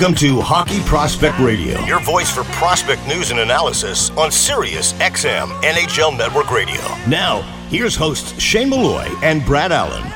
[0.00, 5.48] Welcome to Hockey Prospect Radio, your voice for prospect news and analysis on Sirius XM
[5.60, 6.80] NHL Network Radio.
[7.06, 10.10] Now, here's hosts Shane Malloy and Brad Allen.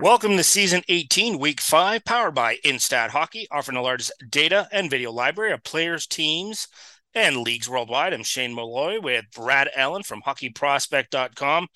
[0.00, 4.90] Welcome to season 18, week five, powered by Instat Hockey, offering the largest data and
[4.90, 6.66] video library of players, teams,
[7.14, 8.12] and leagues worldwide.
[8.12, 11.68] I'm Shane Malloy with Brad Allen from hockeyprospect.com.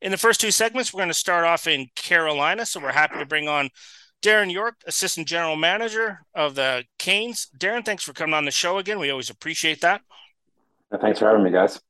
[0.00, 2.64] In the first two segments, we're going to start off in Carolina.
[2.64, 3.68] So we're happy to bring on
[4.22, 7.48] Darren Yorke, Assistant General Manager of the Canes.
[7.56, 8.98] Darren, thanks for coming on the show again.
[8.98, 10.02] We always appreciate that.
[11.00, 11.80] Thanks for having me, guys.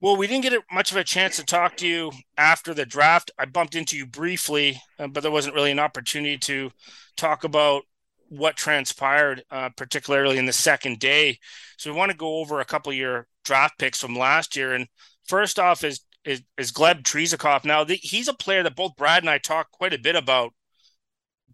[0.00, 3.30] Well, we didn't get much of a chance to talk to you after the draft.
[3.38, 6.72] I bumped into you briefly, uh, but there wasn't really an opportunity to
[7.16, 7.84] talk about
[8.28, 11.38] what transpired, uh, particularly in the second day.
[11.76, 14.72] So we want to go over a couple of your draft picks from last year.
[14.72, 14.88] And
[15.28, 17.64] first off, is is, is Gleb Trikozov.
[17.64, 20.52] Now, the, he's a player that both Brad and I talked quite a bit about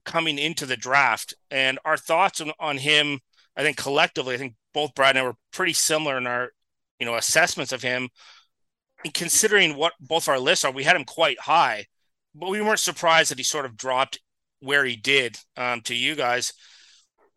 [0.05, 3.21] coming into the draft, and our thoughts on, on him.
[3.57, 6.51] I think collectively, I think both Brad and I were pretty similar in our,
[7.01, 8.09] you know, assessments of him.
[9.05, 11.87] And considering what both our lists are, we had him quite high,
[12.35, 14.21] but we weren't surprised that he sort of dropped
[14.61, 16.53] where he did um, to you guys.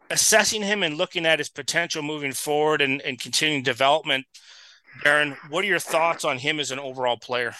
[0.09, 4.25] Assessing him and looking at his potential moving forward and, and continuing development,
[5.03, 7.53] Darren, what are your thoughts on him as an overall player?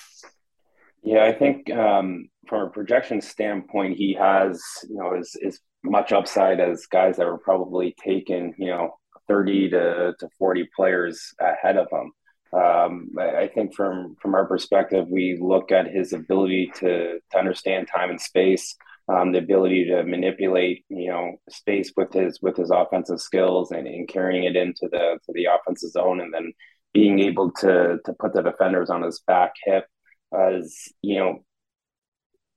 [1.04, 6.12] Yeah, I think um, from a projection standpoint, he has you know as, as much
[6.12, 11.78] upside as guys that were probably taken you know thirty to, to forty players ahead
[11.78, 12.12] of him.
[12.54, 17.88] Um, I think from from our perspective, we look at his ability to to understand
[17.88, 18.76] time and space,
[19.08, 23.88] um, the ability to manipulate you know space with his with his offensive skills and,
[23.88, 26.54] and carrying it into the to the offensive zone, and then
[26.94, 29.86] being able to to put the defenders on his back hip
[30.34, 31.44] as you know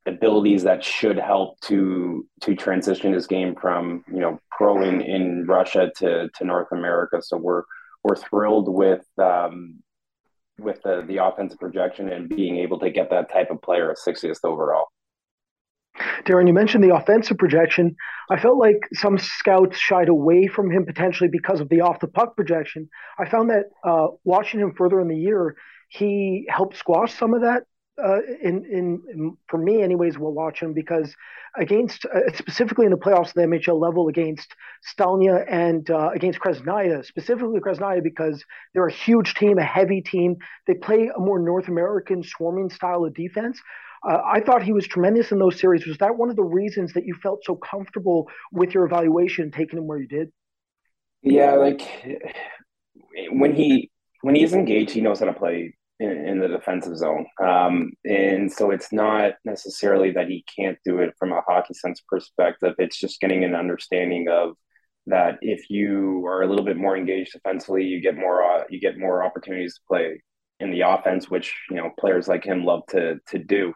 [0.07, 5.47] abilities that should help to to transition his game from you know pro in, in
[5.47, 7.21] Russia to to North America.
[7.23, 7.63] So we're
[8.03, 9.83] we're thrilled with um,
[10.59, 13.99] with the the offensive projection and being able to get that type of player at
[13.99, 14.87] 60th overall.
[16.25, 17.97] Darren, you mentioned the offensive projection.
[18.31, 22.09] I felt like some scouts shied away from him potentially because of the off the
[22.09, 22.89] puck projection.
[23.19, 25.57] I found that uh, watching him further in the year,
[25.89, 27.65] he helped squash some of that.
[28.03, 31.15] Uh, in, in, in, for me, anyways, we'll watch him because
[31.57, 34.53] against uh, specifically in the playoffs of the MHL level against
[34.83, 40.35] Stelnia and uh, against Krasnaya, specifically Krasnaya because they're a huge team, a heavy team.
[40.67, 43.61] They play a more North American swarming style of defense.
[44.07, 45.87] Uh, I thought he was tremendous in those series.
[45.87, 49.79] Was that one of the reasons that you felt so comfortable with your evaluation, taking
[49.79, 50.29] him where you did?
[51.23, 51.81] Yeah, like
[53.31, 57.27] when he when he's engaged, he knows how to play in, in the defensive zone,
[57.43, 62.03] um, and so it's not necessarily that he can't do it from a hockey sense
[62.07, 62.75] perspective.
[62.79, 64.55] It's just getting an understanding of
[65.07, 68.81] that if you are a little bit more engaged defensively, you get more uh, you
[68.81, 70.23] get more opportunities to play
[70.61, 73.73] in the offense, which you know players like him love to to do.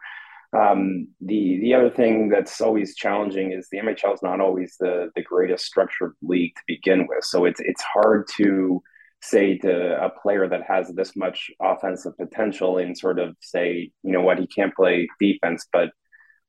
[0.56, 5.10] Um, the the other thing that's always challenging is the MHL is not always the
[5.14, 7.24] the greatest structured league to begin with.
[7.24, 8.82] So it's it's hard to
[9.20, 14.12] say to a player that has this much offensive potential and sort of say, you
[14.12, 15.90] know what, he can't play defense, but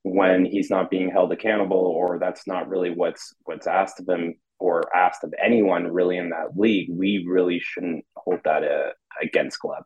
[0.03, 4.35] when he's not being held accountable or that's not really what's what's asked of him
[4.59, 8.91] or asked of anyone really in that league, we really shouldn't hold that uh,
[9.21, 9.83] against Gleb.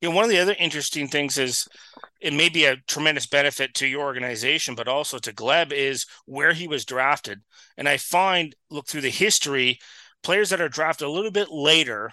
[0.00, 1.68] You know, one of the other interesting things is
[2.20, 6.52] it may be a tremendous benefit to your organization, but also to Gleb is where
[6.52, 7.40] he was drafted.
[7.76, 9.78] And I find, look through the history,
[10.22, 12.12] players that are drafted a little bit later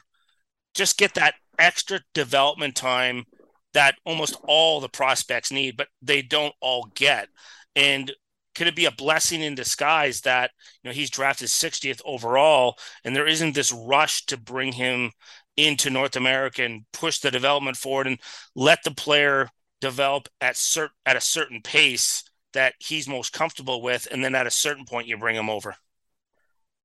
[0.77, 3.25] just get that extra development time
[3.73, 7.27] that almost all the prospects need, but they don't all get.
[7.75, 8.11] And
[8.55, 10.51] could it be a blessing in disguise that
[10.81, 15.11] you know he's drafted 60th overall and there isn't this rush to bring him
[15.57, 18.19] into North America and push the development forward and
[18.55, 19.49] let the player
[19.81, 22.23] develop at cert- at a certain pace
[22.53, 25.75] that he's most comfortable with, and then at a certain point you bring him over.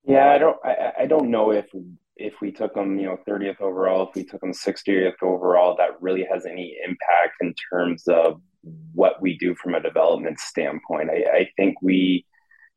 [0.04, 0.56] Yeah, I don't.
[0.64, 1.66] I, I don't know if
[2.16, 6.00] if we took him, you know, 30th overall, if we took him 60th overall, that
[6.00, 8.40] really has any impact in terms of
[8.92, 11.10] what we do from a development standpoint.
[11.10, 12.26] I, I think we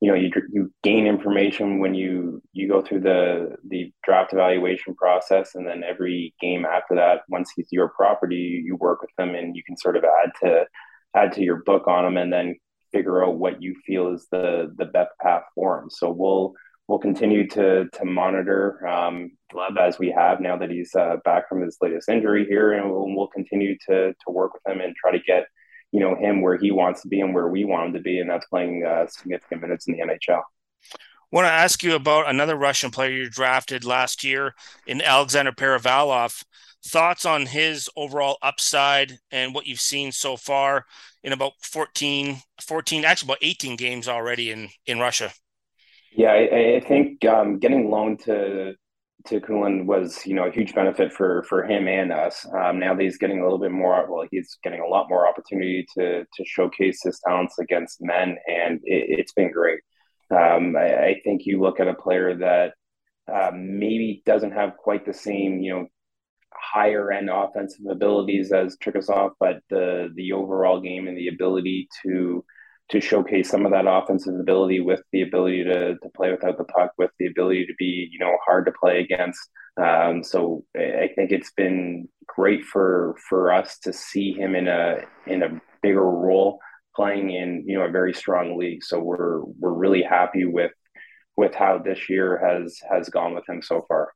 [0.05, 4.93] you know you, you gain information when you you go through the the draft evaluation
[4.93, 9.33] process and then every game after that once he's your property you work with them
[9.33, 10.63] and you can sort of add to
[11.15, 12.55] add to your book on them and then
[12.91, 16.53] figure out what you feel is the the best path for him so we'll
[16.87, 21.49] we'll continue to to monitor um, Gleb as we have now that he's uh, back
[21.49, 24.95] from his latest injury here and we'll, we'll continue to to work with him and
[24.95, 25.47] try to get
[25.91, 28.19] you know him where he wants to be and where we want him to be,
[28.19, 30.41] and that's playing uh, significant minutes in the NHL.
[30.91, 34.53] I want to ask you about another Russian player you drafted last year
[34.87, 36.43] in Alexander Perevalov.
[36.85, 40.85] Thoughts on his overall upside and what you've seen so far
[41.23, 45.31] in about 14, 14 actually about 18 games already in, in Russia?
[46.11, 48.75] Yeah, I, I think um, getting loaned to
[49.27, 52.45] to Kunlun was, you know, a huge benefit for for him and us.
[52.53, 55.27] Um, now that he's getting a little bit more, well, he's getting a lot more
[55.27, 59.79] opportunity to to showcase his talents against men, and it, has been great.
[60.31, 62.73] Um, I, I, think you look at a player that
[63.31, 65.87] uh, maybe doesn't have quite the same, you know,
[66.51, 72.43] higher end offensive abilities as Trikozov, but the the overall game and the ability to
[72.89, 76.63] to showcase some of that offensive ability with the ability to, to play without the
[76.65, 79.39] puck, with the ability to be, you know, hard to play against.
[79.81, 84.99] Um, so I think it's been great for for us to see him in a
[85.27, 86.59] in a bigger role
[86.95, 88.83] playing in, you know, a very strong league.
[88.83, 90.71] So we're we're really happy with
[91.35, 94.13] with how this year has has gone with him so far.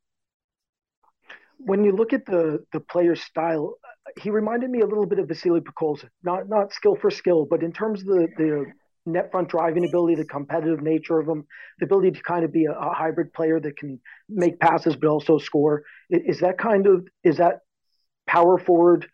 [1.58, 3.76] When you look at the the player's style,
[4.22, 6.10] he reminded me a little bit of Vasily Podkolzin.
[6.24, 8.66] Not not skill for skill, but in terms of the, the
[9.06, 11.46] net front driving ability, the competitive nature of him,
[11.80, 15.10] the ability to kind of be a, a hybrid player that can make passes but
[15.10, 15.84] also score.
[16.10, 17.60] Is, is that kind of is that
[18.28, 19.08] power forward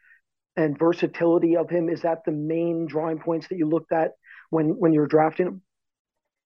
[0.56, 1.89] and versatility of him?
[1.89, 4.12] Is that the main drawing points that you looked at
[4.50, 5.62] when when you're drafting him?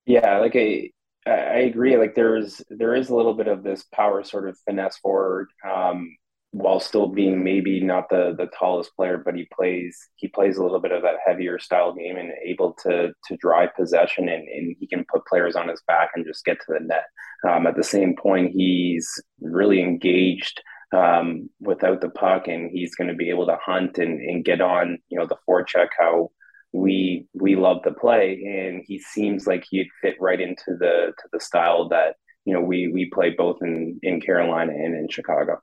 [0.06, 0.92] Yeah, like I
[1.25, 1.98] I agree.
[1.98, 5.50] Like there's there is a little bit of this power sort of finesse forward.
[5.69, 6.16] Um,
[6.51, 10.63] while still being maybe not the the tallest player, but he plays he plays a
[10.63, 14.75] little bit of that heavier style game and able to to drive possession and, and
[14.80, 17.06] he can put players on his back and just get to the net.
[17.48, 19.10] Um, at the same point, he's
[19.40, 20.62] really engaged
[20.92, 24.62] um, without the puck, and he's going to be able to hunt and, and get
[24.62, 26.31] on you know the forecheck how
[26.74, 31.30] we we love to play, and he seems like he'd fit right into the to
[31.31, 35.62] the style that you know we we play both in in Carolina and in Chicago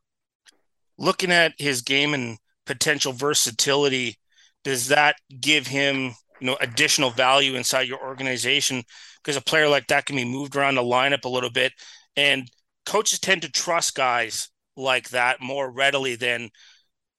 [0.99, 4.17] looking at his game and potential versatility,
[4.65, 8.83] does that give him you know additional value inside your organization?
[9.23, 11.73] Because a player like that can be moved around the lineup a little bit,
[12.17, 12.51] and
[12.85, 16.51] coaches tend to trust guys like that more readily than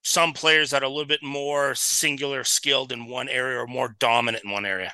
[0.02, 3.94] some players that are a little bit more singular skilled in one area or more
[3.98, 4.92] dominant in one area.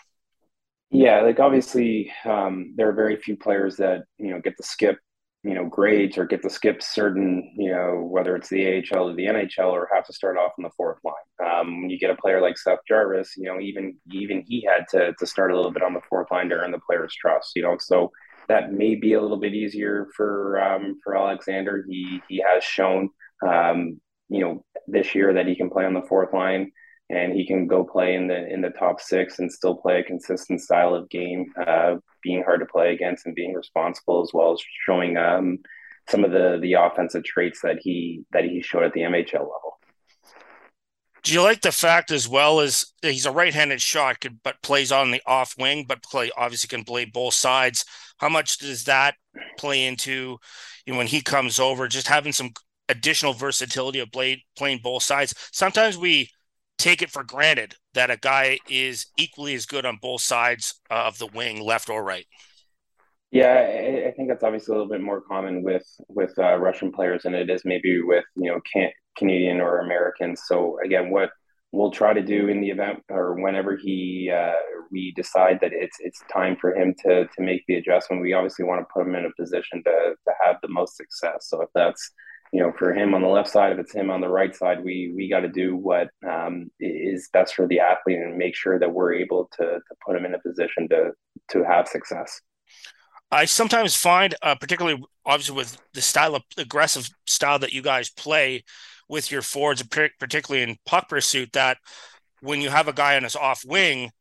[0.91, 4.99] Yeah, like obviously, um, there are very few players that you know get the skip
[5.45, 9.15] you know grades or get to skip certain you know whether it's the AHL or
[9.15, 11.15] the NHL or have to start off in the fourth line.
[11.47, 14.89] Um, when you get a player like Seth Jarvis, you know even even he had
[14.91, 17.53] to to start a little bit on the fourth line to earn the player's trust.
[17.55, 18.11] You know, so
[18.49, 21.85] that may be a little bit easier for um, for Alexander.
[21.89, 23.11] He he has shown
[23.47, 24.01] um,
[24.31, 26.73] you know this year that he can play on the fourth line
[27.11, 30.05] and he can go play in the in the top six and still play a
[30.05, 34.53] consistent style of game, uh, being hard to play against and being responsible as well
[34.53, 35.59] as showing um,
[36.09, 39.79] some of the the offensive traits that he that he showed at the MHL level.
[41.23, 45.11] Do you like the fact as well as he's a right-handed shot, but plays on
[45.11, 47.87] the off wing, but play obviously can play both sides.
[48.19, 49.15] How much does that
[49.59, 50.37] play into
[50.85, 51.89] you know, when he comes over?
[51.89, 52.51] Just having some
[52.91, 55.35] additional versatility of play, playing both sides.
[55.51, 56.29] Sometimes we
[56.79, 61.19] take it for granted that a guy is equally as good on both sides of
[61.19, 62.27] the wing, left or right.
[63.31, 67.25] Yeah, I, think that's obviously a little bit more common with with uh, Russian players
[67.25, 70.43] than it is maybe with you know can- Canadian or Americans.
[70.47, 71.31] So again, what
[71.73, 74.53] we'll try to do in the event or whenever he uh,
[74.93, 78.65] we decide that it's it's time for him to to make the adjustment, we obviously
[78.65, 81.49] want to put him in a position to to have the most success.
[81.49, 82.13] So if that's
[82.55, 84.85] you know, for him on the left side, if it's him on the right side,
[84.85, 88.79] we we got to do what um, is best for the athlete and make sure
[88.79, 91.11] that we're able to to put him in a position to
[91.49, 92.41] to have success.
[93.33, 98.09] I sometimes find, uh, particularly obviously with the style of aggressive style that you guys
[98.09, 98.63] play
[99.09, 101.79] with your forwards, particularly in puck pursuit, that
[102.41, 104.13] when you have a guy on his off wing,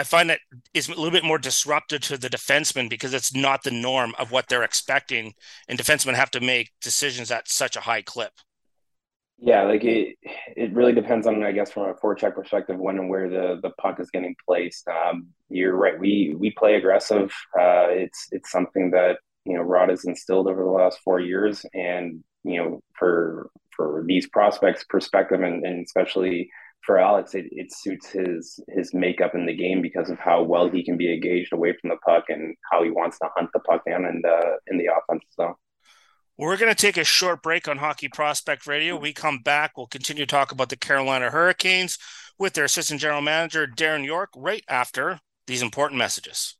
[0.00, 0.40] I find that
[0.72, 4.32] is a little bit more disruptive to the defenseman because it's not the norm of
[4.32, 5.34] what they're expecting,
[5.68, 8.32] and defensemen have to make decisions at such a high clip.
[9.36, 10.16] Yeah, like it,
[10.56, 13.72] it really depends on, I guess, from a forecheck perspective, when and where the, the
[13.78, 14.88] puck is getting placed.
[14.88, 16.00] Um, you're right.
[16.00, 17.30] We we play aggressive.
[17.54, 21.66] Uh, it's it's something that you know Rod has instilled over the last four years,
[21.74, 26.48] and you know for for these prospects' perspective, and, and especially
[26.84, 30.68] for Alex, it, it suits his his makeup in the game because of how well
[30.68, 33.60] he can be engaged away from the puck and how he wants to hunt the
[33.60, 35.54] puck down in the in the offensive zone.
[36.38, 38.96] We're going to take a short break on Hockey Prospect Radio.
[38.96, 41.98] We come back, we'll continue to talk about the Carolina Hurricanes.
[42.38, 46.56] with their assistant general manager, Darren Yorke, right after these important messages.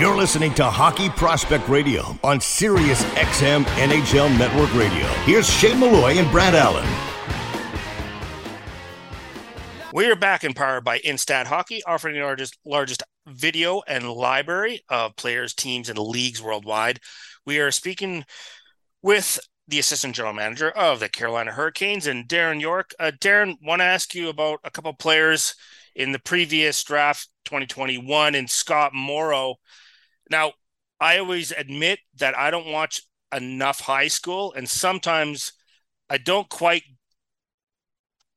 [0.00, 5.06] You're listening to Hockey Prospect Radio on Sirius XM NHL Network Radio.
[5.26, 6.88] Here's Shane Malloy and Brad Allen.
[9.92, 14.80] We are back in power by Instat Hockey, offering the largest, largest video and library
[14.88, 17.00] of players, teams, and leagues worldwide.
[17.44, 18.24] We are speaking
[19.02, 19.38] with
[19.68, 22.94] the assistant general manager of the Carolina Hurricanes and Darren Yorke.
[22.98, 25.54] Uh, Darren, want to ask you about a couple players
[25.94, 29.56] in the previous draft 2021 and Scott Morrow.
[30.30, 30.52] Now,
[31.00, 33.02] I always admit that I don't watch
[33.34, 35.52] enough high school, and sometimes
[36.08, 36.82] I don't quite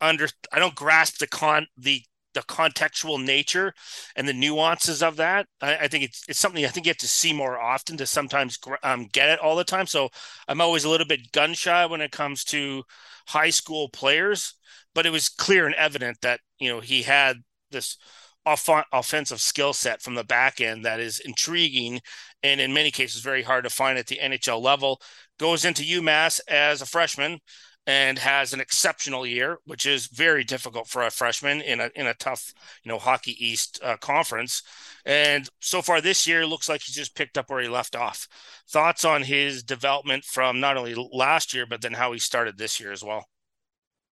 [0.02, 3.74] under I don't grasp the con the the contextual nature
[4.16, 5.46] and the nuances of that.
[5.62, 8.08] I, I, think it's it's something I think you have to see more often to
[8.08, 9.86] sometimes um, get it all the time.
[9.86, 10.10] So
[10.48, 12.84] I'm always a little bit gun shy when it comes to
[13.28, 14.56] high school players.
[14.96, 17.38] But it was clear and evident that you know he had
[17.72, 17.98] this
[18.46, 22.02] off- offensive skill set from the back end that is intriguing
[22.44, 25.02] and in many cases very hard to find at the NHL level.
[25.40, 27.40] Goes into UMass as a freshman
[27.86, 32.08] and has an exceptional year, which is very difficult for a freshman in a in
[32.08, 34.64] a tough, you know, Hockey East uh, conference.
[35.06, 38.28] And so far this year, looks like he's just picked up where he left off.
[38.70, 42.80] Thoughts on his development from not only last year, but then how he started this
[42.80, 43.26] year as well.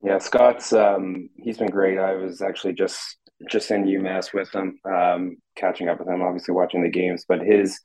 [0.03, 1.99] Yeah, Scott's um, he's been great.
[1.99, 3.17] I was actually just
[3.49, 7.25] just in UMass with him, um, catching up with him, obviously watching the games.
[7.27, 7.79] But his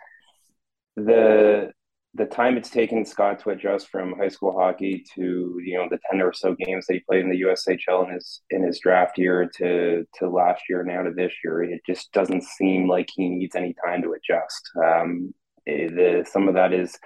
[0.96, 1.72] the
[2.14, 5.98] the time it's taken Scott to adjust from high school hockey to you know the
[6.10, 9.18] ten or so games that he played in the USHL in his in his draft
[9.18, 13.28] year to to last year now to this year, it just doesn't seem like he
[13.28, 14.70] needs any time to adjust.
[14.82, 15.34] Um,
[15.66, 16.96] the, some of that is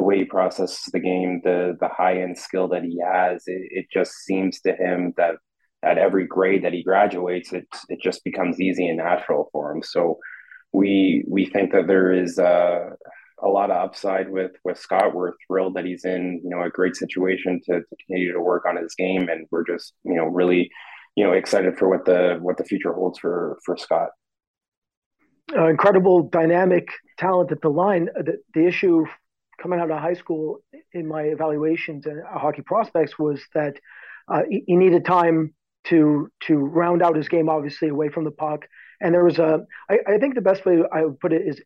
[0.00, 3.42] the way he processes the game, the the high end skill that he has.
[3.46, 5.34] It, it just seems to him that
[5.82, 9.82] at every grade that he graduates, it it just becomes easy and natural for him.
[9.82, 10.18] So
[10.72, 12.88] we we think that there is uh,
[13.42, 15.14] a lot of upside with with Scott.
[15.14, 18.64] We're thrilled that he's in you know a great situation to, to continue to work
[18.66, 20.70] on his game, and we're just you know really
[21.14, 24.08] you know excited for what the what the future holds for for Scott.
[25.54, 26.88] Uh, incredible dynamic
[27.18, 28.08] talent at the line.
[28.14, 29.04] The, the issue
[29.62, 30.58] coming out of high school
[30.92, 33.74] in my evaluations and hockey prospects was that
[34.32, 38.30] uh, he, he needed time to to round out his game, obviously away from the
[38.30, 38.66] puck.
[39.00, 41.60] And there was a, I, I think the best way I would put it is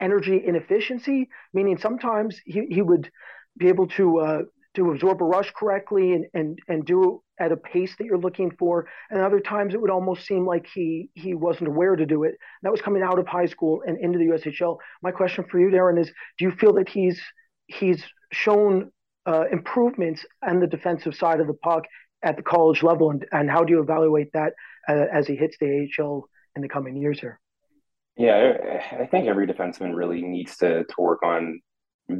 [0.00, 3.10] energy inefficiency, meaning sometimes he, he would
[3.58, 4.42] be able to uh,
[4.74, 7.02] to absorb a rush correctly and, and and do
[7.38, 8.86] it at a pace that you're looking for.
[9.10, 12.34] And other times it would almost seem like he he wasn't aware to do it.
[12.62, 14.78] That was coming out of high school and into the USHL.
[15.02, 17.20] My question for you, Darren, is: Do you feel that he's
[17.66, 18.90] he's shown
[19.26, 21.84] uh, improvements on the defensive side of the puck
[22.22, 24.52] at the college level, and, and how do you evaluate that
[24.88, 27.40] uh, as he hits the AHL in the coming years here?
[28.16, 31.60] Yeah, I think every defenseman really needs to to work on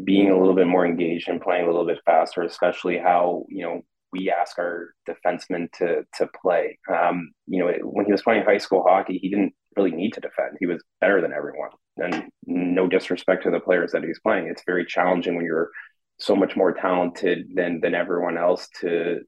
[0.05, 3.65] being a little bit more engaged and playing a little bit faster, especially how you
[3.65, 3.83] know
[4.13, 6.79] we ask our defensemen to to play.
[6.93, 10.21] Um, you know, when he was playing high school hockey, he didn't really need to
[10.21, 10.57] defend.
[10.59, 11.71] He was better than everyone.
[11.97, 15.71] And no disrespect to the players that he's playing, it's very challenging when you're
[16.19, 19.21] so much more talented than than everyone else to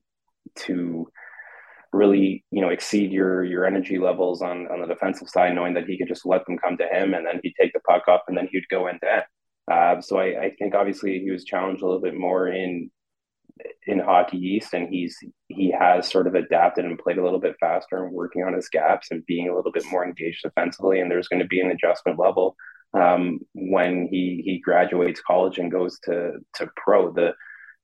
[0.54, 1.08] to
[1.92, 5.86] really you know exceed your your energy levels on on the defensive side, knowing that
[5.86, 8.24] he could just let them come to him and then he'd take the puck up
[8.28, 9.24] and then he'd go into end.
[9.70, 12.90] Uh, so I, I think obviously he was challenged a little bit more in
[13.86, 15.16] in Hockey East, and he's
[15.48, 18.68] he has sort of adapted and played a little bit faster and working on his
[18.68, 21.00] gaps and being a little bit more engaged defensively.
[21.00, 22.56] And there's going to be an adjustment level
[22.94, 27.12] um, when he he graduates college and goes to to pro.
[27.12, 27.32] The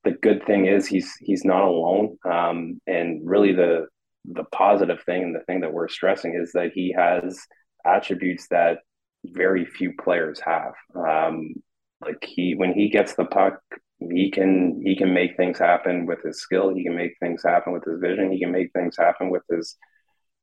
[0.05, 3.87] the good thing is he's he's not alone, um, and really the
[4.25, 7.41] the positive thing and the thing that we're stressing is that he has
[7.87, 8.79] attributes that
[9.25, 10.73] very few players have.
[10.95, 11.55] Um,
[12.01, 13.61] like he when he gets the puck,
[13.99, 16.75] he can he can make things happen with his skill.
[16.75, 18.31] He can make things happen with his vision.
[18.33, 19.77] He can make things happen with his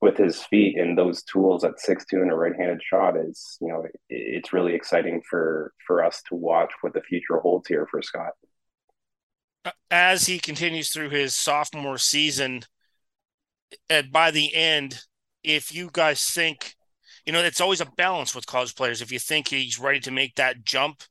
[0.02, 3.70] with his feet and those tools at six two and a right-handed shot is you
[3.70, 7.88] know it, it's really exciting for for us to watch what the future holds here
[7.90, 8.34] for Scott.
[9.90, 12.64] As he continues through his sophomore season,
[13.90, 15.00] and by the end,
[15.44, 16.76] if you guys think,
[17.26, 19.02] you know, it's always a balance with college players.
[19.02, 21.04] If you think he's ready to make that jump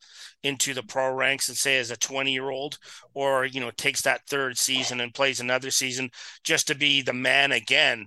[0.43, 2.79] into the pro ranks and say as a 20 year old,
[3.15, 6.11] or, you know, takes that third season and plays another season
[6.45, 8.07] just to be the man again.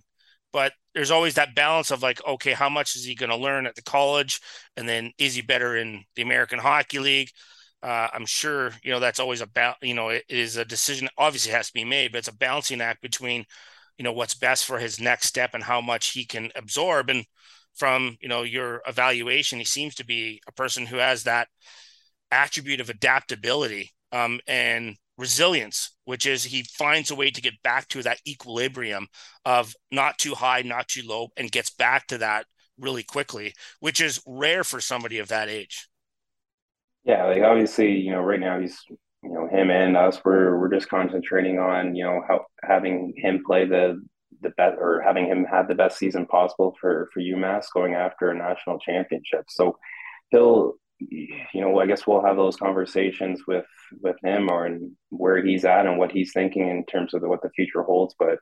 [0.54, 3.68] But there's always that balance of like, okay, how much is he going to learn
[3.68, 4.40] at the college?
[4.78, 7.30] And then is he better in the American Hockey League?
[7.84, 11.52] uh, I'm sure you know that's always about you know it is a decision obviously
[11.52, 13.46] has to be made, but it's a balancing act between
[13.98, 17.10] you know what's best for his next step and how much he can absorb.
[17.10, 17.26] And
[17.78, 21.48] from you know your evaluation, he seems to be a person who has that
[22.32, 27.88] attribute of adaptability um, and resilience, which is he finds a way to get back
[27.90, 29.08] to that equilibrium
[29.46, 32.46] of not too high, not too low, and gets back to that
[32.80, 35.88] really quickly, which is rare for somebody of that age.
[37.04, 38.78] Yeah, like obviously, you know, right now he's
[39.24, 40.20] you know him and us.
[40.24, 44.02] We're we're just concentrating on you know how having him play the
[44.42, 48.30] the best or having him have the best season possible for for UMass going after
[48.30, 49.46] a national championship.
[49.50, 49.78] So
[50.32, 53.66] he'll you know I guess we'll have those conversations with
[54.02, 57.30] with him or and where he's at and what he's thinking in terms of the,
[57.30, 58.16] what the future holds.
[58.18, 58.40] But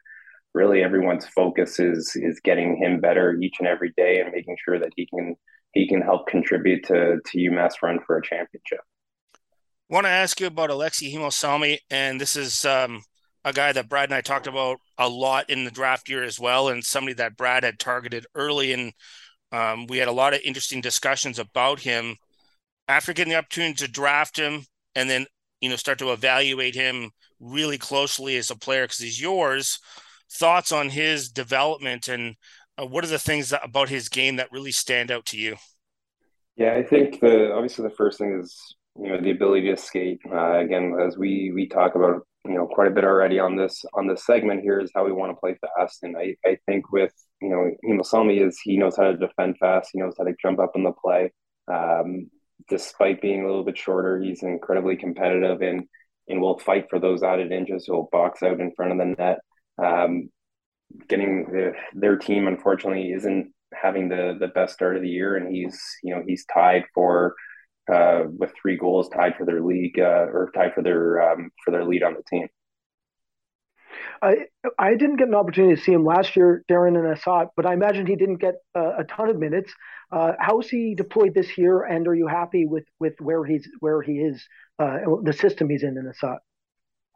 [0.54, 4.80] really, everyone's focus is is getting him better each and every day and making sure
[4.80, 5.36] that he can
[5.74, 8.80] he can help contribute to to UMass run for a championship.
[9.36, 13.04] I want to ask you about Aleksi Heimosalmi, and this is um,
[13.46, 16.40] a guy that Brad and I talked about a lot in the draft year as
[16.40, 18.92] well, and somebody that Brad had targeted early, and
[19.52, 22.18] um, we had a lot of interesting discussions about him.
[22.88, 25.28] After getting the opportunity to draft him, and then
[25.62, 29.80] you know start to evaluate him really closely as a player because he's yours.
[30.32, 32.36] Thoughts on his development and
[32.78, 35.56] uh, what are the things that, about his game that really stand out to you?
[36.58, 40.20] Yeah, I think the obviously the first thing is you know the ability to skate.
[40.30, 43.84] Uh, again, as we we talk about you know quite a bit already on this
[43.94, 46.92] on this segment here is how we want to play fast, and I I think
[46.92, 50.36] with you know Heimosalmi is he knows how to defend fast, he knows how to
[50.42, 51.32] jump up in the play.
[51.72, 52.30] Um,
[52.70, 55.84] despite being a little bit shorter, he's incredibly competitive and
[56.28, 57.86] and will fight for those added inches.
[57.86, 59.40] He'll box out in front of the net.
[59.78, 60.30] Um,
[61.08, 65.54] getting the, their team unfortunately isn't having the the best start of the year, and
[65.54, 67.36] he's you know he's tied for
[67.92, 71.72] uh, with three goals, tied for their league uh, or tied for their um, for
[71.72, 72.48] their lead on the team.
[74.22, 77.42] I I didn't get an opportunity to see him last year, Darren, and I saw
[77.42, 79.72] it, but I imagine he didn't get a ton of minutes.
[80.12, 84.02] Uh, how's he deployed this year, and are you happy with with where he's where
[84.02, 84.46] he is,
[84.80, 86.38] uh, the system he's in in the Ässät?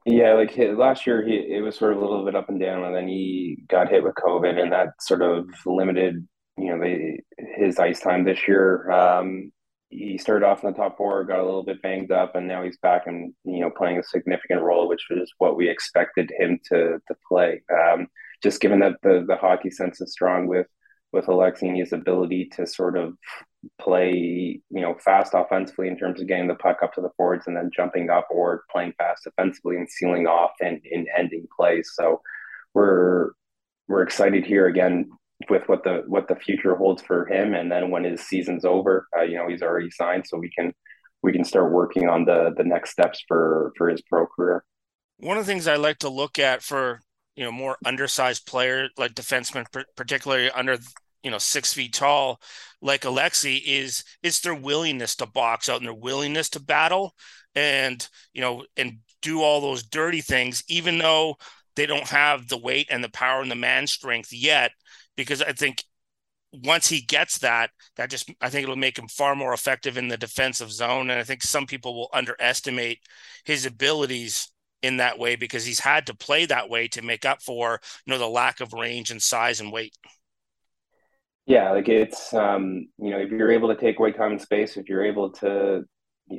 [0.05, 2.60] Yeah, like his, last year, he it was sort of a little bit up and
[2.60, 6.27] down, and then he got hit with COVID, and that sort of limited,
[6.58, 7.17] you know, the,
[7.58, 8.89] his ice time this year.
[8.91, 9.51] Um,
[9.89, 12.63] he started off in the top four, got a little bit banged up, and now
[12.63, 16.60] he's back and you know playing a significant role, which was what we expected him
[16.69, 17.62] to to play.
[17.73, 18.08] Um,
[18.43, 20.67] just given that the the hockey sense is strong with
[21.12, 23.15] with Aleksi and his ability to sort of
[23.82, 24.12] play,
[24.69, 27.58] you know, fast offensively in terms of getting the puck up to the forwards and
[27.58, 31.91] then jumping up or playing fast defensively and sealing off and, in ending plays.
[31.93, 32.21] So
[32.73, 33.32] we're
[33.88, 35.10] we're excited here again
[35.49, 37.54] with what the what the future holds for him.
[37.54, 40.73] And then when his season's over, uh, you know, he's already signed, so we can
[41.21, 44.63] we can start working on the the next steps for for his pro career.
[45.17, 47.02] One of the things I like to look at for
[47.36, 50.78] you know more undersized player like defensemen, particularly under
[51.23, 52.39] you know six feet tall
[52.82, 57.13] like Aleksi is is their willingness to box out and their willingness to battle
[57.56, 61.36] and you know and do all those dirty things even though
[61.75, 64.71] they don't have the weight and the power and the man strength yet
[65.19, 65.84] because I think
[66.51, 70.08] once he gets that that just I think it'll make him far more effective in
[70.08, 72.99] the defensive zone and I think some people will underestimate
[73.45, 74.51] his abilities
[74.82, 78.12] in that way because he's had to play that way to make up for you
[78.12, 79.93] know the lack of range and size and weight.
[81.45, 84.77] Yeah, like it's um, you know if you're able to take away time and space,
[84.77, 85.84] if you're able to,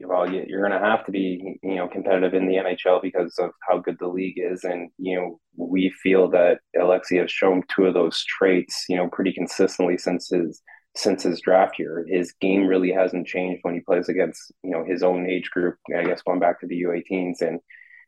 [0.05, 3.51] well, you're going to have to be you know competitive in the NHL because of
[3.69, 7.87] how good the league is, and you know we feel that Aleksi has shown two
[7.87, 10.63] of those traits, you know, pretty consistently since his
[10.97, 12.05] since his draft year.
[12.09, 15.77] His game really hasn't changed when he plays against you know his own age group.
[15.97, 17.61] I guess going back to the U18s and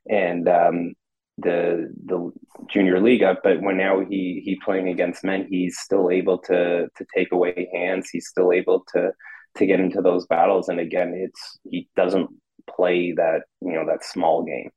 [0.08, 0.94] and um,
[1.38, 2.30] the the
[2.68, 6.88] junior league up, but when now he he playing against men, he's still able to
[6.96, 8.10] to take away hands.
[8.10, 9.12] He's still able to
[9.56, 10.68] to get into those battles.
[10.68, 12.30] And again, it's he doesn't
[12.68, 14.70] play that you know that small game.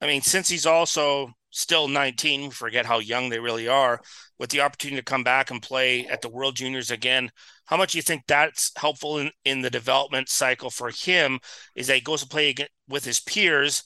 [0.00, 4.00] I mean, since he's also still 19, forget how young they really are,
[4.38, 7.30] with the opportunity to come back and play at the World Juniors again,
[7.66, 11.40] how much do you think that's helpful in, in the development cycle for him?
[11.74, 12.54] Is that he goes to play
[12.88, 13.82] with his peers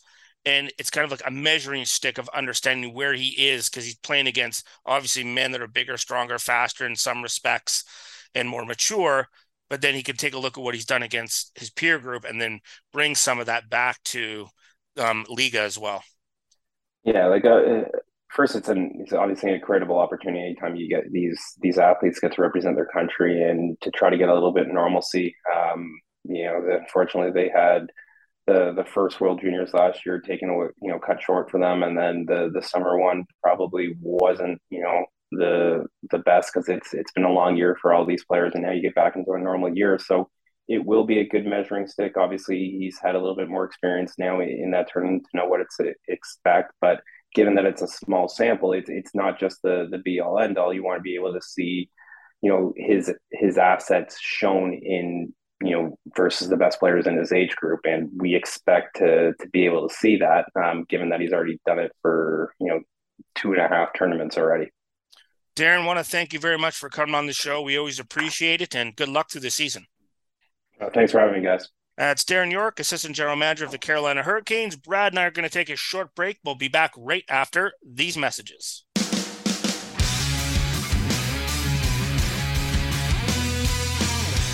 [0.46, 3.96] and it's kind of like a measuring stick of understanding where he is because he's
[3.96, 7.84] playing against obviously men that are bigger, stronger, faster in some respects,
[8.34, 9.28] and more mature.
[9.70, 12.24] But then he can take a look at what he's done against his peer group
[12.24, 12.61] and then
[12.92, 14.46] bring some of that back to
[14.98, 16.03] um, Liiga as well.
[17.05, 17.85] Yeah, like uh,
[18.29, 22.33] first, it's an it's obviously an incredible opportunity anytime you get these these athletes get
[22.35, 25.35] to represent their country and to try to get a little bit of normalcy.
[25.55, 25.90] Um,
[26.24, 27.87] you know, unfortunately, they had
[28.46, 31.96] the the first World Juniors last year taken you know, cut short for them, and
[31.96, 35.05] then the the summer one probably wasn't, you know,
[35.37, 38.62] the the best because it's it's been a long year for all these players, and
[38.62, 39.99] now you get back into a normal year.
[39.99, 40.31] So
[40.68, 42.16] it will be a good measuring stick.
[42.16, 45.61] Obviously, he's had a little bit more experience now in that tournament to know what
[45.61, 46.73] it's to expect.
[46.81, 47.01] But
[47.35, 50.59] given that it's a small sample, it's it's not just the the be all end
[50.59, 50.73] all.
[50.73, 51.90] You want to be able to see,
[52.40, 57.33] you know, his his assets shown in you know versus the best players in his
[57.33, 61.20] age group, and we expect to to be able to see that, um, given that
[61.20, 62.81] he's already done it for you know
[63.35, 64.70] two and a half tournaments already.
[65.56, 67.62] Darren, want to thank you very much for coming on the show.
[67.62, 69.86] We always appreciate it, and good luck through the season.
[70.80, 71.68] Uh, thanks for having me, guys.
[71.96, 74.74] That's Darren Yorke, Assistant General Manager of the Carolina Hurricanes.
[74.74, 76.38] Brad and I are going to take a short break.
[76.44, 78.84] We'll be back right after these messages.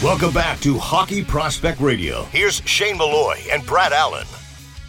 [0.02, 2.24] Welcome back to Hockey Prospect Radio.
[2.24, 4.26] Here's Shane Malloy and Brad Allen.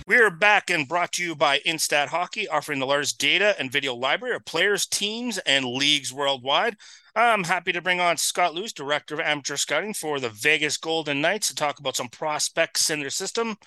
[0.08, 3.94] We're back and brought to you by Instat Hockey, offering the largest data and video
[3.94, 6.76] library of players, teams, and leagues worldwide.
[7.16, 11.22] I'm happy to bring on Scott Luce, Director of Amateur Scouting for the Vegas Golden
[11.22, 13.58] Knights, to talk about some prospects in their system.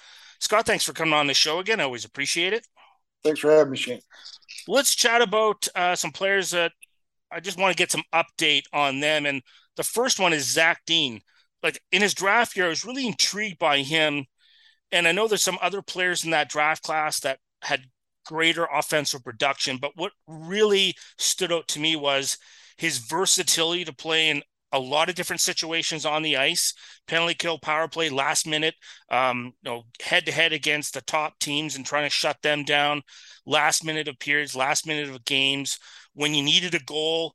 [0.41, 1.81] Scott, thanks for coming on the show again.
[1.81, 2.67] I always appreciate it.
[3.23, 4.01] Thanks for having me, Shane.
[4.67, 6.73] Let's chat about uh, some players that
[7.31, 9.25] I just want to get some update on them.
[9.25, 9.43] And
[9.77, 11.21] the first one is Zach Dean.
[11.63, 14.27] Like in his draft year, I was really intrigued by him.
[14.95, 17.87] And I know there's some other players in that draft class that had
[18.25, 19.79] greater offensive production.
[19.79, 22.39] But what really stood out to me was
[22.77, 26.75] his versatility to play in a lot of different situations on the ice,
[27.09, 28.75] penalty kill, power play, last minute,
[29.11, 32.65] um, you know, head to head against the top teams and trying to shut them
[32.65, 33.03] down,
[33.47, 35.79] last minute of periods, last minute of games.
[36.15, 37.35] When you needed a goal,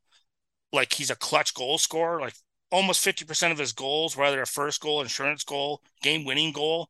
[0.72, 2.34] like he's a clutch goal scorer, like
[2.70, 6.88] almost 50% of his goals, whether a first goal, insurance goal, game winning goal.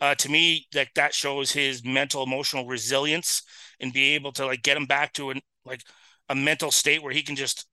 [0.00, 3.42] Uh, to me, like that shows his mental, emotional resilience
[3.80, 5.82] and be able to like get him back to an like
[6.28, 7.66] a mental state where he can just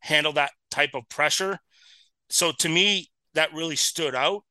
[0.00, 1.58] handle that type of pressure.
[2.28, 4.44] So to me, that really stood out.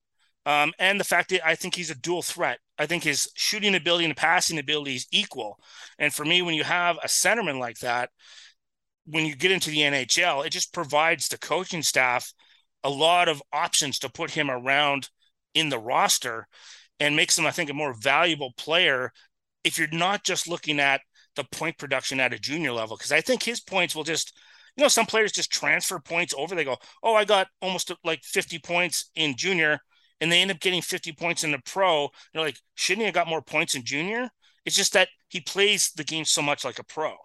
[0.45, 2.59] Um, and the fact that I think he's a dual threat.
[2.77, 5.59] I think his shooting ability and passing ability is equal.
[5.99, 8.09] And for me, when you have a centerman like that,
[9.05, 12.33] when you get into the NHL, it just provides the coaching staff
[12.83, 15.09] a lot of options to put him around
[15.53, 16.47] in the roster
[16.99, 19.11] and makes him, I think, a more valuable player
[19.63, 21.01] if you're not just looking at
[21.35, 22.97] the point production at a junior level.
[22.97, 24.33] Because I think his points will just
[24.79, 26.55] you know, some players just transfer points over.
[26.55, 29.79] They go, oh, I got almost like 50 points in junior,
[30.21, 32.09] and they end up getting 50 points in the pro.
[32.33, 34.29] They're like, shouldn't he have got more points in junior?
[34.65, 37.15] It's just that he plays the game so much like a pro.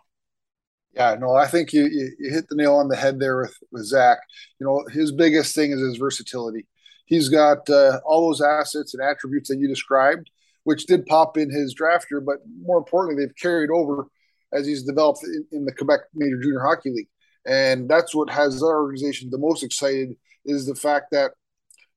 [0.94, 3.56] Yeah, no, I think you, you, you hit the nail on the head there with,
[3.72, 4.18] with Zach.
[4.60, 6.66] You know, his biggest thing is his versatility.
[7.06, 10.30] He's got uh, all those assets and attributes that you described,
[10.62, 14.06] which did pop in his draft year, but more importantly, they've carried over
[14.52, 17.08] as he's developed in, in the Quebec Major Junior Hockey League.
[17.46, 21.32] And that's what has our organization the most excited is the fact that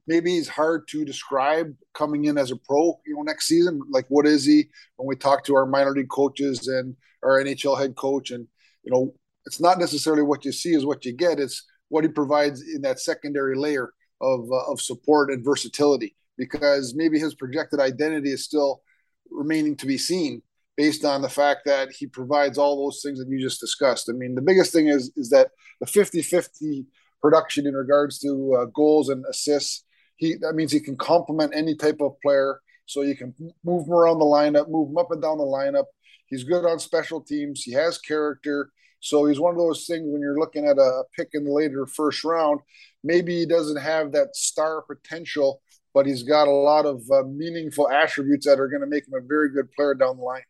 [0.07, 3.79] maybe he's hard to describe coming in as a pro, you know, next season.
[3.89, 4.69] Like, what is he?
[4.95, 8.47] When we talk to our minor league coaches and our NHL head coach, and
[8.87, 9.13] you know,
[9.45, 11.39] it's not necessarily what you see is what you get.
[11.39, 16.15] It's what he provides in that secondary layer of uh, of support and versatility.
[16.37, 18.81] Because maybe his projected identity is still
[19.29, 20.41] remaining to be seen,
[20.77, 24.09] based on the fact that he provides all those things that you just discussed.
[24.09, 25.49] I mean, the biggest thing is is that
[25.81, 26.85] the 50-50
[27.21, 29.83] production in regards to uh, goals and assists.
[30.15, 32.61] He that means he can complement any type of player.
[32.85, 35.85] So you can move him around the lineup, move him up and down the lineup.
[36.27, 37.63] He's good on special teams.
[37.63, 38.71] He has character.
[38.99, 41.85] So he's one of those things when you're looking at a pick in the later
[41.85, 42.59] first round,
[43.03, 45.61] maybe he doesn't have that star potential,
[45.93, 49.13] but he's got a lot of uh, meaningful attributes that are going to make him
[49.13, 50.41] a very good player down the line.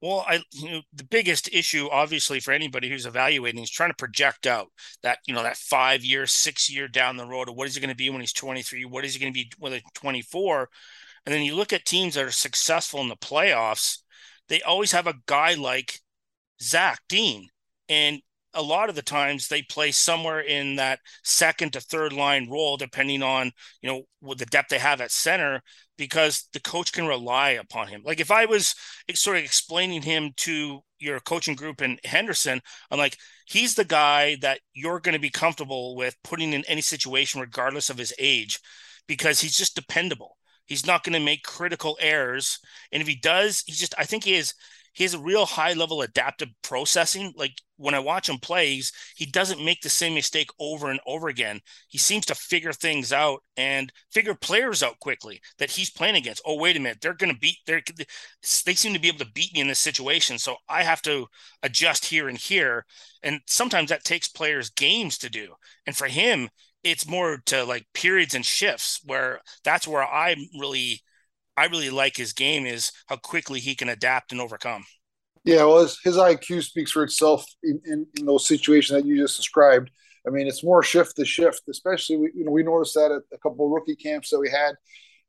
[0.00, 3.96] Well, I you know the biggest issue, obviously, for anybody who's evaluating is trying to
[3.96, 4.66] project out
[5.04, 7.80] that you know that five year, six year down the road of what is he
[7.80, 10.68] going to be when he's 23, what is he going to be when he's 24,
[11.24, 13.98] and then you look at teams that are successful in the playoffs,
[14.48, 16.00] they always have a guy like
[16.60, 17.48] Zach Dean,
[17.88, 18.20] and
[18.54, 22.76] a lot of the times they play somewhere in that second to third line role,
[22.76, 23.50] depending on
[23.80, 25.62] you know what the depth they have at center,
[25.96, 28.02] because the coach can rely upon him.
[28.04, 28.74] Like if I was
[29.14, 34.36] sort of explaining him to your coaching group in Henderson, I'm like, he's the guy
[34.42, 38.60] that you're going to be comfortable with putting in any situation, regardless of his age,
[39.06, 40.36] because he's just dependable.
[40.72, 42.58] He's not going to make critical errors,
[42.90, 43.94] and if he does, he's just.
[43.98, 44.54] I think he is
[44.94, 47.32] he has a real high level adaptive processing.
[47.36, 48.80] Like when I watch him play,
[49.16, 51.60] he doesn't make the same mistake over and over again.
[51.88, 56.42] He seems to figure things out and figure players out quickly that he's playing against.
[56.46, 57.58] Oh, wait a minute, they're going to beat.
[57.66, 57.82] They're,
[58.66, 61.26] they seem to be able to beat me in this situation, so I have to
[61.62, 62.84] adjust here and here.
[63.22, 65.54] And sometimes that takes players games to do.
[65.86, 66.48] And for him,
[66.84, 71.02] it's more to like periods and shifts where that's where I'm really
[71.56, 74.84] I really like his game is how quickly he can adapt and overcome.
[75.44, 79.16] Yeah, well, his, his IQ speaks for itself in, in, in, those situations that you
[79.16, 79.90] just described.
[80.26, 83.22] I mean, it's more shift to shift, especially we, you know we noticed that at
[83.34, 84.76] a couple of rookie camps that we had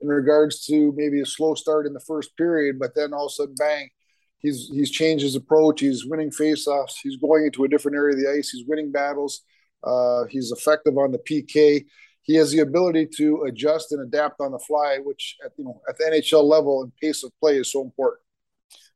[0.02, 3.32] in regards to maybe a slow start in the first period, but then all of
[3.32, 3.90] a sudden, bang,
[4.38, 5.80] he's he's changed his approach.
[5.80, 6.94] He's winning faceoffs.
[7.02, 8.50] He's going into a different area of the ice.
[8.50, 9.42] He's winning battles.
[9.84, 11.86] Uh, he's effective on the PK
[12.24, 15.82] he has the ability to adjust and adapt on the fly, which at, you know
[15.88, 18.22] at the NHL level and pace of play is so important.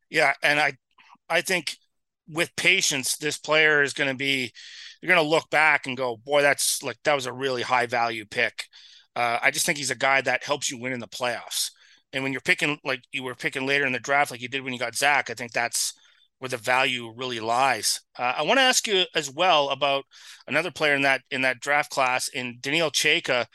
[0.09, 0.73] Yeah, and I
[1.29, 1.75] I think
[2.27, 4.51] with patience, this player is going to be
[5.01, 7.85] you're going to look back and go, boy, that's like that was a really high
[7.85, 8.65] value pick.
[9.15, 11.71] Uh, I just think he's a guy that helps you win in the playoffs.
[12.13, 14.63] And when you're picking like you were picking later in the draft, like you did
[14.63, 15.93] when you got Zach, I think that's
[16.39, 18.01] where the value really lies.
[18.17, 20.05] Uh, I want to ask you as well about
[20.47, 23.47] another player in that in that draft class in Daniil Chayka,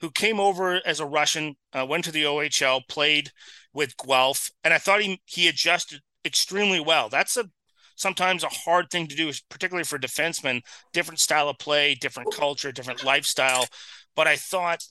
[0.00, 3.30] who came over as a Russian, uh, went to the OHL, played
[3.72, 7.08] with Guelph, and I thought he he adjusted extremely well.
[7.08, 7.46] That's a
[7.96, 10.60] sometimes a hard thing to do, particularly for defensemen.
[10.92, 13.66] Different style of play, different culture, different lifestyle.
[14.14, 14.84] But I thought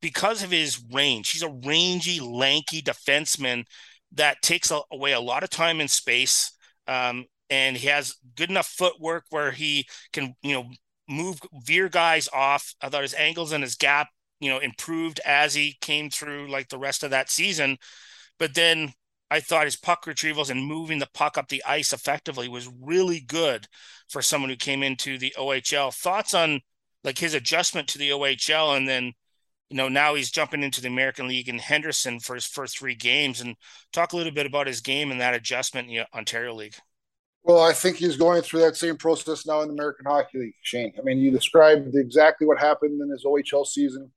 [0.00, 3.64] because of his range, he's a rangy, lanky defenseman
[4.12, 6.52] that takes away a lot of time and space
[6.86, 10.70] um, and he has good enough footwork where he can, you know,
[11.08, 12.74] move veer guys off.
[12.80, 14.08] I thought his angles and his gap,
[14.40, 17.76] you know, improved as he came through like the rest of that season.
[18.38, 18.92] But then
[19.30, 23.20] I thought his puck retrievals and moving the puck up the ice effectively was really
[23.20, 23.66] good
[24.08, 25.94] for someone who came into the OHL.
[25.94, 26.60] Thoughts on
[27.04, 29.12] like his adjustment to the OHL and then
[29.72, 32.94] you know, now he's jumping into the American League in Henderson for his first three
[32.94, 33.40] games.
[33.40, 33.56] And
[33.90, 36.74] talk a little bit about his game and that adjustment in the Ontario League.
[37.42, 40.54] Well, I think he's going through that same process now in the American Hockey League,
[40.62, 40.92] Shane.
[40.98, 44.12] I mean, you described exactly what happened in his OHL season.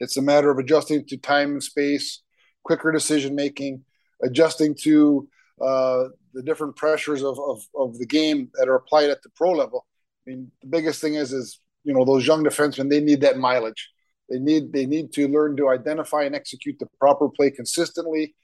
[0.00, 2.22] It's a matter of adjusting to time and space,
[2.64, 3.84] quicker decision making,
[4.22, 5.28] adjusting to
[5.60, 9.52] uh, the different pressures of, of, of the game that are applied at the pro
[9.52, 9.86] level.
[10.26, 13.36] I mean, the biggest thing is, is you know, those young defensemen, they need that
[13.36, 13.90] mileage.
[14.30, 18.34] They need they need to learn to identify and execute the proper play consistently,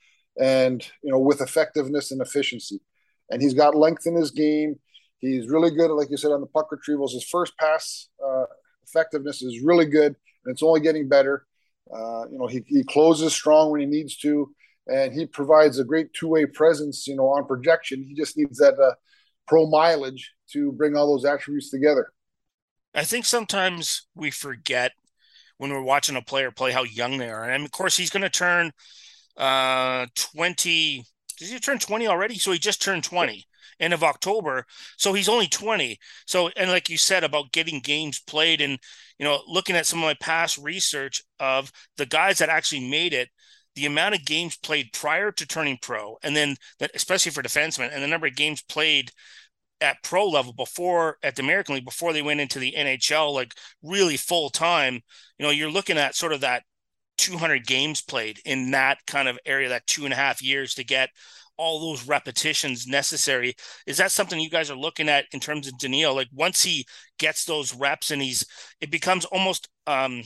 [0.41, 2.81] and you know with effectiveness and efficiency.
[3.31, 4.79] And he's got length in his game.
[5.19, 7.13] He's really good, like you said, on the puck retrievals.
[7.13, 8.45] His first pass uh,
[8.87, 11.47] effectiveness is really good, and it's only getting better.
[11.93, 14.53] Uh, you know, he, he closes strong when he needs to,
[14.89, 17.07] and he provides a great two way presence.
[17.07, 18.95] You know, on projection, he just needs that uh,
[19.47, 22.13] pro mileage to bring all those attributes together.
[22.95, 24.93] I think sometimes we forget
[25.59, 27.49] when we're watching a player play how young they are.
[27.49, 28.73] And of course, he's going to turn
[29.37, 31.05] uh, 20.
[31.39, 32.39] Did he turn 20 already?
[32.39, 33.45] So he just turned 20
[33.79, 34.65] end of October.
[34.97, 35.99] So he's only 20.
[36.27, 38.79] So, and like you said about getting games played and,
[39.19, 43.13] you know, looking at some of my past research of the guys that actually made
[43.13, 43.29] it,
[43.75, 47.91] the amount of games played prior to turning pro, and then that, especially for defensemen,
[47.93, 49.11] and the number of games played
[49.81, 53.55] at pro level before at the American League before they went into the NHL like
[53.83, 54.95] really full time,
[55.39, 56.63] you know, you're looking at sort of that
[57.19, 60.85] 200 games played in that kind of area, that two and a half years to
[60.85, 61.11] get
[61.59, 63.55] all those repetitions necessary.
[63.87, 66.15] Is that something you guys are looking at in terms of Daniil?
[66.15, 66.87] Like once he
[67.19, 68.45] gets those reps and he's,
[68.81, 70.23] it becomes almost um,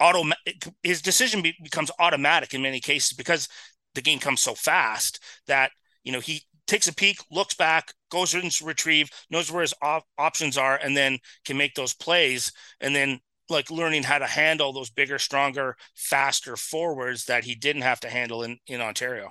[0.00, 0.68] automatic.
[0.82, 3.48] His decision be- becomes automatic in many cases because
[3.94, 5.70] the game comes so fast that
[6.02, 10.06] you know he takes a peek, looks back, goes and retrieve, knows where his op-
[10.18, 12.52] options are, and then can make those plays.
[12.80, 17.82] And then like learning how to handle those bigger, stronger, faster forwards that he didn't
[17.82, 19.30] have to handle in, in Ontario.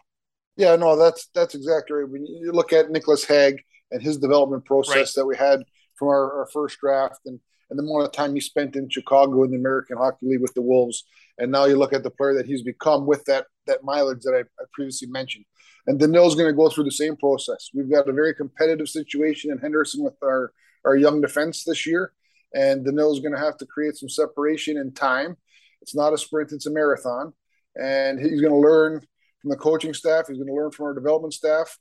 [0.55, 2.09] Yeah, no, that's that's exactly right.
[2.09, 5.09] When you look at Nicolas Hague and his development process right.
[5.15, 5.63] that we had
[5.95, 9.43] from our, our, first draft and and the amount of time he spent in Chicago
[9.43, 11.05] in the American Hockey League with the Wolves,
[11.37, 14.35] and now you look at the player that he's become with that that mileage that
[14.35, 15.45] I, I previously mentioned.
[15.85, 17.69] And Daniil's going to go through the same process.
[17.73, 20.53] We've got a very competitive situation in Henderson with our,
[20.85, 22.13] our young defense this year.
[22.53, 25.37] And Daniil's going to have to create some separation in time.
[25.81, 27.33] It's not a sprint, it's a marathon.
[27.75, 29.01] And he's going to learn
[29.41, 31.77] from the coaching staff, he's going to learn from our development staff.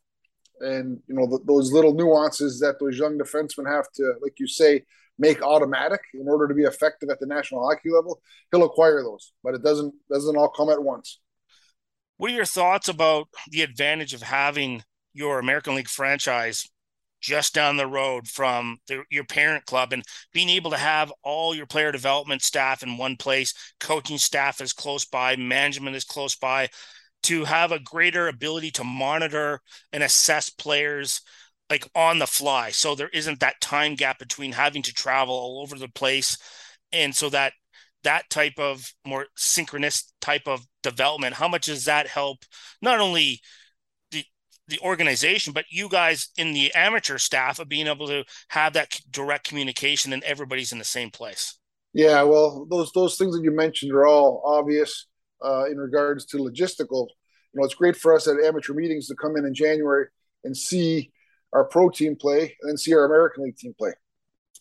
[0.61, 4.85] And, you know, those little nuances that those young defensemen have to, like you say,
[5.19, 9.33] make automatic in order to be effective at the national hockey level, he'll acquire those.
[9.43, 11.21] But it doesn't doesn't all come at once.
[12.17, 16.69] What are your thoughts about the advantage of having your American League franchise
[17.21, 21.55] just down the road from the, your parent club and being able to have all
[21.55, 26.35] your player development staff in one place, coaching staff is close by, management is close
[26.35, 26.69] by,
[27.25, 29.61] to have a greater ability to monitor
[29.93, 31.21] and assess players
[31.71, 32.71] like on the fly.
[32.71, 36.37] So there isn't that time gap between having to travel all over the place.
[36.93, 37.55] And so that
[38.05, 42.45] that type of more synchronous type of development, how much does that help
[42.83, 43.41] not only
[44.11, 44.25] the
[44.69, 49.01] the organization, but you guys in the amateur staff of being able to have that
[49.11, 51.59] direct communication and everybody's in the same place?
[51.95, 55.07] Yeah, well, those those things that you mentioned are all obvious
[55.45, 57.09] uh, in regards to logistical.
[57.53, 60.07] You know, it's great for us at amateur meetings to come in in January
[60.45, 61.13] and see
[61.53, 63.93] our pro team play and then see our American League team play.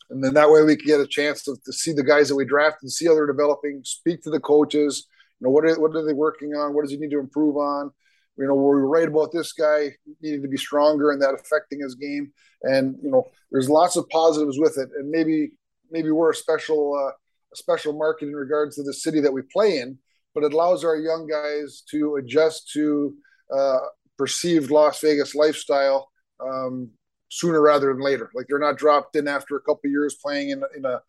[0.09, 2.35] And then that way we can get a chance to, to see the guys that
[2.35, 5.07] we draft and see how they're developing, speak to the coaches.
[5.39, 6.73] You know, what are, what are they working on?
[6.73, 7.91] What does he need to improve on?
[8.37, 9.91] You know, we're right about this guy
[10.21, 12.33] needing to be stronger and that affecting his game.
[12.63, 14.89] And, you know, there's lots of positives with it.
[14.97, 15.51] And maybe,
[15.91, 17.11] maybe we're a special, uh,
[17.53, 19.97] a special market in regards to the city that we play in,
[20.33, 23.13] but it allows our young guys to adjust to
[23.55, 23.79] uh,
[24.17, 26.89] perceived Las Vegas lifestyle um,
[27.29, 28.29] sooner rather than later.
[28.35, 31.01] Like they're not dropped in after a couple years playing in, in a,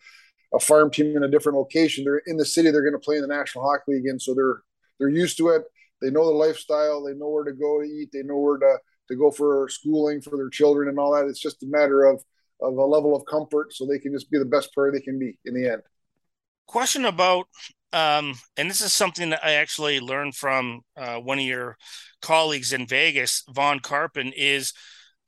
[0.54, 2.04] a farm team in a different location.
[2.04, 2.70] They're in the city.
[2.70, 4.62] They're going to play in the National Hockey League, and so they're
[4.98, 5.62] they're used to it.
[6.00, 7.04] They know the lifestyle.
[7.04, 8.10] They know where to go to eat.
[8.12, 11.26] They know where to to go for schooling for their children and all that.
[11.26, 12.22] It's just a matter of
[12.60, 15.18] of a level of comfort, so they can just be the best player they can
[15.18, 15.82] be in the end.
[16.66, 17.46] Question about,
[17.92, 21.76] um, and this is something that I actually learned from uh, one of your
[22.20, 24.72] colleagues in Vegas, Vaughn Karpan, is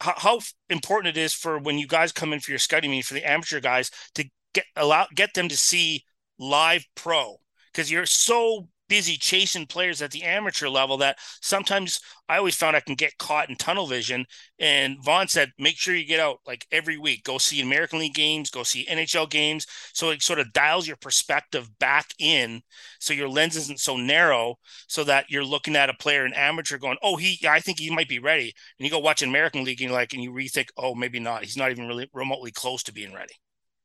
[0.01, 3.03] how, how important it is for when you guys come in for your scouting meeting
[3.03, 6.05] for the amateur guys to get allow get them to see
[6.39, 7.37] live pro.
[7.73, 12.77] Because you're so busy chasing players at the amateur level that sometimes I always found
[12.77, 14.25] I can get caught in tunnel vision.
[14.61, 18.15] And Vaughn said, make sure you get out like every week, go see American League
[18.15, 19.67] games, go see NHL games.
[19.95, 22.63] So it sort of dials your perspective back in.
[23.01, 26.79] So your lens isn't so narrow so that you're looking at a player, an amateur
[26.79, 28.55] going, oh, he, I think he might be ready.
[28.79, 31.43] And you go watch an American League and like, and you rethink, oh, maybe not.
[31.43, 33.35] He's not even really remotely close to being ready.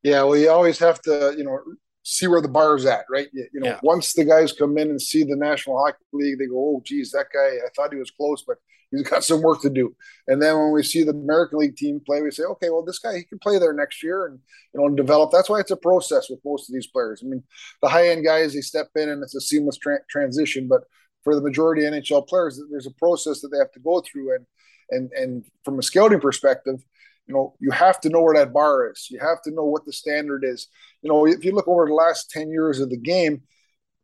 [0.04, 0.22] Yeah.
[0.22, 1.58] Well, you always have to, you know,
[2.02, 3.28] see where the bar is at, right?
[3.32, 3.80] You, you know, yeah.
[3.82, 7.10] once the guys come in and see the National Hockey League, they go, "Oh, geez,
[7.12, 7.38] that guy!
[7.64, 8.56] I thought he was close, but
[8.90, 9.94] he's got some work to do."
[10.26, 12.98] And then when we see the American League team play, we say, "Okay, well, this
[12.98, 14.38] guy he can play there next year and
[14.72, 17.22] you know and develop." That's why it's a process with most of these players.
[17.24, 17.42] I mean,
[17.82, 20.84] the high end guys they step in and it's a seamless tra- transition, but
[21.22, 24.34] for the majority of NHL players, there's a process that they have to go through,
[24.34, 24.46] and
[24.90, 26.82] and and from a scouting perspective
[27.30, 29.06] you know you have to know where that bar is.
[29.08, 30.66] You have to know what the standard is.
[31.00, 33.42] You know if you look over the last 10 years of the game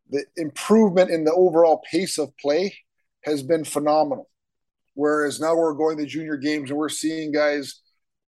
[0.09, 2.73] the improvement in the overall pace of play
[3.25, 4.29] has been phenomenal.
[4.93, 7.81] Whereas now we're going to junior games and we're seeing guys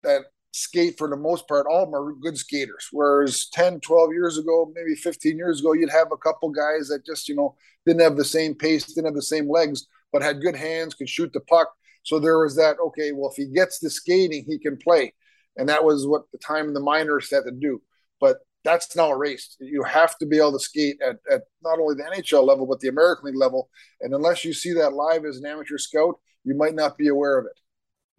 [0.02, 2.88] that skate for the most part all of them are good skaters.
[2.90, 7.06] Whereas 10 12 years ago maybe 15 years ago you'd have a couple guys that
[7.06, 7.54] just you know
[7.86, 11.08] didn't have the same pace didn't have the same legs but had good hands could
[11.08, 11.68] shoot the puck
[12.02, 15.14] so there was that, okay, well, if he gets the skating, he can play.
[15.56, 17.82] And that was what the time the minors had to do.
[18.20, 19.56] But that's now erased.
[19.60, 22.80] You have to be able to skate at, at not only the NHL level, but
[22.80, 23.70] the American League level.
[24.00, 27.38] And unless you see that live as an amateur scout, you might not be aware
[27.38, 27.60] of it.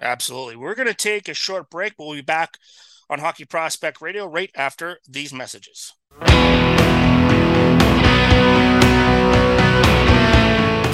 [0.01, 0.55] Absolutely.
[0.55, 1.93] We're going to take a short break.
[1.97, 2.57] We'll be back
[3.09, 5.93] on Hockey Prospect Radio right after these messages.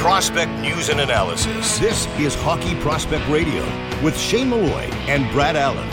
[0.06, 1.80] Prospect news and analysis.
[1.80, 3.64] This is Hockey Prospect Radio
[4.04, 5.90] with Shane Malloy and Brad Allen.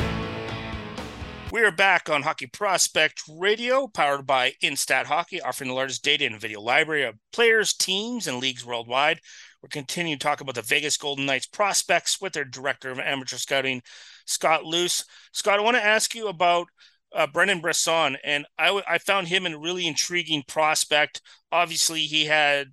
[1.51, 6.27] We are back on Hockey Prospect Radio, powered by Instat Hockey, offering the largest data
[6.27, 9.19] and video library of players, teams, and leagues worldwide.
[9.63, 13.39] We're continuing to talk about the Vegas Golden Knights prospects with their director of amateur
[13.39, 13.81] scouting,
[14.27, 15.07] Scott Luce.
[15.33, 16.67] Scott, I want to ask you about
[17.15, 21.23] uh, Brendan Brisson, and I, I found him a really intriguing prospect.
[21.51, 22.73] Obviously, he had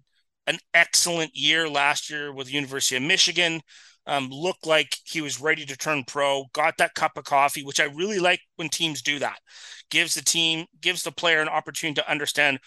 [0.49, 3.61] an excellent year last year with the University of Michigan.
[4.07, 6.45] Um, looked like he was ready to turn pro.
[6.53, 9.37] Got that cup of coffee, which I really like when teams do that.
[9.91, 12.59] Gives the team, gives the player an opportunity to understand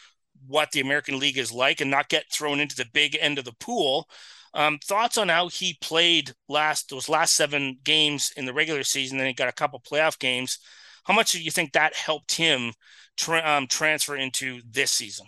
[0.46, 3.44] what the American League is like and not get thrown into the big end of
[3.44, 4.08] the pool.
[4.54, 9.18] Um, thoughts on how he played last those last seven games in the regular season,
[9.18, 10.58] then he got a couple playoff games.
[11.04, 12.72] How much do you think that helped him
[13.16, 15.26] tra- um, transfer into this season?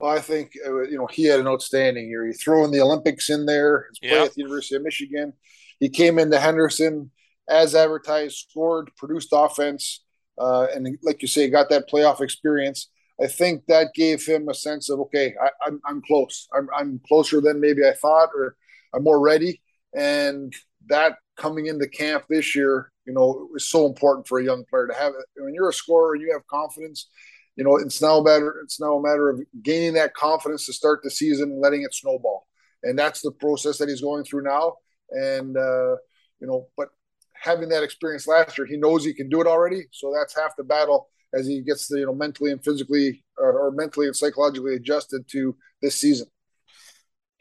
[0.00, 2.26] Well, I think uh, you know he had an outstanding year.
[2.26, 3.86] He threw in the Olympics in there.
[3.90, 4.26] His play yep.
[4.26, 5.34] at the University of Michigan.
[5.78, 7.10] He came into Henderson
[7.48, 10.02] as advertised, scored, produced offense,
[10.38, 12.88] uh, and like you say, got that playoff experience.
[13.22, 16.48] I think that gave him a sense of okay, I, am I'm, I'm close.
[16.56, 18.56] I'm, I'm closer than maybe I thought, or
[18.94, 19.60] I'm more ready.
[19.94, 20.54] And
[20.86, 24.86] that coming into camp this year, you know, was so important for a young player
[24.86, 25.42] to have it.
[25.42, 27.08] When you're a scorer and you have confidence,
[27.56, 30.72] you know, it's now a matter it's now a matter of gaining that confidence to
[30.72, 32.46] start the season and letting it snowball.
[32.82, 34.74] And that's the process that he's going through now.
[35.10, 35.96] And uh,
[36.40, 36.88] you know, but
[37.34, 39.84] having that experience last year, he knows he can do it already.
[39.90, 43.52] So that's half the battle as he gets the, you know mentally and physically or,
[43.52, 46.26] or mentally and psychologically adjusted to this season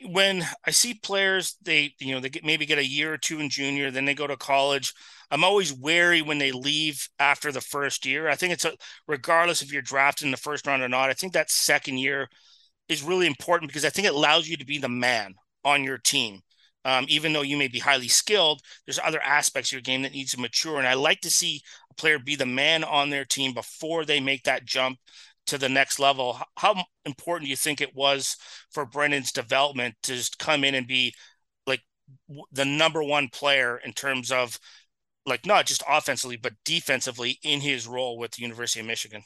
[0.06, 3.40] when I see players, they you know they get maybe get a year or two
[3.40, 4.94] in junior, then they go to college.
[5.32, 8.30] I'm always wary when they leave after the first year.
[8.30, 8.74] I think it's a
[9.08, 11.10] regardless if you're drafted in the first round or not.
[11.10, 12.28] I think that second year
[12.88, 15.98] is really important because I think it allows you to be the man on your
[15.98, 16.42] team.
[16.86, 20.14] Um, even though you may be highly skilled, there's other aspects of your game that
[20.14, 20.78] needs to mature.
[20.78, 24.22] And I like to see a player be the man on their team before they
[24.22, 24.98] make that jump
[25.50, 26.40] to the next level.
[26.58, 26.76] How
[27.06, 28.38] important do you think it was
[28.72, 31.14] for Brendan's development to just come in and be
[31.66, 31.82] like
[32.52, 34.60] the number one player in terms of
[35.26, 39.24] like not just offensively but defensively in his role with the University of Michigan?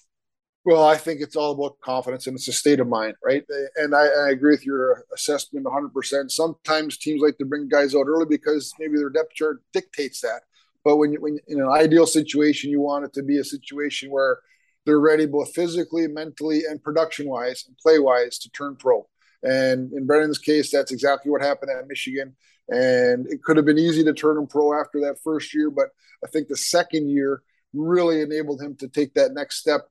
[0.65, 3.43] Well, I think it's all about confidence and it's a state of mind, right?
[3.75, 6.31] And I, I agree with your assessment 100%.
[6.31, 10.43] Sometimes teams like to bring guys out early because maybe their depth chart dictates that.
[10.85, 14.09] But when, you, when in an ideal situation, you want it to be a situation
[14.09, 14.39] where
[14.85, 19.07] they're ready both physically, mentally, and production wise and play wise to turn pro.
[19.43, 22.35] And in Brendan's case, that's exactly what happened at Michigan.
[22.69, 25.89] And it could have been easy to turn him pro after that first year, but
[26.23, 29.87] I think the second year really enabled him to take that next step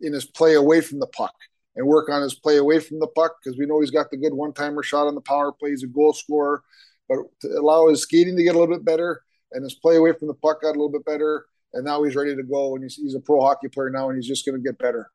[0.00, 1.34] in his play away from the puck
[1.76, 4.16] and work on his play away from the puck because we know he's got the
[4.16, 5.70] good one timer shot on the power play.
[5.70, 6.62] He's a goal scorer,
[7.08, 9.22] but to allow his skating to get a little bit better
[9.52, 12.16] and his play away from the puck got a little bit better and now he's
[12.16, 14.56] ready to go and he's, he's a pro hockey player now and he's just going
[14.56, 15.10] to get better.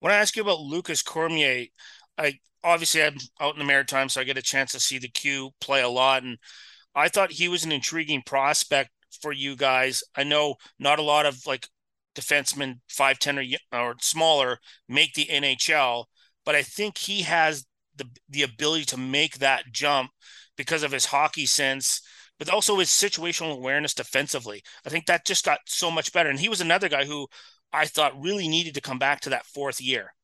[0.00, 1.66] When I ask you about Lukas Cormier,
[2.18, 5.08] I obviously I'm out in the Maritime, so I get a chance to see the
[5.08, 6.38] Q play a lot, and
[6.94, 8.90] I thought he was an intriguing prospect
[9.20, 10.02] for you guys.
[10.14, 11.68] I know not a lot of like
[12.14, 16.04] defensemen five ten or or smaller make the NHL,
[16.44, 17.66] but I think he has
[17.96, 20.10] the the ability to make that jump
[20.56, 22.00] because of his hockey sense
[22.38, 24.62] but also his situational awareness defensively.
[24.84, 26.28] I think that just got so much better.
[26.28, 27.28] And he was another guy who
[27.72, 30.14] I thought really needed to come back to that fourth year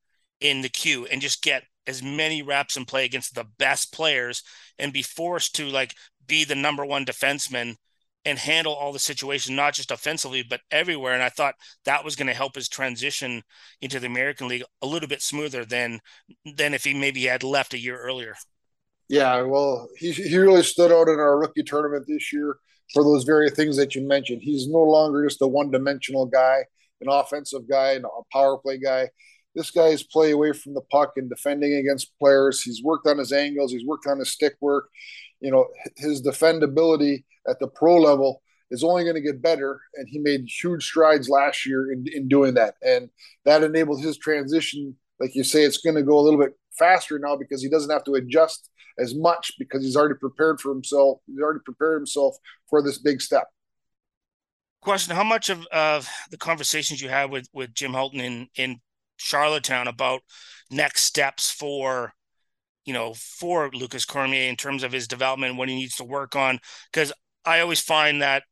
[0.40, 4.42] in the Q and just get as many reps and play against the best players
[4.78, 5.94] and be forced to like
[6.26, 7.76] be the number one defenseman
[8.24, 11.12] and handle all the situations, not just offensively, but everywhere.
[11.12, 11.54] And I thought
[11.84, 13.42] that was going to help his transition
[13.80, 15.98] into the American League a little bit smoother than
[16.56, 18.34] than if he maybe had left a year earlier.
[19.08, 22.56] Yeah, well, he, he really stood out in our rookie tournament this year
[22.92, 24.42] for those very things that you mentioned.
[24.42, 26.64] He's no longer just a one dimensional guy,
[27.00, 29.10] an offensive guy, and a power play guy.
[29.54, 32.62] This guy's play away from the puck and defending against players.
[32.62, 34.88] He's worked on his angles, he's worked on his stick work.
[35.40, 39.80] You know, his defendability at the pro level is only going to get better.
[39.96, 42.74] And he made huge strides last year in, in doing that.
[42.82, 43.10] And
[43.44, 44.96] that enabled his transition.
[45.22, 47.92] Like you say, it's going to go a little bit faster now because he doesn't
[47.92, 48.68] have to adjust
[48.98, 51.20] as much because he's already prepared for himself.
[51.28, 52.34] He's already prepared himself
[52.68, 53.44] for this big step.
[54.80, 58.80] Question: How much of, of the conversations you had with with Jim Hulton in in
[59.16, 60.22] Charlottetown about
[60.72, 62.14] next steps for
[62.84, 66.34] you know for Lukas Cormier in terms of his development, what he needs to work
[66.34, 66.58] on?
[66.92, 67.12] Because
[67.44, 68.42] I always find that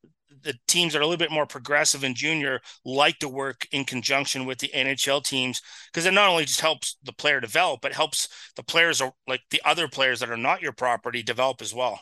[0.43, 3.85] the teams that are a little bit more progressive in junior like to work in
[3.85, 5.61] conjunction with the NHL teams
[5.93, 9.43] because it not only just helps the player develop, but helps the players or like
[9.51, 12.01] the other players that are not your property develop as well.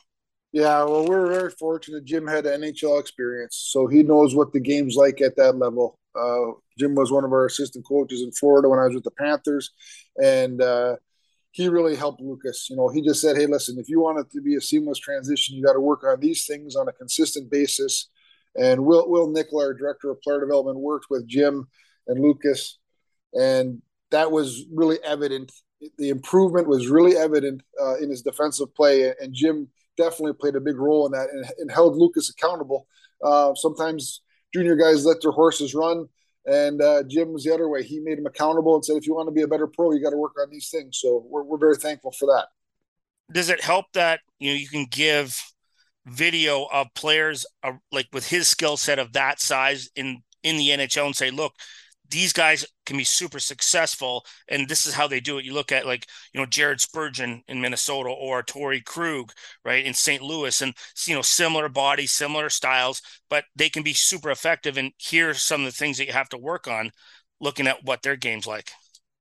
[0.53, 2.05] Yeah, well, we're very fortunate.
[2.05, 5.99] Jim had NHL experience, so he knows what the game's like at that level.
[6.19, 9.11] Uh, Jim was one of our assistant coaches in Florida when I was with the
[9.11, 9.71] Panthers,
[10.23, 10.97] and uh,
[11.51, 12.69] he really helped Lukas.
[12.71, 14.99] You know, he just said, "Hey, listen, if you want it to be a seamless
[14.99, 18.09] transition, you got to work on these things on a consistent basis."
[18.57, 21.69] And Will Wil Nichol, our director of player development, worked with Jim
[22.07, 22.79] and Lukas,
[23.33, 25.53] and that was really evident.
[25.99, 30.61] The improvement was really evident uh, in his defensive play, and Jim definitely played a
[30.61, 32.87] big role in that and, and held Lukas accountable.
[33.23, 34.23] Uh, sometimes
[34.55, 36.07] junior guys let their horses run,
[36.47, 37.83] and uh, Jim was the other way.
[37.83, 40.03] He made him accountable and said, "If you want to be a better pro, you
[40.03, 42.47] got to work on these things." So we're we're very thankful for that.
[43.31, 45.53] Does it help that you know you can give
[46.09, 50.69] video of players uh, like with his skill set of that size in in the
[50.69, 51.53] NHL and say, look,
[52.11, 55.45] these guys can be super successful, and this is how they do it.
[55.45, 59.33] You look at like you know Jared Spurgeon in Minnesota or Torey Krug,
[59.65, 60.23] right in St.
[60.23, 60.75] Louis, and
[61.07, 64.79] you know similar bodies, similar styles, but they can be super effective.
[64.79, 66.91] And here's some of the things that you have to work on,
[67.41, 68.71] looking at what their game's like.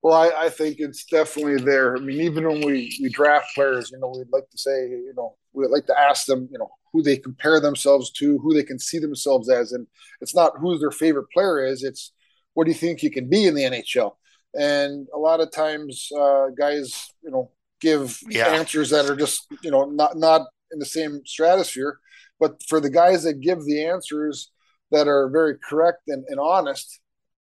[0.04, 1.98] Well, I, I, think it's definitely there.
[1.98, 5.12] I mean, even when we, we draft players, you know, we'd like to say, you
[5.18, 8.64] know, we'd like to ask them, you know, who they compare themselves to, who they
[8.64, 9.88] can see themselves as, and
[10.22, 11.84] it's not who their favorite player is.
[11.84, 12.12] It's
[12.54, 14.14] what do you think you can be in the NHL?
[14.54, 18.48] And a lot of times, uh, guys, you know, give yeah.
[18.48, 22.00] answers that are just you know not not in the same stratosphere.
[22.40, 24.52] But for the guys that give the answers
[24.92, 27.00] that are very correct and, and honest,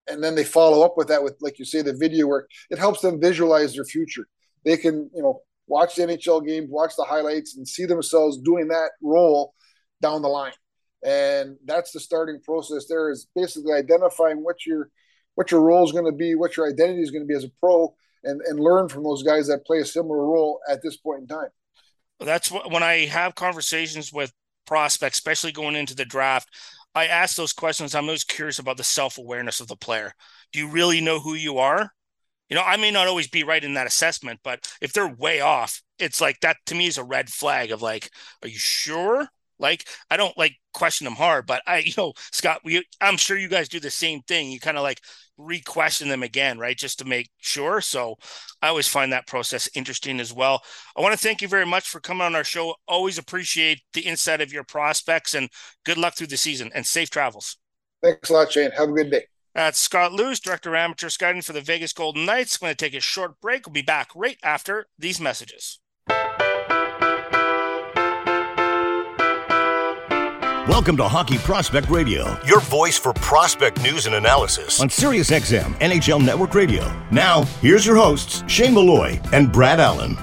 [0.08, 2.78] and then they follow up with that with like you say the video work, it
[2.78, 4.28] helps them visualize their future.
[4.64, 8.68] They can you know watch the NHL games, watch the highlights, and see themselves doing
[8.70, 9.54] that role
[10.02, 10.54] down the line.
[11.04, 12.88] And that's the starting process.
[12.88, 14.90] There is basically identifying what your
[15.36, 17.44] what your role is going to be, what your identity is going to be as
[17.44, 17.94] a pro,
[18.24, 21.28] and and learn from those guys that play a similar role at this point in
[21.28, 21.50] time.
[22.20, 24.32] That's what, when I have conversations with
[24.66, 26.50] prospects, especially going into the draft.
[26.94, 27.94] I ask those questions.
[27.94, 30.14] I'm most curious about the self awareness of the player.
[30.52, 31.92] Do you really know who you are?
[32.50, 35.42] You know, I may not always be right in that assessment, but if they're way
[35.42, 38.10] off, it's like that to me is a red flag of like,
[38.44, 39.28] are you sure?
[39.58, 43.38] Like, I don't like question them hard, but I, you know, Scott, we, I'm sure
[43.38, 44.52] you guys do the same thing.
[44.52, 45.02] You kind of like
[45.38, 46.78] re-question them again, right?
[46.78, 47.82] Just to make sure.
[47.82, 48.16] So
[48.62, 50.62] I always find that process interesting as well.
[50.96, 52.76] I want to thank you very much for coming on our show.
[52.88, 55.50] Always appreciate the insight of your prospects and
[55.86, 57.58] good luck through the season and safe travels.
[58.02, 58.72] Thanks a lot, Shane.
[58.72, 59.26] Have a good day.
[59.56, 62.60] That's Scott Luce, Director of Amateur Scouting for the Vegas Golden Knights.
[62.60, 63.66] We're going to take a short break.
[63.66, 65.80] We'll be back right after these messages.
[70.68, 76.22] Welcome to Hockey Prospect Radio, your voice for prospect news and analysis on SiriusXM NHL
[76.22, 76.94] Network Radio.
[77.10, 80.18] Now, here's your hosts, Shane Malloy and Brad Allen.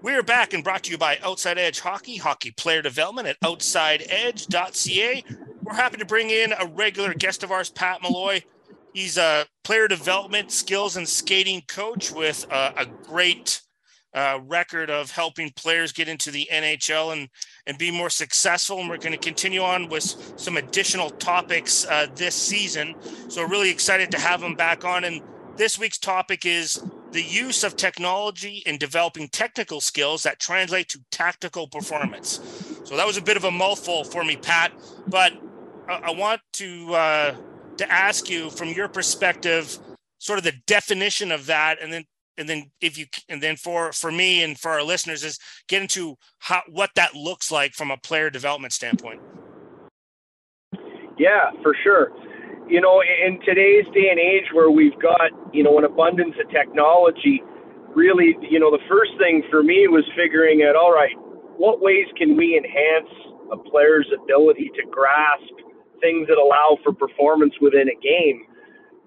[0.00, 3.38] We are back and brought to you by Outside Edge Hockey, hockey player development at
[3.40, 5.22] outsideedge.ca.
[5.72, 8.44] We're happy to bring in a regular guest of ours, Pat Malloy.
[8.92, 13.62] He's a player development skills and skating coach with a, a great
[14.12, 17.30] uh, record of helping players get into the NHL and
[17.66, 18.80] and be more successful.
[18.80, 22.94] And we're going to continue on with some additional topics uh, this season.
[23.30, 25.04] So really excited to have him back on.
[25.04, 25.22] And
[25.56, 31.00] this week's topic is the use of technology in developing technical skills that translate to
[31.10, 32.40] tactical performance.
[32.84, 34.72] So that was a bit of a mouthful for me, Pat.
[35.06, 35.32] But
[35.88, 37.36] I, want to uh,
[37.78, 39.78] to ask you from your perspective,
[40.18, 42.04] sort of the definition of that, and then
[42.38, 45.82] and then if you and then for for me and for our listeners is get
[45.82, 49.20] into how what that looks like from a player development standpoint.
[51.18, 52.10] Yeah for sure.
[52.68, 56.50] You know in today's day and age where we've got you know an abundance of
[56.50, 57.42] technology
[57.94, 61.14] really you know the first thing for me was figuring out all right
[61.58, 63.12] what ways can we enhance
[63.52, 65.52] a player's ability to grasp
[66.02, 68.44] things that allow for performance within a game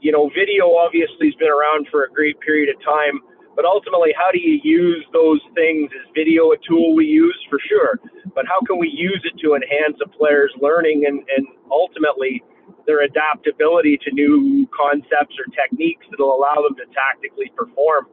[0.06, 3.26] you know, video obviously has been around for a great period of time,
[3.56, 5.90] but ultimately, how do you use those things?
[5.98, 7.38] Is video a tool we use?
[7.50, 8.00] For sure.
[8.36, 12.44] But how can we use it to enhance a player's learning and, and ultimately
[12.86, 18.06] their adaptability to new concepts or techniques that will allow them to tactically perform?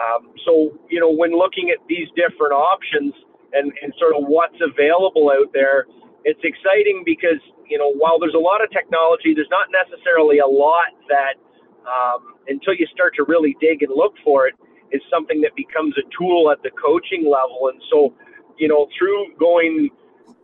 [0.00, 3.12] Um, so, you know, when looking at these different options
[3.52, 5.84] and, and sort of what's available out there,
[6.24, 10.46] it's exciting because you know while there's a lot of technology, there's not necessarily a
[10.46, 11.40] lot that
[11.86, 14.54] um, until you start to really dig and look for it
[14.92, 17.70] is something that becomes a tool at the coaching level.
[17.70, 18.14] And so,
[18.58, 19.90] you know, through going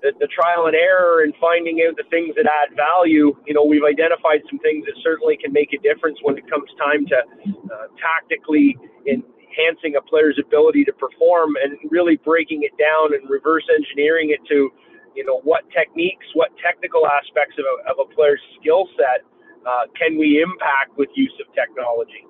[0.02, 3.64] the, the trial and error and finding out the things that add value, you know,
[3.64, 7.18] we've identified some things that certainly can make a difference when it comes time to
[7.18, 13.64] uh, tactically enhancing a player's ability to perform and really breaking it down and reverse
[13.74, 14.70] engineering it to
[15.16, 19.24] you know, what techniques, what technical aspects of a, of a player's skill set
[19.66, 22.24] uh, can we impact with use of technology?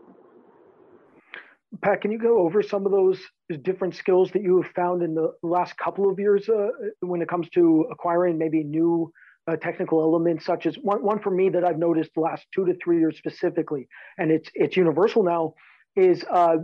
[1.82, 3.20] Pat, can you go over some of those
[3.62, 6.68] different skills that you have found in the last couple of years uh,
[7.00, 9.12] when it comes to acquiring maybe new
[9.46, 12.64] uh, technical elements, such as one, one for me that I've noticed the last two
[12.64, 15.54] to three years specifically, and it's it's universal now,
[15.94, 16.56] is uh,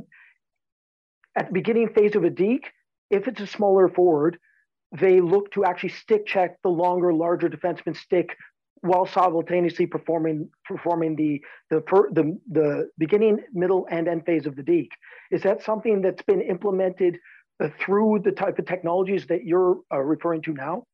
[1.36, 2.72] at the beginning phase of a deke,
[3.10, 4.38] if it's a smaller forward,
[4.99, 8.36] they look to actually stick check the longer, larger defenseman stick
[8.82, 11.40] while simultaneously performing performing the
[11.70, 11.80] the
[12.12, 14.93] the, the beginning, middle, and end phase of the deke.
[15.30, 17.18] Is that something that's been implemented
[17.62, 20.84] uh, through the type of technologies that you're uh, referring to now?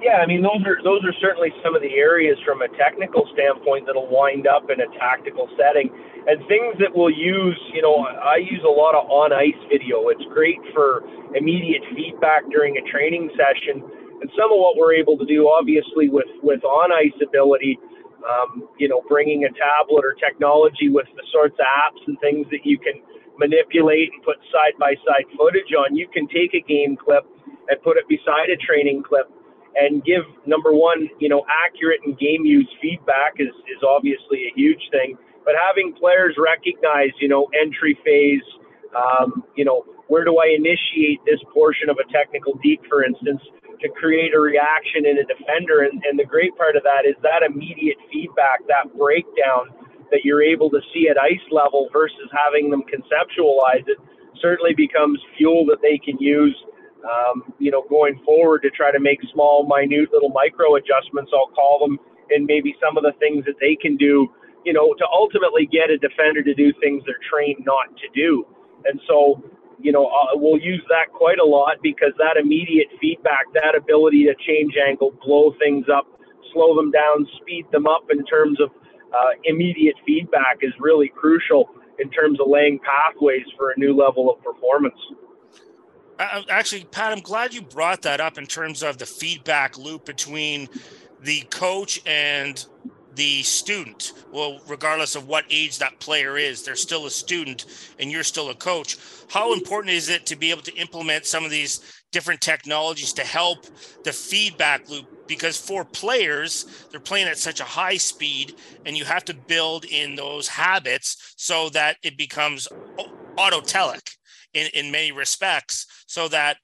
[0.00, 3.28] Yeah, I mean those are those are certainly some of the areas from a technical
[3.36, 5.92] standpoint that'll wind up in a tactical setting,
[6.26, 7.60] and things that we'll use.
[7.72, 10.08] You know, I use a lot of on ice video.
[10.08, 11.04] It's great for
[11.36, 13.84] immediate feedback during a training session,
[14.24, 17.78] and some of what we're able to do, obviously, with with on ice ability.
[18.20, 22.46] Um, you know, bringing a tablet or technology with the sorts of apps and things
[22.52, 23.00] that you can
[23.40, 25.96] manipulate and put side by side footage on.
[25.96, 27.24] You can take a game clip
[27.72, 29.32] and put it beside a training clip
[29.76, 34.52] and give number one, you know, accurate and game use feedback is, is obviously a
[34.54, 35.16] huge thing.
[35.44, 38.44] But having players recognize, you know, entry phase,
[38.94, 43.40] um, you know, where do I initiate this portion of a technical deke, for instance,
[43.80, 45.86] to create a reaction in a defender?
[45.86, 49.70] And, and the great part of that is that immediate feedback, that breakdown
[50.10, 53.98] that you're able to see at ice level versus having them conceptualize it
[54.42, 56.56] certainly becomes fuel that they can use
[57.04, 61.52] um, you know, going forward to try to make small, minute little micro adjustments, I'll
[61.54, 61.98] call them,
[62.30, 64.28] and maybe some of the things that they can do,
[64.64, 68.46] you know, to ultimately get a defender to do things they're trained not to do.
[68.84, 69.42] And so,
[69.80, 74.24] you know, uh, we'll use that quite a lot because that immediate feedback, that ability
[74.24, 76.06] to change angle, blow things up,
[76.52, 78.70] slow them down, speed them up in terms of
[79.12, 84.30] uh, immediate feedback is really crucial in terms of laying pathways for a new level
[84.30, 84.98] of performance.
[86.20, 90.68] Actually, Pat, I'm glad you brought that up in terms of the feedback loop between
[91.22, 92.62] the coach and
[93.14, 94.12] the student.
[94.30, 97.64] Well, regardless of what age that player is, they're still a student
[97.98, 98.98] and you're still a coach.
[99.30, 101.80] How important is it to be able to implement some of these
[102.12, 103.64] different technologies to help
[104.04, 105.26] the feedback loop?
[105.26, 109.86] Because for players, they're playing at such a high speed and you have to build
[109.86, 112.68] in those habits so that it becomes
[113.38, 114.16] autotelic
[114.54, 116.56] in, in many respects so that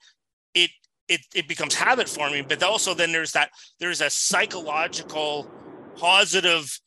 [0.55, 0.71] it
[1.09, 2.47] it, it becomes habit forming.
[2.49, 5.51] But also then there's that there's a psychological
[5.97, 6.79] positive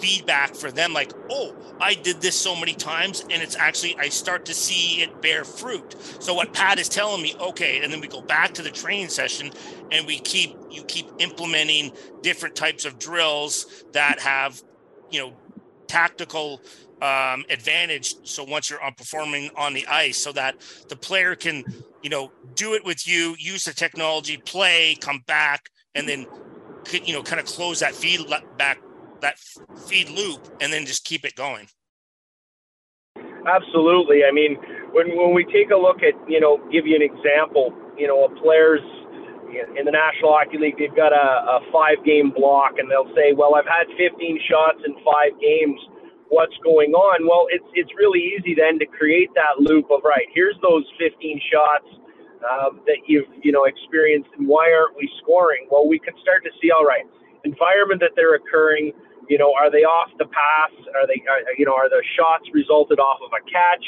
[0.00, 4.08] feedback for them like oh i did this so many times and it's actually i
[4.08, 5.94] start to see it bear fruit.
[6.18, 9.08] So what pat is telling me okay and then we go back to the training
[9.08, 9.52] session
[9.92, 11.92] and we keep you keep implementing
[12.22, 14.60] different types of drills that have
[15.12, 15.32] you know
[15.86, 16.60] tactical
[17.02, 18.14] um, advantage.
[18.24, 20.56] So once you're on performing on the ice, so that
[20.88, 21.64] the player can,
[22.02, 26.26] you know, do it with you, use the technology, play, come back, and then,
[27.04, 28.78] you know, kind of close that feedback,
[29.20, 29.38] that
[29.86, 31.66] feed loop, and then just keep it going.
[33.46, 34.24] Absolutely.
[34.24, 34.56] I mean,
[34.92, 38.24] when when we take a look at, you know, give you an example, you know,
[38.24, 38.82] a player's
[39.78, 43.32] in the National Hockey League, they've got a, a five game block, and they'll say,
[43.32, 45.78] well, I've had 15 shots in five games
[46.28, 47.26] what's going on.
[47.26, 50.26] Well, it's it's really easy then to create that loop of right.
[50.34, 51.88] Here's those 15 shots
[52.42, 55.68] um, that you've you know experienced, and why aren't we scoring?
[55.70, 57.04] Well, we can start to see all right
[57.46, 58.92] environment that they're occurring.
[59.30, 60.74] You know, are they off the pass?
[60.94, 63.86] Are they are, you know are the shots resulted off of a catch?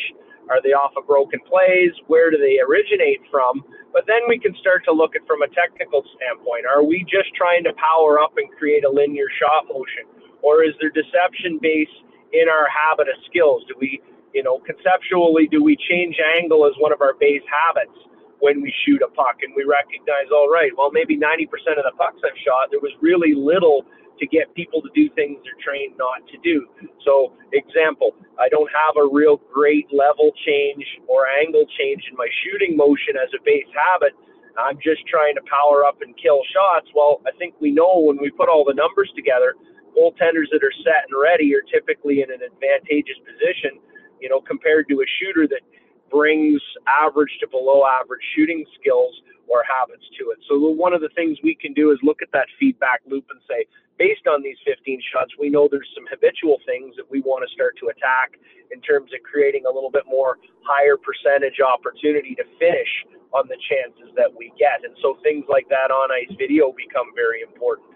[0.48, 1.92] Are they off of broken plays?
[2.08, 3.60] Where do they originate from?
[3.92, 6.64] But then we can start to look at from a technical standpoint.
[6.64, 10.08] Are we just trying to power up and create a linear shot motion?
[10.40, 12.00] Or is there deception based
[12.32, 13.64] in our habit of skills?
[13.68, 14.00] Do we,
[14.34, 17.96] you know, conceptually, do we change angle as one of our base habits
[18.40, 19.40] when we shoot a puck?
[19.42, 21.48] And we recognize, all right, well, maybe 90%
[21.78, 23.84] of the pucks I've shot, there was really little
[24.18, 26.66] to get people to do things they're trained not to do.
[27.06, 32.26] So, example, I don't have a real great level change or angle change in my
[32.42, 34.18] shooting motion as a base habit.
[34.58, 36.90] I'm just trying to power up and kill shots.
[36.94, 39.54] Well, I think we know when we put all the numbers together,
[39.98, 43.82] goaltenders that are set and ready are typically in an advantageous position,
[44.22, 45.66] you know, compared to a shooter that
[46.10, 49.12] brings average to below average shooting skills
[49.48, 50.38] or habits to it.
[50.46, 53.40] So one of the things we can do is look at that feedback loop and
[53.48, 53.66] say,
[53.98, 57.50] based on these 15 shots, we know there's some habitual things that we want to
[57.52, 58.38] start to attack
[58.70, 62.88] in terms of creating a little bit more higher percentage opportunity to finish
[63.32, 64.84] on the chances that we get.
[64.84, 67.88] And so things like that on ice video become very important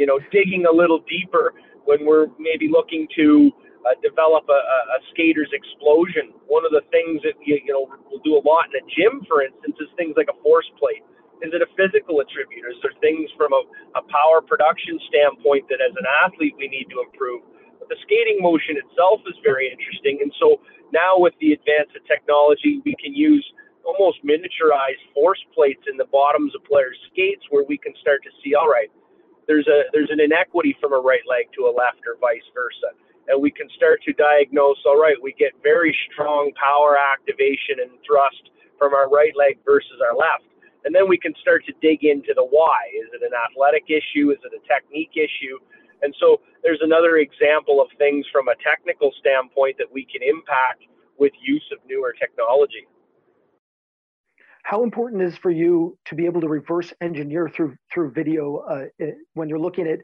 [0.00, 1.52] you know, digging a little deeper
[1.84, 3.52] when we're maybe looking to
[3.84, 4.60] uh, develop a,
[4.96, 6.32] a, skater's explosion.
[6.48, 9.20] One of the things that you, you know we'll do a lot in a gym,
[9.28, 11.04] for instance, is things like a force plate.
[11.44, 12.64] Is it a physical attribute?
[12.68, 13.62] Is there things from a,
[14.00, 17.44] a power production standpoint that as an athlete we need to improve?
[17.76, 20.64] But the skating motion itself is very interesting, and so
[20.96, 23.44] now with the advance of technology, we can use
[23.84, 28.32] almost miniaturized force plates in the bottoms of players' skates where we can start to
[28.44, 28.92] see, all right,
[29.50, 32.94] there's a there's an inequity from a right leg to a left or vice versa.
[33.26, 37.90] And we can start to diagnose all right we get very strong power activation and
[38.06, 40.46] thrust from our right leg versus our left.
[40.86, 42.78] And then we can start to dig into the why.
[42.94, 44.30] Is it an athletic issue?
[44.30, 45.58] Is it a technique issue?
[46.00, 50.86] And so there's another example of things from a technical standpoint that we can impact
[51.18, 52.86] with use of newer technology
[54.70, 59.06] how important is for you to be able to reverse engineer through through video uh,
[59.34, 59.98] when you're looking at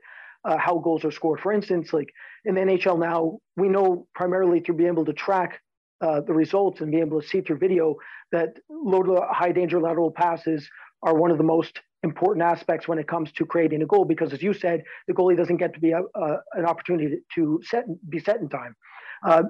[0.45, 1.39] uh, how goals are scored?
[1.39, 2.09] For instance, like
[2.45, 5.61] in the NHL now, we know primarily through being able to track
[6.01, 7.95] uh, the results and being able to see through video
[8.33, 10.69] that low to high danger lateral passes
[11.05, 14.33] are one of the most important aspects when it comes to creating a goal because
[14.33, 17.85] as you said the goalie doesn't get to be a, a, an opportunity to set
[18.09, 18.77] be set in time
[19.27, 19.43] uh,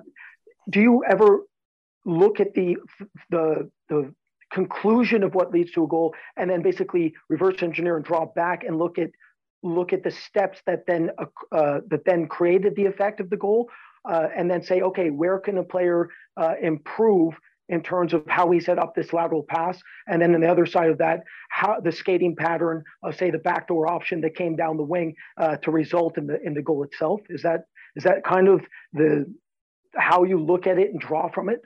[0.71, 1.41] do you ever
[2.05, 2.77] look at the
[3.31, 4.14] the the
[4.53, 8.64] conclusion of what leads to a goal and then basically reverse engineer and draw back
[8.64, 9.11] and look at
[9.62, 11.11] look at the steps that then
[11.53, 13.68] uh, that then created the effect of the goal
[14.09, 17.34] uh, and then say okay where can a player uh, improve
[17.68, 19.80] in terms of how he set up this lateral pass?
[20.07, 23.38] And then on the other side of that how the skating pattern of say the
[23.38, 26.84] backdoor option that came down the wing uh, to result in the in the goal
[26.84, 27.20] itself.
[27.28, 27.64] Is that
[27.97, 28.61] is that kind of
[28.92, 29.26] the
[29.94, 31.62] how you look at it and draw from it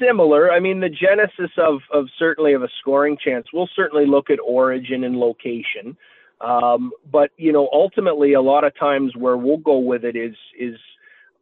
[0.00, 0.52] similar.
[0.52, 3.46] I mean, the genesis of of certainly of a scoring chance.
[3.52, 5.96] We'll certainly look at origin and location,
[6.40, 10.34] um, but you know, ultimately, a lot of times where we'll go with it is
[10.58, 10.76] is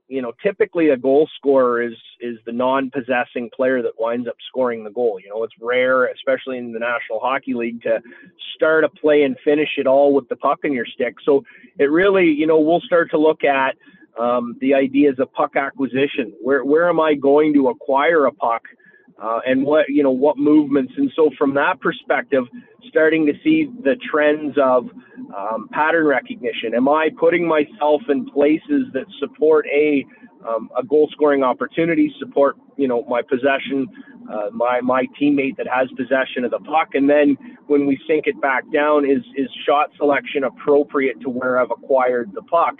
[0.08, 4.84] you know, typically a goal scorer is is the non-possessing player that winds up scoring
[4.84, 5.18] the goal.
[5.22, 8.02] You know, it's rare, especially in the National Hockey League, to
[8.54, 11.16] start a play and finish it all with the puck in your stick.
[11.24, 11.44] So
[11.78, 13.76] it really, you know, we'll start to look at
[14.18, 16.32] um, the is a puck acquisition.
[16.42, 18.62] Where where am I going to acquire a puck,
[19.22, 20.92] uh, and what you know what movements?
[20.96, 22.44] And so from that perspective,
[22.88, 24.88] starting to see the trends of
[25.36, 26.74] um, pattern recognition.
[26.74, 30.04] Am I putting myself in places that support a
[30.46, 33.86] um, a goal scoring opportunity, support you know my possession,
[34.30, 37.36] uh, my my teammate that has possession of the puck, and then
[37.66, 42.30] when we sink it back down, is is shot selection appropriate to where I've acquired
[42.34, 42.76] the puck?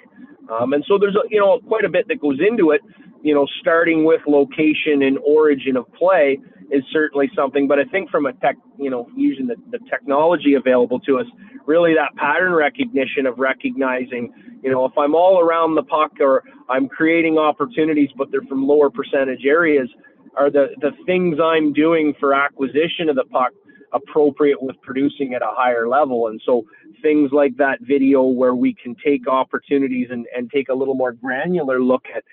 [0.50, 2.80] Um, and so there's a, you know quite a bit that goes into it.
[3.22, 6.38] You know, starting with location and origin of play
[6.70, 7.66] is certainly something.
[7.66, 11.26] But I think from a tech, you know, using the, the technology available to us,
[11.66, 14.32] really that pattern recognition of recognizing,
[14.62, 18.66] you know, if I'm all around the puck or I'm creating opportunities, but they're from
[18.66, 19.88] lower percentage areas,
[20.36, 23.52] are the the things I'm doing for acquisition of the puck
[23.94, 26.26] appropriate with producing at a higher level.
[26.26, 26.66] And so
[27.00, 31.12] things like that video where we can take opportunities and, and take a little more
[31.12, 32.24] granular look at,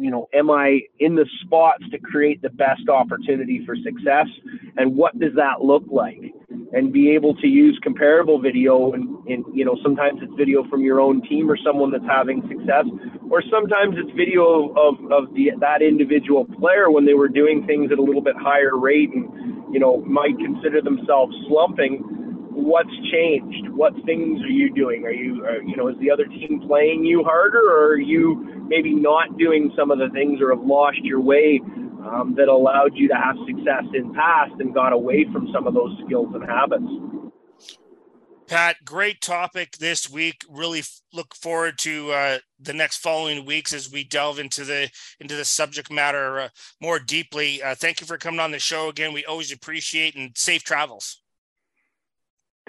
[0.00, 4.26] you know, am I in the spots to create the best opportunity for success?
[4.76, 6.20] And what does that look like?
[6.72, 10.82] And be able to use comparable video and, and you know, sometimes it's video from
[10.82, 12.84] your own team or someone that's having success,
[13.30, 17.90] or sometimes it's video of, of the that individual player when they were doing things
[17.90, 19.28] at a little bit higher rate and
[19.72, 21.98] you know, might consider themselves slumping,
[22.52, 23.68] what's changed?
[23.70, 25.04] What things are you doing?
[25.04, 28.57] Are you, are, you know, is the other team playing you harder, or are you
[28.68, 32.94] maybe not doing some of the things, or have lost your way um, that allowed
[32.94, 36.44] you to have success in past and got away from some of those skills and
[36.44, 36.84] habits?
[38.46, 40.42] Pat, great topic this week.
[40.48, 44.88] Really look forward to uh, the next following weeks as we delve into the
[45.20, 46.48] into the subject matter uh,
[46.80, 47.62] more deeply.
[47.62, 49.12] Uh, thank you for coming on the show again.
[49.12, 51.20] We always appreciate and safe travels.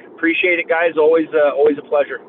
[0.05, 0.97] Appreciate it, guys.
[0.97, 2.19] Always, uh, always a pleasure.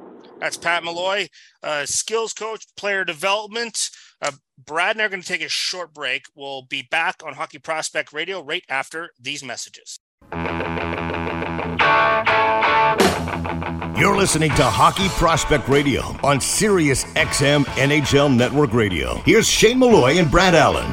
[0.41, 1.29] That's Pat Malloy,
[1.63, 3.91] uh, skills coach, player development.
[4.23, 6.25] Uh, Brad and I are going to take a short break.
[6.35, 9.99] We'll be back on Hockey Prospect Radio right after these messages.
[13.99, 19.17] You're listening to Hockey Prospect Radio on Sirius XM NHL Network Radio.
[19.27, 20.91] Here's Shane Malloy and Brad Allen.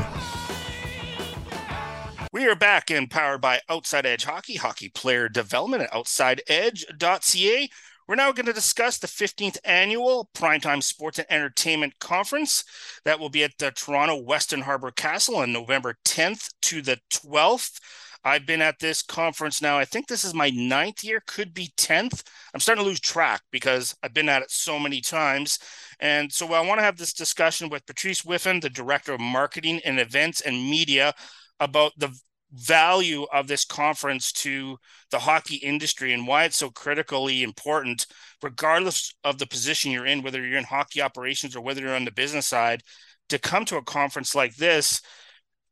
[2.34, 7.70] We are back and powered by Outside Edge Hockey, hockey player development at outsideedge.ca.
[8.08, 12.64] We're now going to discuss the 15th annual Primetime Sports and Entertainment Conference
[13.04, 17.82] that will be at the Toronto Westin Harbor Castle on November 10th to the 12th.
[18.24, 19.78] I've been at this conference now.
[19.78, 22.24] I think this is my ninth year, could be 10th.
[22.54, 25.60] I'm starting to lose track because I've been at it so many times.
[26.00, 29.82] And so I want to have this discussion with Patrice Whiffen, the Director of Marketing
[29.84, 31.14] and Events and Media,
[31.60, 32.18] about the
[32.54, 34.78] value of this conference to
[35.12, 38.06] the hockey industry and why it's so critically important,
[38.42, 42.06] regardless of the position you're in, whether you're in hockey operations or whether you're on
[42.06, 42.84] the business side,
[43.30, 45.02] to come to a conference like this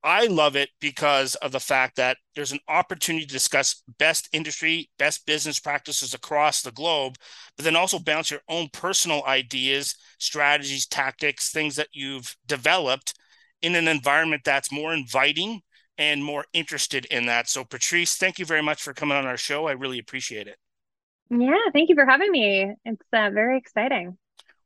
[0.05, 4.91] I love it because of the fact that there's an opportunity to discuss best industry,
[4.99, 7.15] best business practices across the globe,
[7.57, 13.15] but then also bounce your own personal ideas, strategies, tactics, things that you've developed
[13.63, 15.61] in an environment that's more inviting
[15.97, 17.49] and more interested in that.
[17.49, 19.67] So, Patrice, thank you very much for coming on our show.
[19.67, 20.57] I really appreciate it.
[21.29, 22.73] Yeah, thank you for having me.
[22.85, 24.17] It's uh, very exciting.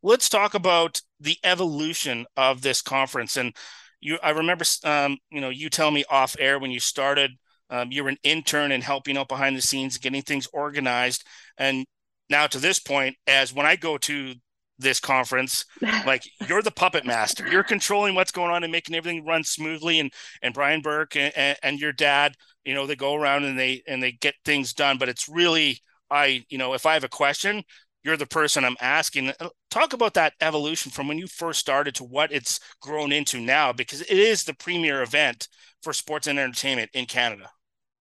[0.01, 3.37] Let's talk about the evolution of this conference.
[3.37, 3.55] And
[4.01, 7.31] you I remember um, you know you tell me off air when you started
[7.69, 11.25] um, you were an intern and helping out behind the scenes getting things organized
[11.57, 11.85] and
[12.29, 14.35] now to this point as when I go to
[14.79, 15.65] this conference.
[16.05, 17.47] Like you're the puppet master.
[17.47, 19.99] You're controlling what's going on and making everything run smoothly.
[19.99, 20.11] And
[20.41, 24.01] and brian burke and, and your dad you know they go around and they and
[24.01, 24.97] they get things done.
[24.97, 27.63] But it's really i you know if i have a question
[28.03, 29.33] you're the person i'm asking.
[29.39, 33.39] Uh, talk about that evolution from when you first started to what it's grown into
[33.39, 35.47] now because it is the premier event
[35.83, 37.49] for sports and entertainment in canada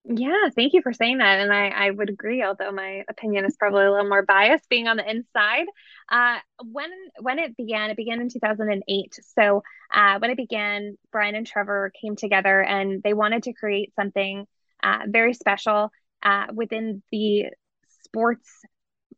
[0.06, 1.39] yeah, thank you for saying that.
[1.39, 4.88] And I, I would agree, although my opinion is probably a little more biased being
[4.88, 5.66] on the inside.
[6.10, 6.89] Uh, when
[7.20, 9.20] when it began, it began in 2008.
[9.36, 9.62] So
[9.93, 14.45] uh, when it began, Brian and Trevor came together and they wanted to create something
[14.82, 15.91] uh, very special
[16.24, 17.47] uh, within the
[18.04, 18.50] sports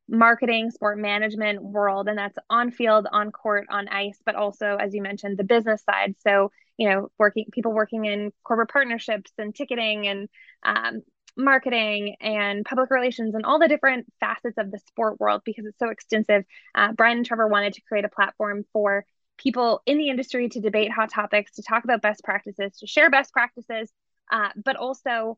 [0.10, 2.10] marketing, sport management world.
[2.10, 5.84] And that's on field, on court, on ice, but also, as you mentioned, the business
[5.84, 6.16] side.
[6.28, 6.52] So
[6.82, 10.28] you know working people working in corporate partnerships and ticketing and
[10.64, 11.02] um,
[11.38, 15.78] marketing and public relations and all the different facets of the sport world because it's
[15.78, 16.44] so extensive.
[16.74, 19.06] Uh, brian and trevor wanted to create a platform for
[19.38, 23.12] people in the industry to debate hot topics to talk about best practices to share
[23.12, 23.92] best practices
[24.32, 25.38] uh, but also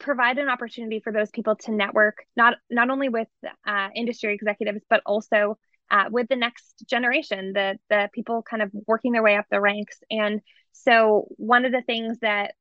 [0.00, 3.28] provide an opportunity for those people to network not not only with
[3.64, 5.56] uh, industry executives but also
[5.90, 9.60] uh, with the next generation, the the people kind of working their way up the
[9.60, 9.98] ranks.
[10.10, 10.40] And
[10.72, 12.54] so one of the things that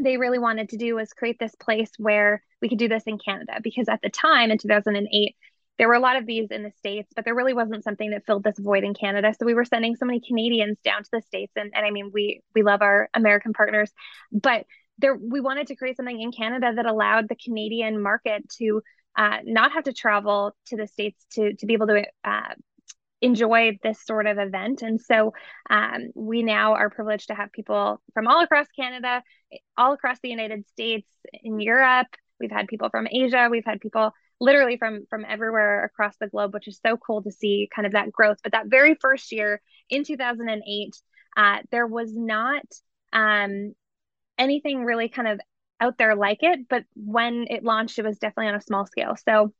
[0.00, 3.18] they really wanted to do was create this place where we could do this in
[3.18, 5.36] Canada because at the time in 2008
[5.76, 8.26] there were a lot of these in the states but there really wasn't something that
[8.26, 11.22] filled this void in Canada so we were sending so many Canadians down to the
[11.22, 13.92] states and, and I mean we we love our American partners
[14.32, 14.66] but
[14.98, 18.82] there we wanted to create something in Canada that allowed the Canadian market to
[19.16, 22.54] uh, not have to travel to the states to to be able to uh,
[23.20, 24.82] enjoy this sort of event.
[24.82, 25.32] And so
[25.70, 29.22] um, we now are privileged to have people from all across Canada,
[29.76, 31.08] all across the United States,
[31.42, 32.08] in Europe.
[32.38, 33.48] We've had people from Asia.
[33.50, 37.30] We've had people literally from from everywhere across the globe, which is so cool to
[37.30, 38.38] see kind of that growth.
[38.42, 40.94] But that very first year in 2008,
[41.36, 42.64] uh, there was not
[43.12, 43.74] um,
[44.38, 45.40] anything really kind of
[45.80, 49.16] out there like it, but when it launched, it was definitely on a small scale.
[49.16, 49.52] So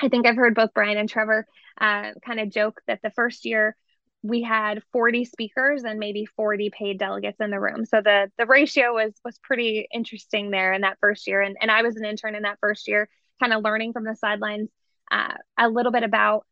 [0.00, 1.46] I think I've heard both Brian and Trevor
[1.80, 3.76] uh, kind of joke that the first year
[4.22, 7.84] we had 40 speakers and maybe 40 paid delegates in the room.
[7.84, 11.42] So the the ratio was was pretty interesting there in that first year.
[11.42, 14.16] And and I was an intern in that first year, kind of learning from the
[14.16, 14.70] sidelines
[15.12, 16.46] uh, a little bit about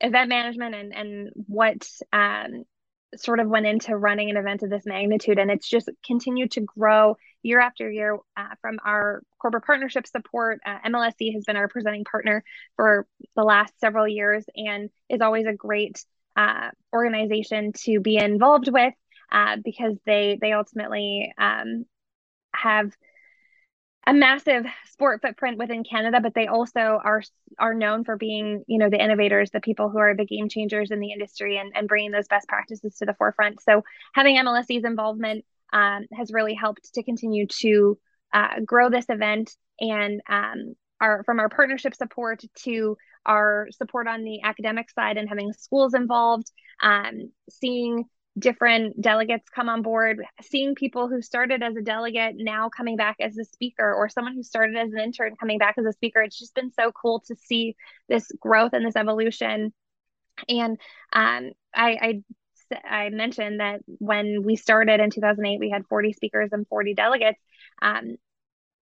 [0.00, 2.64] event management and and what um,
[3.14, 6.60] sort of went into running an event of this magnitude and it's just continued to
[6.60, 11.68] grow year after year uh, from our corporate partnership support uh, mlse has been our
[11.68, 12.42] presenting partner
[12.76, 16.04] for the last several years and is always a great
[16.36, 18.94] uh, organization to be involved with
[19.30, 21.84] uh, because they they ultimately um,
[22.54, 22.92] have
[24.06, 27.22] a massive sport footprint within Canada, but they also are
[27.58, 30.90] are known for being, you know, the innovators, the people who are the game changers
[30.90, 33.60] in the industry, and, and bringing those best practices to the forefront.
[33.60, 33.84] So
[34.14, 37.98] having MLSE's involvement um, has really helped to continue to
[38.32, 39.50] uh, grow this event,
[39.80, 42.96] and um, our from our partnership support to
[43.26, 46.50] our support on the academic side and having schools involved,
[46.82, 48.04] um, seeing
[48.38, 53.16] different delegates come on board, seeing people who started as a delegate now coming back
[53.20, 56.22] as a speaker, or someone who started as an intern coming back as a speaker.
[56.22, 57.76] It's just been so cool to see
[58.08, 59.72] this growth and this evolution.
[60.48, 60.78] And
[61.12, 62.22] um, I, I
[62.84, 67.40] I mentioned that when we started in 2008, we had 40 speakers and 40 delegates.
[67.80, 68.16] Um,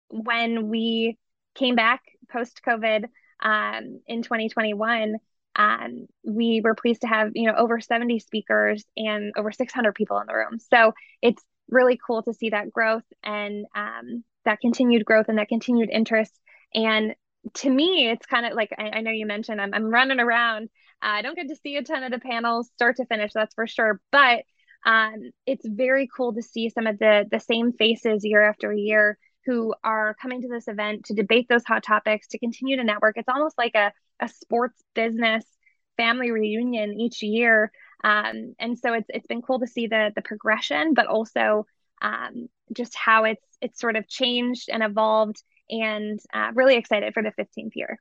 [0.08, 1.18] when we
[1.54, 3.04] came back post COVID
[3.40, 5.16] um, in 2021,
[5.56, 10.18] um, we were pleased to have you know over 70 speakers and over 600 people
[10.18, 10.92] in the room so
[11.22, 15.90] it's really cool to see that growth and um, that continued growth and that continued
[15.90, 16.32] interest
[16.74, 17.14] and
[17.54, 20.68] to me it's kind of like I, I, know you mentioned I'm, I'm running around
[21.02, 23.66] i don't get to see a ton of the panels start to finish that's for
[23.66, 24.44] sure but
[24.86, 29.18] um, it's very cool to see some of the the same faces year after year
[29.44, 33.18] who are coming to this event to debate those hot topics to continue to network
[33.18, 35.44] it's almost like a a sports business
[36.00, 37.70] family reunion each year.
[38.02, 41.66] Um, and so it's it's been cool to see the the progression, but also
[42.00, 47.22] um, just how it's it's sort of changed and evolved, and uh, really excited for
[47.22, 47.98] the 15th year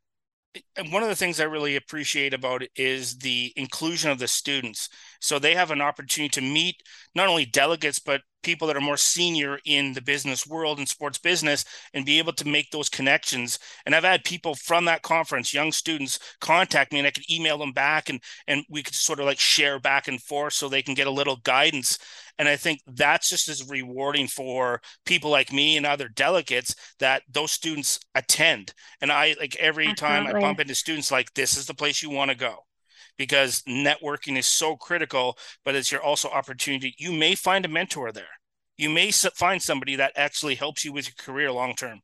[0.76, 4.28] and one of the things I really appreciate about it is the inclusion of the
[4.28, 4.90] students.
[5.20, 6.82] So they have an opportunity to meet
[7.14, 11.18] not only delegates, but people that are more senior in the business world and sports
[11.18, 13.60] business and be able to make those connections.
[13.86, 17.58] And I've had people from that conference, young students, contact me and I could email
[17.58, 20.82] them back and and we could sort of like share back and forth so they
[20.82, 21.98] can get a little guidance.
[22.38, 27.24] And I think that's just as rewarding for people like me and other delegates that
[27.30, 28.74] those students attend.
[29.02, 30.26] And I like every Absolutely.
[30.26, 32.64] time I bump into students like this is the place you want to go
[33.20, 36.96] because networking is so critical, but it's your also opportunity.
[36.98, 38.40] You may find a mentor there.
[38.78, 42.00] You may find somebody that actually helps you with your career long term.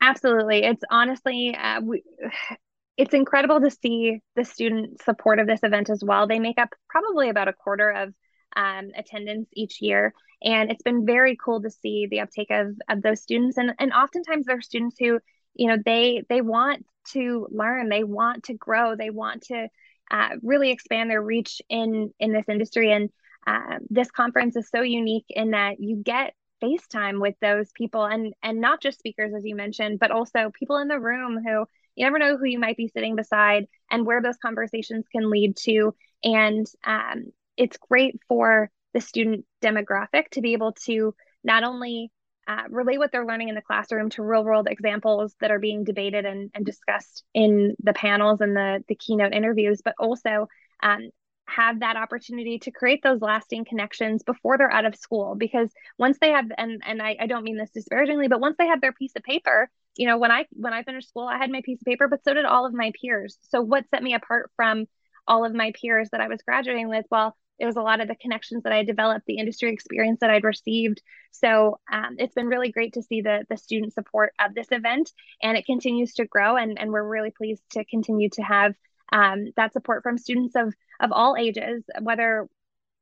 [0.00, 0.62] Absolutely.
[0.62, 2.04] It's honestly, uh, we,
[2.96, 6.28] it's incredible to see the student support of this event as well.
[6.28, 8.14] They make up probably about a quarter of
[8.54, 10.14] um, attendance each year.
[10.44, 13.58] And it's been very cool to see the uptake of, of those students.
[13.58, 15.18] And, and oftentimes they're students who,
[15.54, 19.68] you know, they, they want to learn, they want to grow, they want to
[20.10, 22.92] uh, really expand their reach in, in this industry.
[22.92, 23.10] And
[23.46, 28.32] uh, this conference is so unique in that you get FaceTime with those people and,
[28.42, 32.04] and not just speakers, as you mentioned, but also people in the room who you
[32.04, 35.94] never know who you might be sitting beside and where those conversations can lead to.
[36.22, 37.26] And um,
[37.56, 42.10] it's great for the student demographic to be able to not only
[42.46, 45.84] uh, relate what they're learning in the classroom to real world examples that are being
[45.84, 50.48] debated and, and discussed in the panels and the, the keynote interviews, but also
[50.82, 51.10] um,
[51.46, 55.34] have that opportunity to create those lasting connections before they're out of school.
[55.34, 58.66] Because once they have, and, and I, I don't mean this disparagingly, but once they
[58.66, 61.50] have their piece of paper, you know, when I when I finished school, I had
[61.50, 63.38] my piece of paper, but so did all of my peers.
[63.42, 64.86] So what set me apart from
[65.26, 67.06] all of my peers that I was graduating with?
[67.10, 70.30] Well, it was a lot of the connections that I developed, the industry experience that
[70.30, 71.02] I'd received.
[71.30, 75.12] So um, it's been really great to see the the student support of this event,
[75.42, 76.56] and it continues to grow.
[76.56, 78.74] And and we're really pleased to continue to have
[79.12, 82.48] um, that support from students of of all ages, whether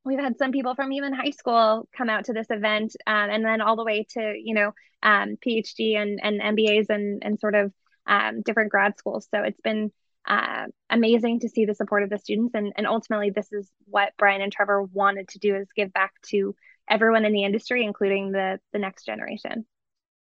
[0.05, 3.45] we've had some people from even high school come out to this event, um, and
[3.45, 4.73] then all the way to you know
[5.03, 7.73] um, PhD and and MBAs and and sort of
[8.07, 9.29] um, different grad schools.
[9.31, 9.93] So it's been
[10.27, 12.55] uh, amazing to see the support of the students.
[12.55, 16.13] And, and ultimately this is what brian and trevor wanted to do is give back
[16.29, 16.55] to
[16.89, 19.67] everyone in the industry including the the next generation.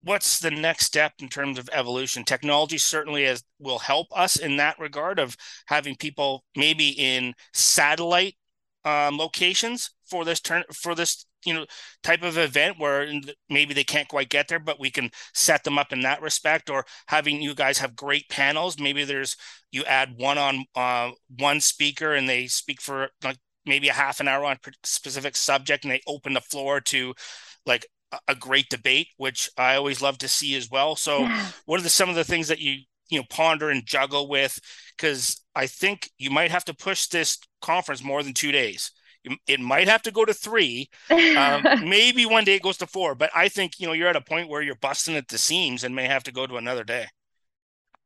[0.04, 2.24] What's the next step in terms of evolution?
[2.24, 5.36] Technology certainly has, will help us in that regard of
[5.66, 8.36] having people maybe in satellite
[8.86, 11.66] um, locations for this turn for this you know
[12.04, 13.08] type of event where
[13.50, 16.70] maybe they can't quite get there but we can set them up in that respect
[16.70, 18.80] or having you guys have great panels.
[18.80, 19.36] Maybe there's
[19.72, 24.20] you add one on uh, one speaker and they speak for like maybe a half
[24.20, 27.14] an hour on a specific subject and they open the floor to
[27.66, 27.86] like
[28.30, 30.96] a great debate which i always love to see as well.
[30.96, 31.48] So yeah.
[31.66, 32.78] what are the, some of the things that you
[33.10, 34.60] you know ponder and juggle with?
[34.98, 38.92] Because i think you might have to push this conference more than two days
[39.48, 40.90] it might have to go to three.
[41.36, 44.16] Um, maybe one day it goes to four, but I think you know you're at
[44.16, 46.84] a point where you're busting at the seams and may have to go to another
[46.84, 47.08] day.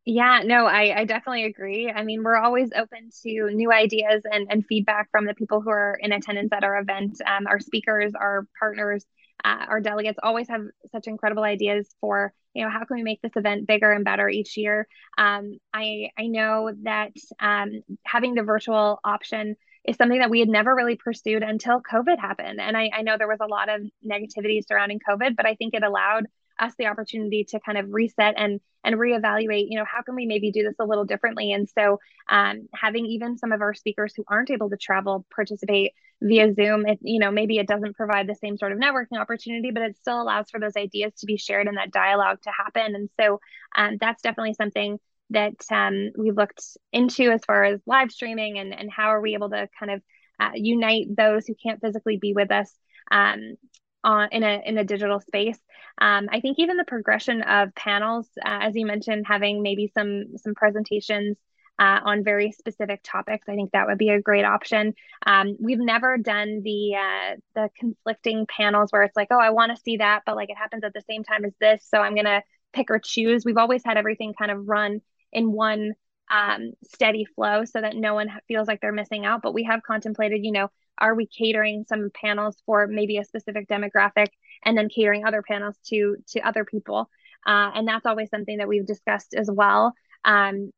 [0.03, 1.91] Yeah, no, I, I definitely agree.
[1.91, 5.69] I mean, we're always open to new ideas and, and feedback from the people who
[5.69, 7.21] are in attendance at our event.
[7.25, 9.05] Um, our speakers, our partners,
[9.45, 10.61] uh, our delegates always have
[10.91, 14.27] such incredible ideas for you know how can we make this event bigger and better
[14.27, 14.87] each year.
[15.17, 19.55] Um, I I know that um, having the virtual option
[19.85, 22.61] is something that we had never really pursued until COVID happened.
[22.61, 25.73] And I, I know there was a lot of negativity surrounding COVID, but I think
[25.73, 26.25] it allowed
[26.59, 30.25] us the opportunity to kind of reset and and reevaluate you know how can we
[30.25, 34.13] maybe do this a little differently and so um, having even some of our speakers
[34.15, 38.27] who aren't able to travel participate via zoom it you know maybe it doesn't provide
[38.27, 41.37] the same sort of networking opportunity but it still allows for those ideas to be
[41.37, 43.39] shared and that dialogue to happen and so
[43.75, 44.99] um, that's definitely something
[45.31, 49.33] that um, we looked into as far as live streaming and, and how are we
[49.33, 50.01] able to kind of
[50.39, 52.71] uh, unite those who can't physically be with us
[53.11, 53.55] um,
[54.03, 55.59] on, in a in a digital space.
[55.99, 60.37] Um, I think even the progression of panels, uh, as you mentioned, having maybe some
[60.37, 61.37] some presentations
[61.77, 64.93] uh, on very specific topics, I think that would be a great option.
[65.25, 69.75] Um, we've never done the uh, the conflicting panels where it's like, oh, I want
[69.75, 72.15] to see that, but like it happens at the same time as this, so I'm
[72.15, 72.41] gonna
[72.73, 73.45] pick or choose.
[73.45, 75.01] We've always had everything kind of run
[75.31, 75.93] in one
[76.31, 79.41] um, steady flow so that no one feels like they're missing out.
[79.41, 83.67] But we have contemplated, you know, are we catering some panels for maybe a specific
[83.67, 84.27] demographic
[84.63, 87.09] and then catering other panels to to other people?
[87.45, 89.93] Uh, and that's always something that we've discussed as well.
[90.23, 90.71] Um,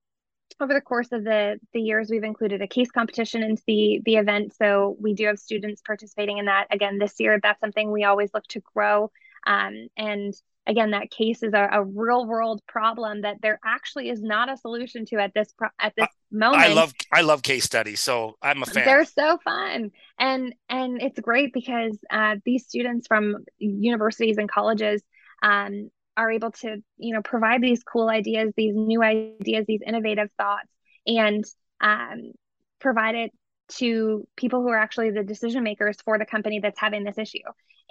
[0.60, 4.16] over the course of the the years, we've included a case competition into the the
[4.16, 6.68] event, so we do have students participating in that.
[6.72, 9.12] Again, this year, that's something we always look to grow.
[9.45, 10.34] Um, and
[10.66, 15.05] again that case is a, real world problem that there actually is not a solution
[15.05, 16.61] to at this pro- at this moment.
[16.61, 18.86] i love i love case studies so i'm a fan.
[18.86, 19.91] They're so fun.
[20.18, 25.01] And and it's great because uh, these students from universities and colleges
[25.41, 30.30] um, are able to you know provide these cool ideas these new ideas these innovative
[30.38, 30.70] thoughts
[31.05, 31.43] and
[31.82, 32.32] um,
[32.80, 33.32] provide it
[33.70, 37.39] to people who are actually the decision makers for the company that's having this issue.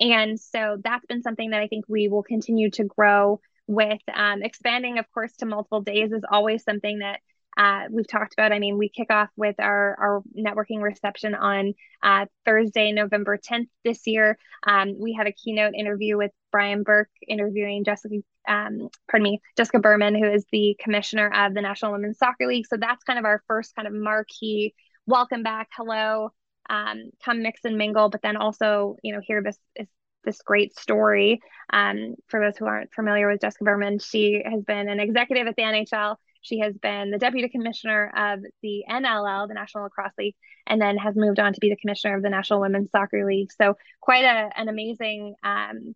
[0.03, 4.01] And so that's been something that I think we will continue to grow with.
[4.13, 7.21] Um, expanding, of course, to multiple days is always something that
[7.57, 8.51] uh, we've talked about.
[8.51, 13.69] I mean, we kick off with our, our networking reception on uh, Thursday, November 10th
[13.85, 14.39] this year.
[14.67, 18.17] Um, we have a keynote interview with Brian Burke interviewing Jessica,
[18.49, 22.67] um, pardon me, Jessica Berman, who is the commissioner of the National Women's Soccer League.
[22.67, 24.75] So that's kind of our first kind of marquee
[25.07, 26.31] welcome back, hello,
[26.69, 29.89] um, come mix and mingle, but then also, you know, hear this, this
[30.25, 31.41] this great story.
[31.73, 35.57] Um, for those who aren't familiar with Jessica Berman, she has been an executive at
[35.57, 36.17] the NHL.
[36.43, 40.35] She has been the deputy commissioner of the NLL, the National Lacrosse League,
[40.67, 43.51] and then has moved on to be the commissioner of the National Women's Soccer League.
[43.53, 45.95] So quite a, an amazing um,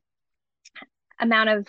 [1.20, 1.66] amount of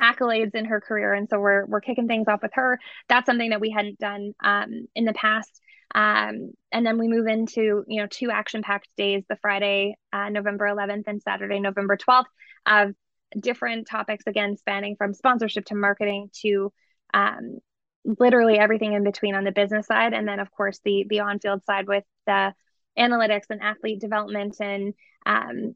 [0.00, 1.12] accolades in her career.
[1.12, 2.78] And so we're we're kicking things off with her.
[3.08, 5.60] That's something that we hadn't done um, in the past.
[5.94, 10.28] Um, and then we move into you know two action packed days: the Friday, uh,
[10.28, 12.24] November 11th, and Saturday, November 12th,
[12.66, 12.94] of
[13.38, 16.72] different topics again spanning from sponsorship to marketing to
[17.12, 17.58] um,
[18.04, 20.12] literally everything in between on the business side.
[20.12, 22.54] And then of course the the on-field side with the
[22.98, 24.94] analytics and athlete development and
[25.26, 25.74] um,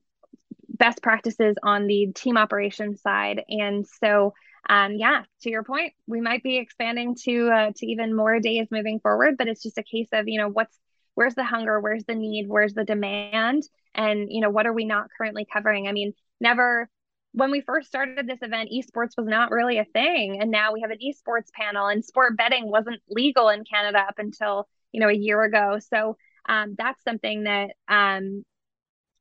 [0.68, 3.42] best practices on the team operations side.
[3.48, 4.34] And so
[4.68, 8.66] um, yeah to your point we might be expanding to uh, to even more days
[8.70, 10.78] moving forward but it's just a case of you know what's
[11.14, 13.62] where's the hunger where's the need where's the demand
[13.94, 16.88] and you know what are we not currently covering i mean never
[17.32, 20.40] when we first started this event, esports was not really a thing.
[20.40, 24.18] And now we have an esports panel, and sport betting wasn't legal in Canada up
[24.18, 25.78] until, you know, a year ago.
[25.78, 26.16] So
[26.48, 28.44] um, that's something that um,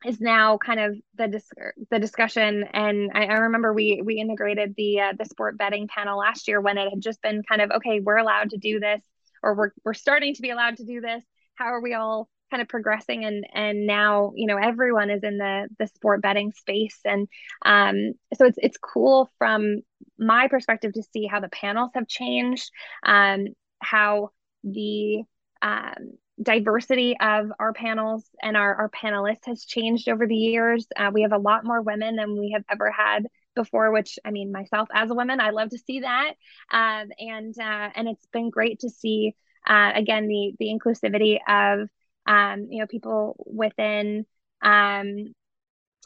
[0.06, 1.52] is now kind of the dis-
[1.90, 2.64] the discussion.
[2.72, 6.62] And I, I, remember we we integrated the uh, the sport betting panel last year
[6.62, 9.02] when it had just been kind of okay, we're allowed to do this,
[9.42, 11.24] or we're we're starting to be allowed to do this.
[11.56, 15.38] How are we all kind of progressing and and now you know everyone is in
[15.38, 17.28] the the sport betting space and
[17.66, 19.82] um so it's it's cool from
[20.18, 22.72] my perspective to see how the panels have changed
[23.04, 23.48] um
[23.80, 24.30] how
[24.64, 25.24] the
[25.62, 30.88] um diversity of our panels and our, our panelists has changed over the years.
[30.96, 34.32] Uh, we have a lot more women than we have ever had before, which I
[34.32, 36.34] mean, myself as a woman, I love to see that.
[36.72, 39.36] Um, and uh, and it's been great to see
[39.68, 41.90] uh, again the the inclusivity of
[42.28, 44.26] um, you know, people within
[44.62, 45.34] um,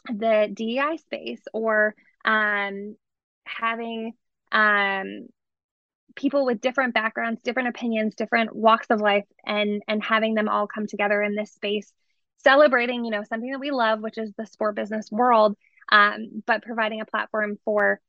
[0.06, 2.96] the DEI space or um,
[3.44, 4.12] having
[4.52, 5.26] um,
[6.16, 10.66] people with different backgrounds, different opinions, different walks of life, and and having them all
[10.66, 11.92] come together in this space,
[12.38, 15.56] celebrating, you know, something that we love, which is the sport business world,
[15.90, 18.00] um, but providing a platform for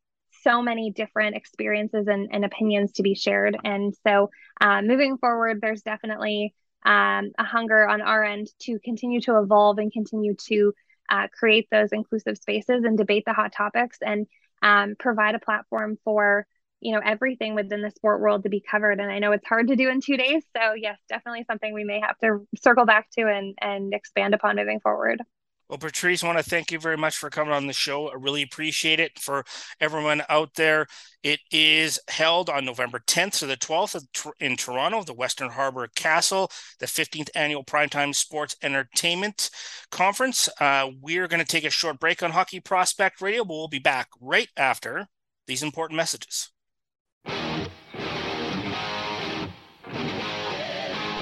[0.42, 3.58] so many different experiences and, and opinions to be shared.
[3.64, 4.30] And so,
[4.60, 6.54] uh, moving forward, there's definitely
[6.86, 10.74] um, a hunger on our end to continue to evolve and continue to
[11.10, 14.28] uh, create those inclusive spaces and debate the hot topics and
[14.62, 16.48] um, provide a platform for
[16.84, 19.68] you know everything within the sport world to be covered and i know it's hard
[19.68, 23.10] to do in two days so yes definitely something we may have to circle back
[23.12, 25.22] to and and expand upon moving forward
[25.70, 28.08] well, Patrice, I want to thank you very much for coming on the show.
[28.10, 29.18] I really appreciate it.
[29.18, 29.44] For
[29.80, 30.86] everyone out there,
[31.24, 34.06] it is held on November 10th to the 12th
[34.40, 39.50] in Toronto, the Westin Harbor Castle, the 15th annual Primetime Sports Entertainment
[39.90, 40.48] Conference.
[40.60, 43.80] Uh, we're going to take a short break on Hockey Prospect Radio, but we'll be
[43.80, 45.08] back right after
[45.48, 46.53] these important messages.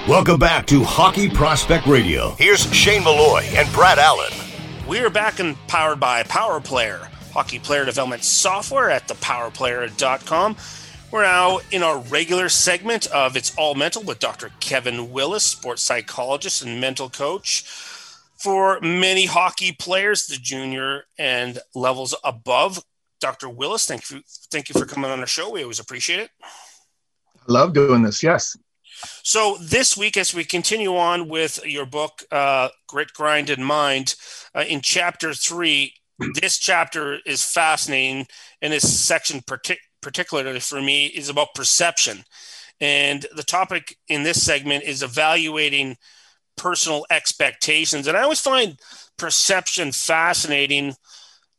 [0.08, 2.32] Welcome back to Hockey Prospect Radio.
[2.32, 4.32] Here's Shane Malloy and Brad Allen.
[4.88, 10.56] We are back and powered by Power Player, hockey player development software at thepowerplayer.com.
[11.12, 14.50] We're now in our regular segment of It's All Mental with Dr.
[14.60, 17.62] Kevin Willis, sports psychologist and mental coach.
[17.62, 22.84] For many hockey players, the junior and levels above,
[23.22, 23.50] Dr.
[23.50, 24.22] Willis, thank you,
[24.52, 25.52] thank you for coming on the show.
[25.52, 26.32] We always appreciate it.
[26.44, 28.22] I love doing this.
[28.22, 28.58] Yes.
[29.24, 34.16] So this week, as we continue on with your book, uh, Grit, Grind, and Mind,
[34.54, 35.94] uh, in chapter three,
[36.42, 38.28] this chapter is fascinating,
[38.62, 42.24] and this section partic- particularly for me is about perception.
[42.80, 45.98] And the topic in this segment is evaluating
[46.58, 48.08] personal expectations.
[48.08, 48.80] And I always find
[49.18, 50.96] perception fascinating.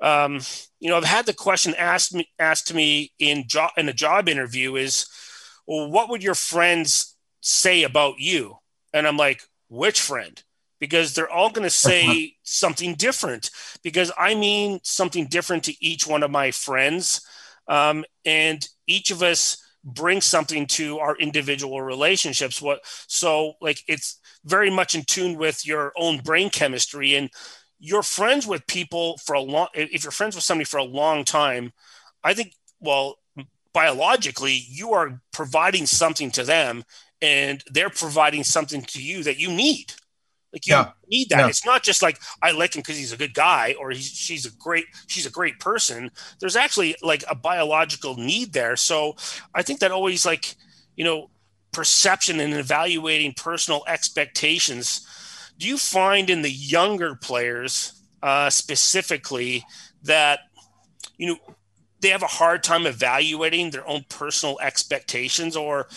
[0.02, 0.40] Um,
[0.80, 3.94] you know, I've had the question asked me asked to me in job in a
[3.94, 5.06] job interview is,
[5.66, 8.56] well, what would your friends say about you?
[8.92, 10.42] And I'm like, which friend?
[10.80, 13.50] Because they're all going to say something different
[13.84, 17.24] because I mean something different to each one of my friends.
[17.68, 22.60] Um, and each of us brings something to our individual relationships.
[22.60, 27.30] What so like it's very much in tune with your own brain chemistry and
[27.82, 31.24] you're friends with people for a long if you're friends with somebody for a long
[31.26, 31.72] time,
[32.24, 33.18] I think well
[33.74, 36.84] biologically you are providing something to them
[37.22, 39.94] and they're providing something to you that you need.
[40.52, 40.92] Like you Yeah.
[41.08, 41.46] need that.
[41.46, 41.48] Yeah.
[41.48, 44.46] It's not just like I like him because he's a good guy or he's, she's
[44.46, 46.10] a great she's a great person.
[46.40, 48.76] There's actually like a biological need there.
[48.76, 49.16] So
[49.54, 50.56] I think that always like
[50.96, 51.30] you know
[51.72, 55.06] perception and evaluating personal expectations.
[55.58, 59.64] Do you find in the younger players uh, specifically
[60.02, 60.40] that
[61.16, 61.36] you know
[62.02, 65.88] they have a hard time evaluating their own personal expectations or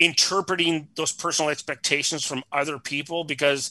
[0.00, 3.70] interpreting those personal expectations from other people because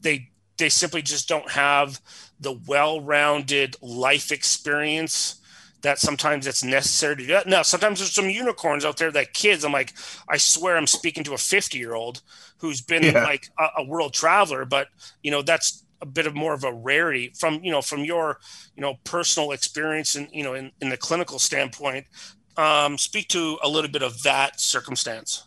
[0.00, 0.28] they
[0.58, 2.00] they simply just don't have
[2.38, 5.41] the well-rounded life experience
[5.82, 7.46] that sometimes it's necessary to do that.
[7.46, 9.92] Now, sometimes there's some unicorns out there that kids, I'm like,
[10.28, 12.22] I swear I'm speaking to a 50 year old
[12.58, 13.24] who's been Yeah.
[13.24, 14.88] like a, a world traveler, but
[15.22, 18.38] you know, that's a bit of more of a rarity from, you know, from your,
[18.76, 22.06] you know, personal experience and, you know, in, in the clinical standpoint,
[22.56, 25.44] um, speak to a little bit of that circumstance.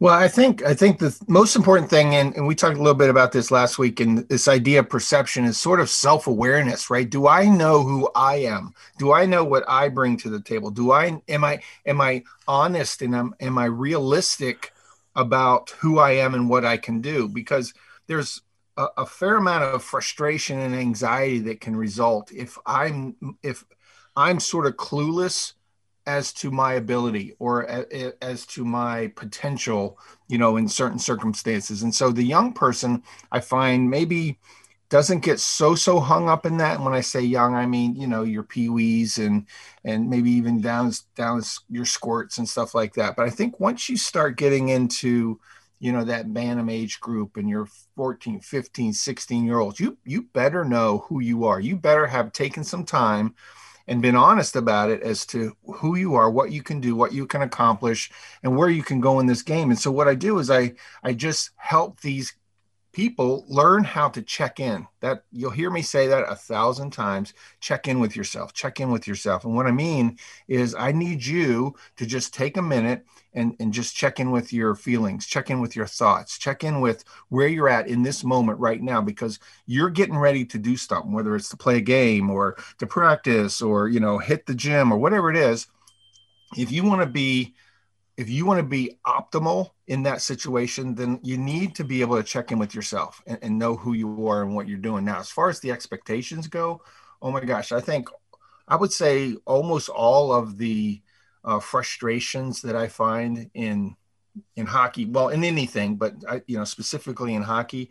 [0.00, 2.94] Well, I think I think the most important thing, and, and we talked a little
[2.94, 7.08] bit about this last week, and this idea of perception is sort of self-awareness, right?
[7.08, 8.72] Do I know who I am?
[8.98, 10.70] Do I know what I bring to the table?
[10.70, 14.72] Do I am I am I honest and am, am I realistic
[15.14, 17.28] about who I am and what I can do?
[17.28, 17.74] Because
[18.06, 18.40] there's
[18.78, 23.66] a, a fair amount of frustration and anxiety that can result if I'm if
[24.16, 25.52] I'm sort of clueless
[26.10, 27.68] as to my ability or
[28.20, 29.96] as to my potential,
[30.26, 31.84] you know, in certain circumstances.
[31.84, 34.38] And so the young person, I find maybe
[34.88, 36.76] doesn't get so so hung up in that.
[36.76, 39.46] And when I say young, I mean you know your peewees and
[39.84, 43.14] and maybe even down down your squirts and stuff like that.
[43.14, 45.38] But I think once you start getting into
[45.78, 50.22] you know that bantam age group and you're 14 15 16 year olds you you
[50.34, 53.34] better know who you are you better have taken some time
[53.90, 57.12] and been honest about it as to who you are, what you can do, what
[57.12, 58.08] you can accomplish,
[58.44, 59.70] and where you can go in this game.
[59.70, 62.34] And so what I do is I I just help these
[62.92, 64.86] people learn how to check in.
[65.00, 67.34] That you'll hear me say that a thousand times.
[67.60, 68.52] Check in with yourself.
[68.52, 69.44] Check in with yourself.
[69.44, 70.18] And what I mean
[70.48, 74.52] is I need you to just take a minute and, and just check in with
[74.52, 78.24] your feelings, check in with your thoughts, check in with where you're at in this
[78.24, 81.80] moment right now, because you're getting ready to do something, whether it's to play a
[81.80, 85.68] game or to practice or, you know, hit the gym or whatever it is.
[86.56, 87.54] If you want to be
[88.20, 92.16] if you want to be optimal in that situation, then you need to be able
[92.16, 95.06] to check in with yourself and, and, know who you are and what you're doing.
[95.06, 96.82] Now, as far as the expectations go,
[97.22, 98.08] oh my gosh, I think
[98.68, 101.00] I would say almost all of the
[101.44, 103.96] uh, frustrations that I find in
[104.54, 107.90] in hockey, well, in anything, but I, you know, specifically in hockey,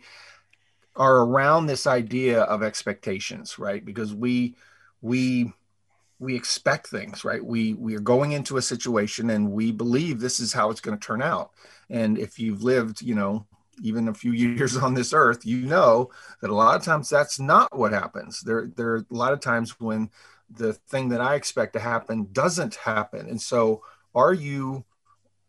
[0.94, 3.84] are around this idea of expectations, right?
[3.84, 4.54] Because we
[5.02, 5.52] we
[6.20, 7.44] we expect things right?
[7.44, 10.96] We we are going into a situation and we believe this is how it's going
[10.96, 11.50] to turn out.
[11.88, 13.46] And if you've lived you know
[13.82, 16.10] even a few years on this earth you know
[16.40, 18.42] that a lot of times that's not what happens.
[18.42, 20.10] There there are a lot of times when
[20.52, 23.28] the thing that i expect to happen doesn't happen.
[23.28, 23.82] And so
[24.14, 24.84] are you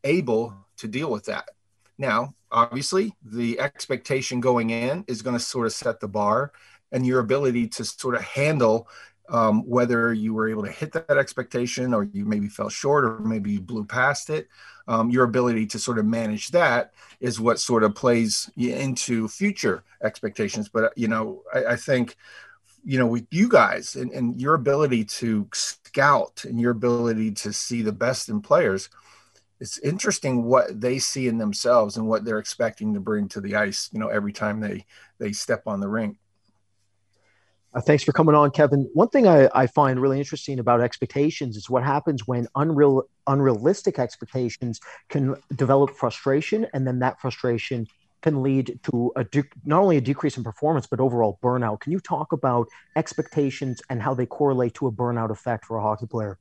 [0.03, 1.49] able to deal with that?
[1.98, 6.52] Now obviously the expectation going in is going to sort of set the bar
[6.91, 8.88] and your ability to sort of handle
[9.32, 13.20] um, whether you were able to hit that expectation or you maybe fell short or
[13.20, 14.48] maybe you blew past it.
[14.88, 19.84] Um, your ability to sort of manage that is what sort of plays into future
[20.03, 20.68] expectations.
[20.68, 22.18] But, you know, I, I think,
[22.84, 27.53] you know, with you guys and, and your ability to scout and your ability to
[27.53, 28.90] see the best in players,
[29.62, 33.56] it's interesting what they see in themselves and what they're expecting to bring to the
[33.56, 34.86] ice, you know, every time they,
[35.20, 36.18] they step on the rink.
[37.73, 38.89] Uh, thanks for coming on, Kevin.
[38.93, 43.98] One thing I, I, find really interesting about expectations is what happens when unreal, unrealistic
[43.98, 47.88] expectations can develop frustration, and then that frustration
[48.22, 51.80] can lead to a de- not only a decrease in performance but overall burnout.
[51.80, 52.68] Can you talk about
[52.98, 56.38] expectations and how they correlate to a burnout effect for a hockey player?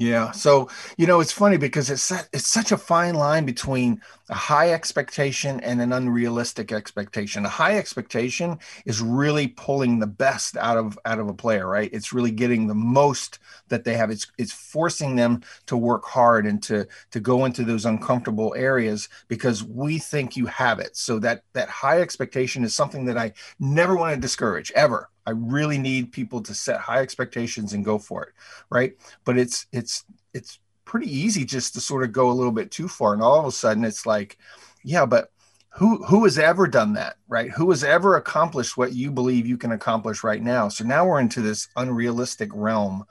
[0.00, 0.30] Yeah.
[0.30, 4.70] So, you know, it's funny because it's it's such a fine line between a high
[4.70, 7.44] expectation and an unrealistic expectation.
[7.44, 11.90] A high expectation is really pulling the best out of out of a player, right?
[11.92, 14.08] It's really getting the most that they have.
[14.12, 19.08] It's it's forcing them to work hard and to to go into those uncomfortable areas
[19.26, 20.96] because we think you have it.
[20.96, 25.10] So that that high expectation is something that I never want to discourage ever.
[25.28, 28.32] I really need people to set high expectations and go for it,
[28.70, 28.94] right?
[29.24, 32.88] But it's it's it's pretty easy just to sort of go a little bit too
[32.88, 34.38] far, and all of a sudden it's like,
[34.82, 35.30] yeah, but
[35.68, 37.50] who who has ever done that, right?
[37.50, 40.68] Who has ever accomplished what you believe you can accomplish right now?
[40.70, 43.04] So now we're into this unrealistic realm,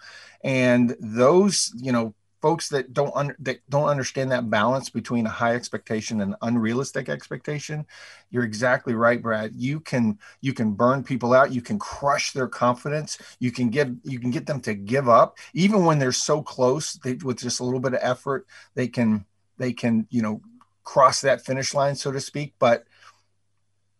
[0.44, 5.30] and those you know folks that don't un- that don't understand that balance between a
[5.30, 7.86] high expectation and unrealistic expectation
[8.30, 9.54] you're exactly right brad.
[9.56, 11.54] You can you can burn people out.
[11.54, 13.18] You can crush their confidence.
[13.40, 15.38] You can get you can get them to give up.
[15.54, 18.46] Even when they're so close they, with just a little bit of effort
[18.76, 19.26] they can
[19.58, 20.42] they can you know
[20.84, 22.54] cross that finish line so to speak.
[22.60, 22.86] But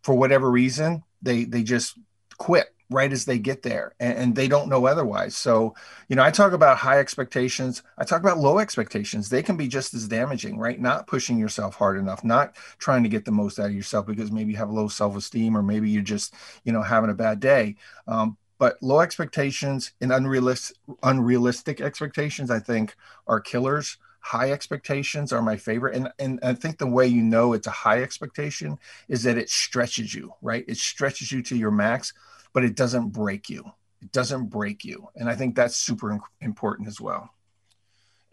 [0.04, 1.98] for whatever reason they they just
[2.38, 5.36] quit right as they get there and, and, they don't know otherwise.
[5.36, 5.76] So
[6.08, 9.30] you know i talk about high expectations i talk about low expectations.
[9.30, 10.80] They can be just as damaging right?
[10.80, 14.32] Not pushing yourself hard enough not trying to get the most out of yourself because
[14.32, 16.34] maybe you have low self-esteem or maybe you're just
[16.64, 17.76] you know having a bad day.
[18.08, 22.96] Um, but low expectations and unrealistic unrealistic expectations i think
[23.28, 23.98] are killers.
[24.20, 27.72] High expectations are my favorite and and i think the way you know it's a
[27.72, 28.78] high expectation
[29.08, 30.66] is that it stretches you right?
[30.68, 32.14] It stretches you to your max
[32.54, 33.64] but it doesn't break you.
[34.02, 35.10] It doesn't break you.
[35.16, 37.30] And I think that's super important as well.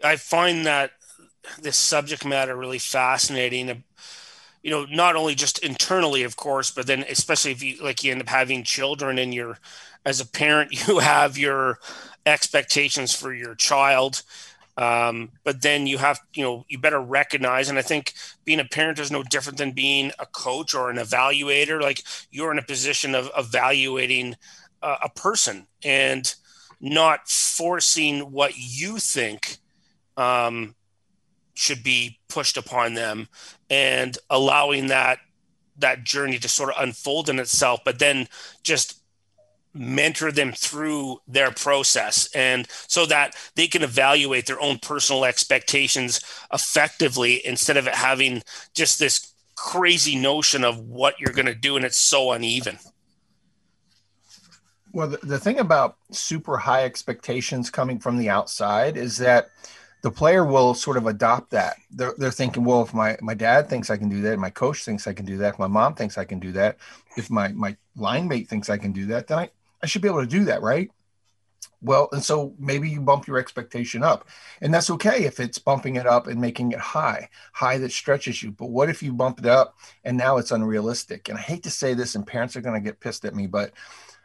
[0.03, 0.93] I find that
[1.61, 3.71] this subject matter really fascinating.
[3.71, 3.75] Uh,
[4.63, 8.13] you know, not only just internally, of course, but then especially if you like you
[8.13, 9.59] end up having children and you're
[10.05, 11.79] as a parent, you have your
[12.27, 14.23] expectations for your child.
[14.77, 18.13] Um, but then you have, you know, you better recognize, and I think
[18.45, 21.81] being a parent is no different than being a coach or an evaluator.
[21.81, 24.37] Like you're in a position of evaluating
[24.83, 26.35] uh, a person and
[26.81, 29.59] not forcing what you think
[30.17, 30.75] um,
[31.55, 33.29] should be pushed upon them
[33.71, 35.19] and allowing that
[35.77, 38.29] that journey to sort of unfold in itself but then
[38.63, 39.01] just
[39.75, 46.21] mentor them through their process and so that they can evaluate their own personal expectations
[46.53, 48.43] effectively instead of having
[48.73, 52.79] just this crazy notion of what you're going to do and it's so uneven
[54.93, 59.51] well the, the thing about super high expectations coming from the outside is that
[60.05, 61.79] the player will sort of adopt that.
[61.91, 64.85] They're, they're thinking, well, if my, my dad thinks I can do that, my coach
[64.85, 66.77] thinks I can do that, my mom thinks I can do that,
[67.17, 69.51] if my, my line mate thinks I can do that, then I,
[69.85, 70.91] I should be able to do that, right?
[71.83, 74.27] Well, and so maybe you bump your expectation up,
[74.63, 78.43] and that's okay if it's bumping it up and making it high, high that stretches
[78.43, 78.51] you.
[78.51, 81.29] But what if you bump it up and now it's unrealistic?
[81.29, 83.47] And I hate to say this, and parents are going to get pissed at me,
[83.47, 83.73] but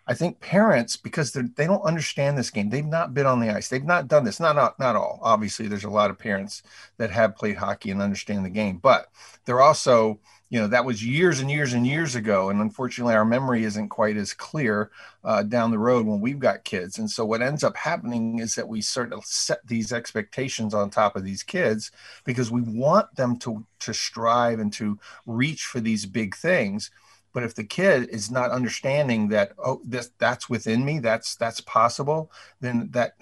[0.07, 3.67] I think parents, because they don't understand this game, they've not been on the ice,
[3.67, 4.39] they've not done this.
[4.39, 5.19] Not, not not all.
[5.21, 6.63] Obviously, there's a lot of parents
[6.97, 9.09] that have played hockey and understand the game, but
[9.43, 13.25] they're also you know that was years and years and years ago and unfortunately our
[13.25, 14.91] memory isn't quite as clear
[15.23, 16.97] uh, down the road when we've got kids.
[16.97, 20.89] And so what ends up happening is that we sort of set these expectations on
[20.89, 21.91] top of these kids
[22.23, 26.91] because we want them to to strive and to reach for these big things.
[27.31, 31.61] But if the kid is not understanding that oh this that's within me that's that's
[31.61, 33.13] possible then that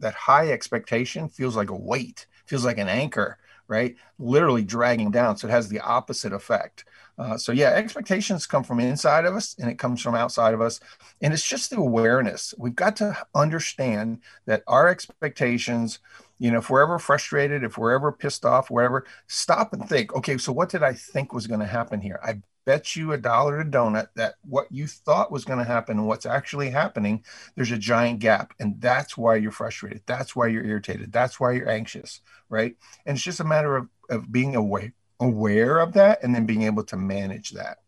[0.00, 3.38] that high expectation feels like a weight feels like an anchor
[3.68, 3.96] right?
[4.18, 5.36] Literally dragging down.
[5.36, 6.84] So it has the opposite effect.
[7.18, 10.60] Uh, so yeah, expectations come from inside of us and it comes from outside of
[10.60, 10.80] us.
[11.20, 12.54] And it's just the awareness.
[12.56, 15.98] We've got to understand that our expectations,
[16.38, 20.14] you know, if we're ever frustrated, if we're ever pissed off, wherever, stop and think,
[20.14, 22.20] okay, so what did I think was going to happen here?
[22.22, 25.96] I bet you a dollar to donut that what you thought was going to happen
[25.96, 27.24] and what's actually happening,
[27.54, 28.52] there's a giant gap.
[28.60, 30.02] And that's why you're frustrated.
[30.04, 31.10] That's why you're irritated.
[31.10, 32.20] That's why you're anxious,
[32.50, 32.76] right?
[33.06, 36.64] And it's just a matter of, of being aware, aware of that and then being
[36.64, 37.78] able to manage that.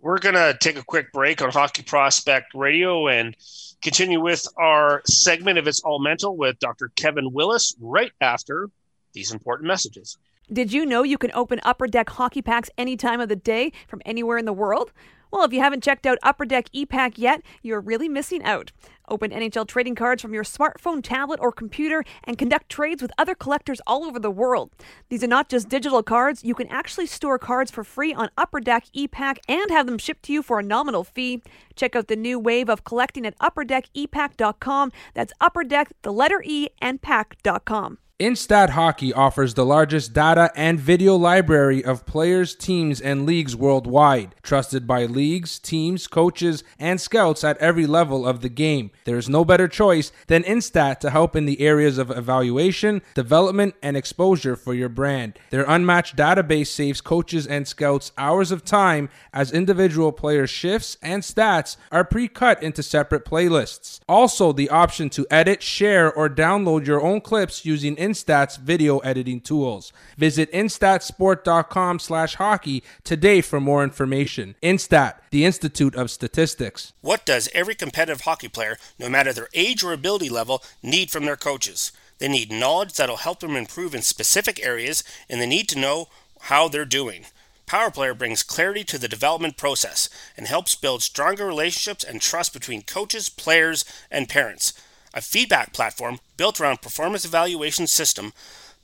[0.00, 3.36] We're going to take a quick break on Hockey Prospect Radio and
[3.82, 6.90] continue with our segment of It's All Mental with Dr.
[6.96, 8.70] Kevin Willis right after
[9.12, 10.16] these important messages.
[10.50, 13.70] Did you know you can open Upper Deck hockey packs any time of the day
[13.86, 14.92] from anywhere in the world?
[15.30, 18.72] Well, if you haven't checked out Upper Deck ePack yet, you're really missing out.
[19.10, 23.34] Open NHL trading cards from your smartphone, tablet, or computer and conduct trades with other
[23.34, 24.70] collectors all over the world.
[25.10, 28.60] These are not just digital cards, you can actually store cards for free on Upper
[28.60, 31.42] Deck ePack and have them shipped to you for a nominal fee.
[31.76, 34.92] Check out the new wave of collecting at UpperDeckEPack.com.
[35.12, 37.98] That's Upper Deck, the letter E, and pack.com.
[38.20, 44.34] Instat Hockey offers the largest data and video library of players, teams, and leagues worldwide,
[44.42, 48.90] trusted by leagues, teams, coaches, and scouts at every level of the game.
[49.04, 53.76] There is no better choice than Instat to help in the areas of evaluation, development,
[53.84, 55.38] and exposure for your brand.
[55.50, 61.22] Their unmatched database saves coaches and scouts hours of time as individual player shifts and
[61.22, 64.00] stats are pre cut into separate playlists.
[64.08, 69.40] Also, the option to edit, share, or download your own clips using Instat's video editing
[69.40, 69.92] tools.
[70.16, 74.54] Visit instatsport.com slash hockey today for more information.
[74.62, 76.92] Instat, the Institute of Statistics.
[77.02, 81.26] What does every competitive hockey player, no matter their age or ability level, need from
[81.26, 81.92] their coaches?
[82.18, 86.08] They need knowledge that'll help them improve in specific areas, and they need to know
[86.42, 87.26] how they're doing.
[87.66, 90.08] Power Player brings clarity to the development process
[90.38, 94.72] and helps build stronger relationships and trust between coaches, players, and parents.
[95.18, 98.32] A feedback platform built around performance evaluation system,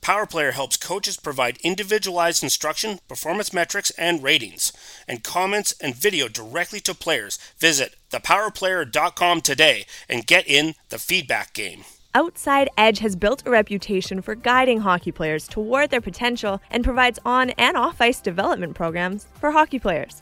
[0.01, 4.73] Power Player helps coaches provide individualized instruction, performance metrics, and ratings,
[5.07, 7.39] and comments and video directly to players.
[7.57, 11.85] Visit thepowerplayer.com today and get in the feedback game.
[12.13, 17.17] Outside Edge has built a reputation for guiding hockey players toward their potential and provides
[17.23, 20.21] on and off ice development programs for hockey players.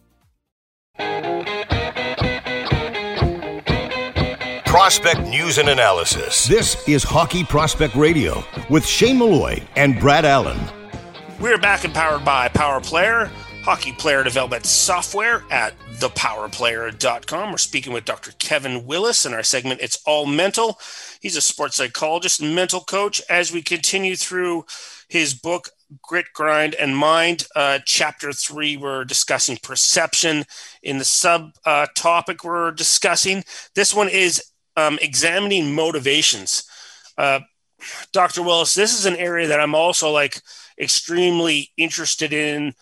[4.71, 6.47] Prospect news and analysis.
[6.47, 10.57] This is Hockey Prospect Radio with Shane Malloy and Brad Allen.
[11.41, 13.29] We're back and powered by Power Player,
[13.63, 17.51] hockey player development software at thepowerplayer.com.
[17.51, 18.31] We're speaking with Dr.
[18.39, 20.79] Kevin Willis in our segment It's All Mental.
[21.19, 24.65] He's a sports psychologist and mental coach as we continue through
[25.09, 27.45] his book Grit, Grind, and Mind.
[27.55, 30.45] Uh, chapter three, we're discussing perception.
[30.83, 33.43] In the sub uh, topic, we're discussing
[33.75, 34.43] this one is
[34.77, 36.63] um, examining motivations.
[37.17, 37.41] Uh,
[38.13, 38.43] Dr.
[38.43, 40.39] Willis, this is an area that I'm also like
[40.79, 42.73] extremely interested in,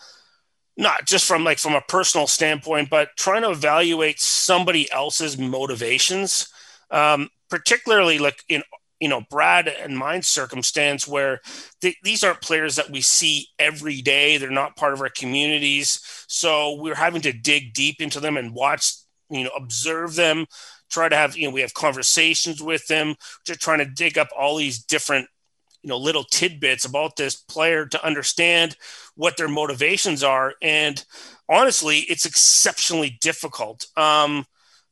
[0.77, 6.49] not just from like from a personal standpoint, but trying to evaluate somebody else's motivations,
[6.91, 8.61] um, particularly like in
[8.99, 11.41] you know Brad and my circumstance where
[11.81, 14.37] th- these aren't players that we see every day.
[14.37, 18.53] They're not part of our communities, so we're having to dig deep into them and
[18.53, 18.93] watch,
[19.29, 20.45] you know, observe them.
[20.89, 23.15] Try to have you know we have conversations with them.
[23.45, 25.27] Just trying to dig up all these different
[25.81, 28.75] you know little tidbits about this player to understand
[29.15, 31.05] what their motivations are and
[31.49, 34.45] honestly it's exceptionally difficult um,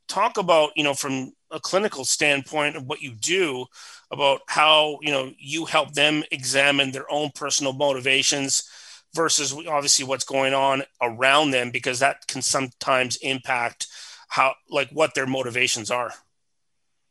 [0.07, 3.65] talk about you know from a clinical standpoint of what you do
[4.11, 8.69] about how you know you help them examine their own personal motivations
[9.13, 13.87] versus obviously what's going on around them because that can sometimes impact
[14.27, 16.13] how like what their motivations are.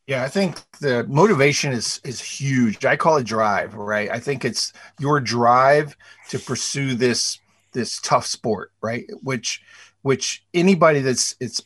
[0.06, 2.84] Yeah i think the motivation is is huge.
[2.84, 4.10] I call it drive right?
[4.10, 5.96] I think it's your drive
[6.30, 7.38] to pursue this
[7.72, 9.04] this tough sport right?
[9.22, 9.62] Which
[10.02, 11.62] which anybody that's it's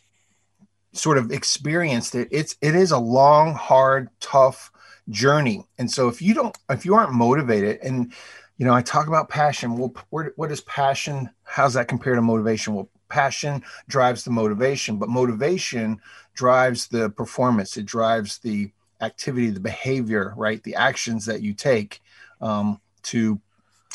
[0.92, 4.72] sort of experienced it it's it is a long hard tough
[5.10, 5.66] journey.
[5.78, 8.12] And so if you don't, if you aren't motivated, and
[8.58, 9.76] you know, I talk about passion.
[9.76, 11.30] Well, where, what is passion?
[11.44, 12.74] How's that compare to motivation?
[12.74, 16.00] Well, passion drives the motivation, but motivation
[16.34, 17.76] drives the performance.
[17.76, 20.62] It drives the activity, the behavior, right?
[20.62, 22.00] The actions that you take
[22.40, 23.40] um, to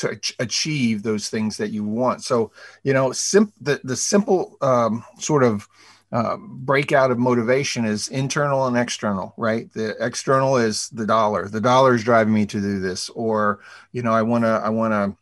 [0.00, 2.22] to achieve those things that you want.
[2.22, 2.52] So,
[2.82, 5.66] you know, sim- the the simple um, sort of
[6.12, 9.72] uh, breakout of motivation is internal and external, right?
[9.72, 11.48] The external is the dollar.
[11.48, 13.60] The dollar is driving me to do this, or
[13.92, 15.16] you know, I want to, I want to.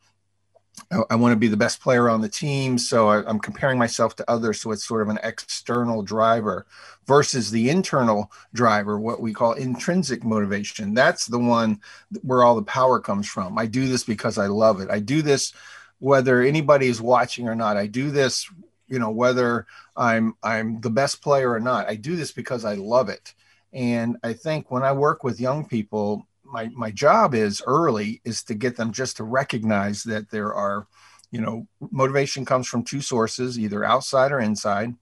[1.09, 4.17] I want to be the best player on the team, so I, I'm comparing myself
[4.17, 4.61] to others.
[4.61, 6.67] So it's sort of an external driver
[7.07, 10.93] versus the internal driver, what we call intrinsic motivation.
[10.93, 11.81] That's the one
[12.23, 13.57] where all the power comes from.
[13.57, 14.91] I do this because I love it.
[14.91, 15.53] I do this
[16.01, 17.77] whether anybody is watching or not.
[17.77, 18.51] I do this
[18.89, 21.89] you know whether i'm i'm the best player or not.
[21.89, 23.35] I do this because i love it.
[23.73, 28.43] And i think when i work with young people my my job is early is
[28.45, 30.87] to get them just to recognize that there are
[31.31, 34.95] you know motivation comes from two sources either outside or inside.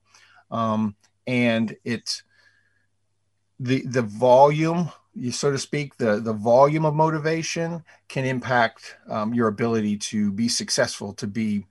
[0.50, 0.96] Um,
[1.26, 2.22] and it's
[3.60, 9.34] the the volume you so to speak the the volume of motivation can impact um,
[9.34, 11.66] your ability to be successful to be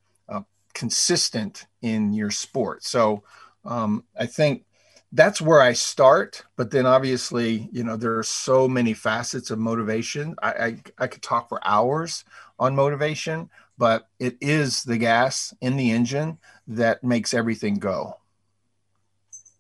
[0.74, 2.84] consistent in your sport.
[2.84, 3.24] So
[3.66, 4.66] um, I think
[5.12, 6.44] that's where I start.
[6.56, 10.36] But then obviously, you know, there are so many facets of motivation.
[10.42, 12.24] I, I, I could talk for hours
[12.60, 16.38] on motivation, but it is the gas in the engine
[16.68, 18.18] that makes everything go.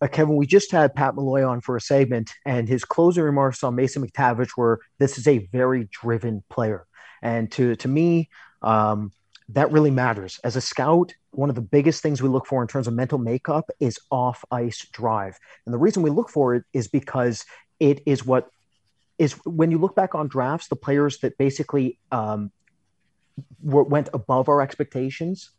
[0.01, 3.63] Uh, Kevin, we just had Pat Malloy on for a segment, and his closing remarks
[3.63, 6.88] on Mason McTavish were, "This is a very driven player,"
[7.21, 8.29] and to to me,
[8.63, 9.11] um,
[9.53, 10.40] that really matters.
[10.44, 13.18] As a scout, one of the biggest things we look for in terms of mental
[13.18, 15.38] makeup is off ice drive.
[15.65, 17.45] And the reason we look for it is because
[17.80, 18.49] it is what
[19.18, 22.52] is when you look back on drafts, the players that basically um,
[23.61, 25.52] were, went above our expectations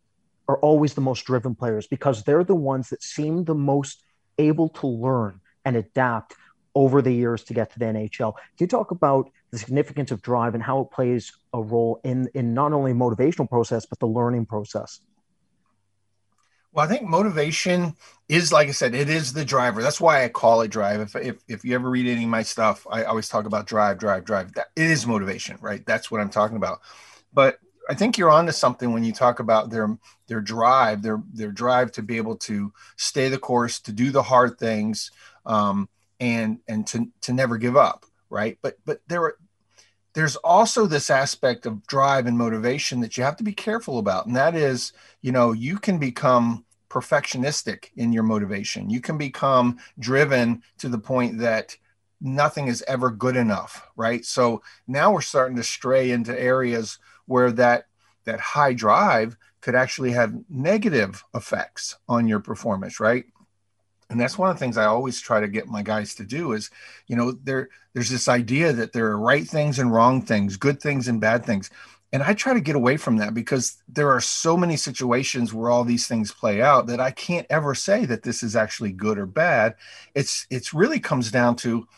[0.49, 4.03] are always the most driven players because they're the ones that seem the most
[4.39, 6.35] able to learn and adapt
[6.75, 8.35] over the years to get to the NHL.
[8.35, 12.29] Can you talk about the significance of drive and how it plays a role in
[12.35, 15.01] in not only motivational process but the learning process?
[16.73, 17.95] Well, I think motivation
[18.31, 19.83] is, like I said, it is the driver.
[19.83, 21.01] That's why I call it drive.
[21.01, 23.99] If, if, if you ever read any of my stuff, I always talk about drive,
[23.99, 24.55] drive, drive.
[24.55, 25.85] That, it is motivation, right?
[25.85, 26.81] That's what I'm talking about.
[27.35, 27.59] But
[27.91, 29.99] I think you're onto something when you talk about their
[30.29, 34.23] their drive, their their drive to be able to stay the course, to do the
[34.23, 35.11] hard things,
[35.45, 35.89] um,
[36.21, 38.57] and and to to never give up, right?
[38.63, 39.37] But but there are
[40.15, 44.27] there's also this aspect of drive and motivation that you have to be careful about
[44.27, 48.91] and that is you know you can become perfectionistic in your motivation.
[48.91, 51.75] You can become driven to the point that
[52.21, 54.25] nothing is ever good enough right?
[54.25, 57.87] So now we're starting to stray into areas where that
[58.25, 63.25] that high drive could actually have negative effects on your performance right
[64.13, 66.53] and that's one of the things i always try to get my guys to do
[66.53, 66.71] is
[67.09, 70.81] you know there there's this idea that there are right things and wrong things good
[70.81, 71.71] things and bad things.
[72.13, 75.71] And i try to get away from that because there are so many situations where
[75.71, 79.19] all these things play out that i can't ever say that this is actually good
[79.19, 79.75] or bad.
[80.15, 81.89] It's it's really comes down to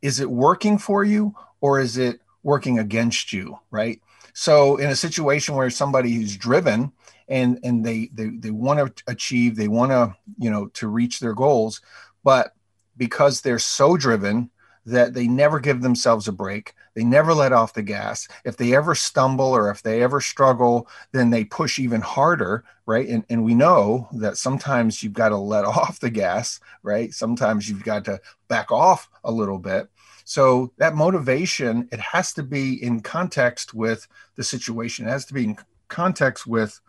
[0.00, 4.00] is it working for you or is it working against you right?
[4.32, 6.92] So in a situation where somebody who's driven
[7.28, 11.20] and and they they, they want to achieve they want to you know to reach
[11.20, 11.80] their goals
[12.22, 12.54] but
[12.96, 14.50] because they're so driven
[14.86, 18.74] that they never give themselves a break they never let off the gas if they
[18.74, 23.08] ever stumble or if they ever struggle then they push even harder right?
[23.08, 27.12] And, and we know that sometimes you've got to let off the gas right?
[27.12, 29.88] Sometimes you've got to back off a little bit.
[30.24, 34.06] So that motivation it has to be in context with
[34.36, 35.06] the situation.
[35.06, 36.80] It has to be in context with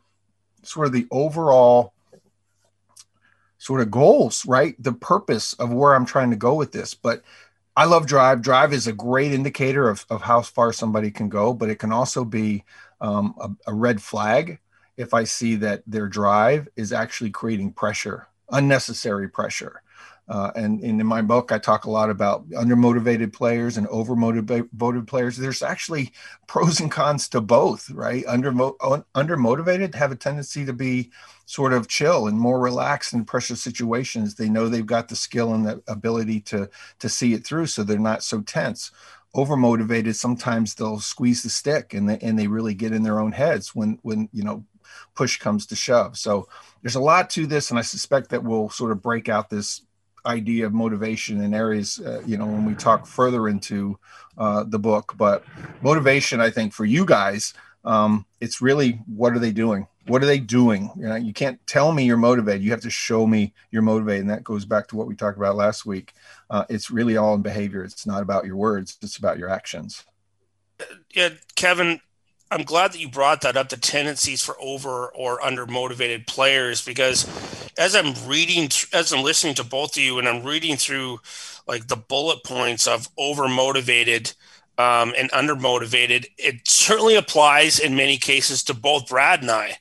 [0.67, 1.93] sort of the overall
[3.57, 4.75] sort of goals, right?
[4.81, 6.93] The purpose of where I'm trying to go with this.
[6.93, 7.23] But
[7.75, 8.41] I love drive.
[8.41, 11.91] Drive is a great indicator of, of how far somebody can go, but it can
[11.91, 12.63] also be
[13.01, 14.59] um, a, a red flag
[14.97, 19.81] if I see that their drive is actually creating pressure, unnecessary pressure.
[20.27, 25.07] Uh, and, and, in my book, I talk a lot about undermotivated players and overmotivated
[25.07, 25.37] players.
[25.37, 26.13] There's actually
[26.47, 28.25] pros and cons to both, right?
[28.25, 31.11] Under undermotivated have a tendency to be
[31.45, 34.33] sort of chill and more relaxed in pressure situations.
[34.33, 36.69] They know they've got the skill and the ability to
[36.99, 38.89] to see it through, so they're not so tense.
[39.35, 43.31] Overmotivated, sometimes they'll squeeze the stick and they, and they really get in their own
[43.31, 44.65] heads when when you know
[45.13, 46.17] push comes to shove.
[46.17, 46.47] So
[46.81, 49.81] there's a lot to this, and I suspect that we'll sort of break out this
[50.25, 53.97] idea of motivation in areas, uh, you know, when we talk further into
[54.37, 55.13] uh, the book.
[55.17, 55.43] But
[55.81, 57.53] motivation, I think, for you guys,
[57.83, 59.87] um, it's really what are they doing?
[60.07, 60.91] What are they doing?
[60.95, 62.63] You know, you can't tell me you're motivated.
[62.63, 65.37] You have to show me you're motivated, and that goes back to what we talked
[65.37, 66.13] about last week.
[66.49, 67.83] Uh, it's really all in behavior.
[67.83, 68.97] It's not about your words.
[69.01, 70.03] It's about your actions.
[71.13, 72.01] Yeah, Kevin,
[72.51, 76.85] I'm glad that you brought that up the tendencies for over or under motivated players
[76.85, 77.25] because
[77.77, 81.19] as I'm reading as I'm listening to both of you and I'm reading through
[81.67, 84.33] like the bullet points of over motivated
[84.77, 89.77] um, and under motivated it certainly applies in many cases to both Brad and I.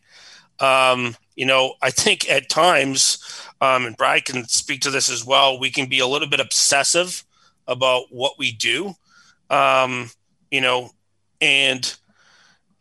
[0.60, 3.18] Um, you know I think at times
[3.60, 6.40] um, and Brad can speak to this as well we can be a little bit
[6.40, 7.24] obsessive
[7.66, 8.94] about what we do.
[9.50, 10.10] Um,
[10.50, 10.90] you know
[11.40, 11.96] and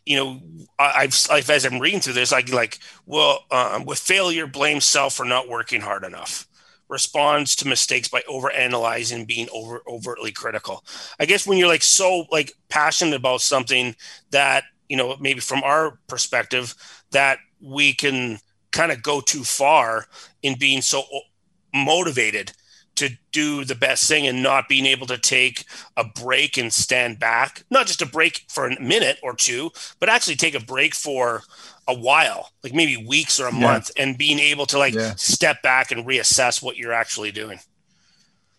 [0.05, 0.41] you know,
[0.77, 5.15] I've, I've, as I'm reading through this, I like, well, um, with failure, blame self
[5.15, 6.47] for not working hard enough.
[6.89, 10.83] Responds to mistakes by over analyzing, being over overtly critical.
[11.19, 13.95] I guess when you're like so like passionate about something
[14.31, 16.75] that you know maybe from our perspective
[17.11, 18.37] that we can
[18.71, 20.05] kind of go too far
[20.43, 21.03] in being so
[21.73, 22.51] motivated
[22.95, 25.65] to do the best thing and not being able to take
[25.97, 30.09] a break and stand back, not just a break for a minute or two, but
[30.09, 31.41] actually take a break for
[31.87, 33.59] a while, like maybe weeks or a yeah.
[33.59, 35.15] month, and being able to like yeah.
[35.15, 37.59] step back and reassess what you're actually doing.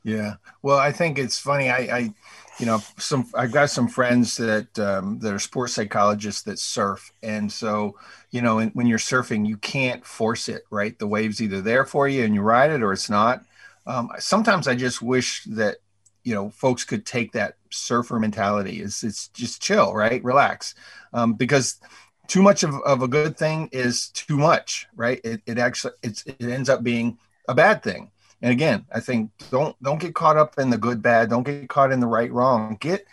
[0.02, 0.35] Yeah.
[0.62, 1.70] Well, I think it's funny.
[1.70, 2.15] I, I
[2.59, 7.12] you know, some I've got some friends that um, that are sports psychologists that surf,
[7.23, 7.97] and so
[8.31, 10.98] you know, when you're surfing, you can't force it, right?
[10.98, 13.44] The wave's either there for you and you ride it, or it's not
[13.86, 15.77] um, sometimes I just wish that
[16.23, 18.81] you know folks could take that surfer mentality.
[18.81, 20.23] It's it's just chill, right?
[20.24, 20.74] Relax,
[21.12, 21.81] um, because
[22.27, 25.20] too much of, of a good thing is too much, right?
[25.24, 28.11] It, it actually it's it ends up being a bad thing.
[28.43, 31.69] And again, I think don't don't get caught up in the good bad, don't get
[31.69, 32.77] caught in the right wrong.
[32.81, 33.06] Get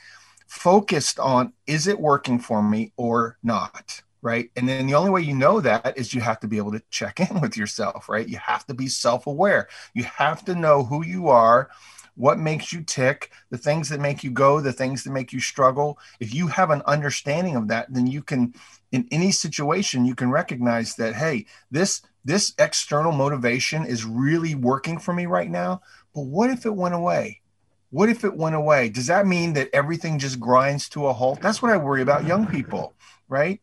[0.48, 4.02] focused on is it working for me or not?
[4.24, 4.52] Right.
[4.56, 6.84] And then the only way you know that is you have to be able to
[6.92, 8.28] check in with yourself, right?
[8.28, 9.68] You have to be self aware.
[9.96, 11.72] You have to know who you are,
[12.16, 15.40] what makes you tick, the things that make you go, the things that make you
[15.40, 15.98] struggle.
[16.20, 18.54] If you have an understanding of that, then you can,
[18.92, 25.00] in any situation, you can recognize that, hey, this this external motivation is really working
[25.00, 25.82] for me right now.
[26.14, 27.42] But what if it went away?
[27.90, 28.90] What if it went away?
[28.90, 31.42] Does that mean that everything just grinds to a halt?
[31.42, 32.94] That's what I worry about young people,
[33.28, 33.60] right?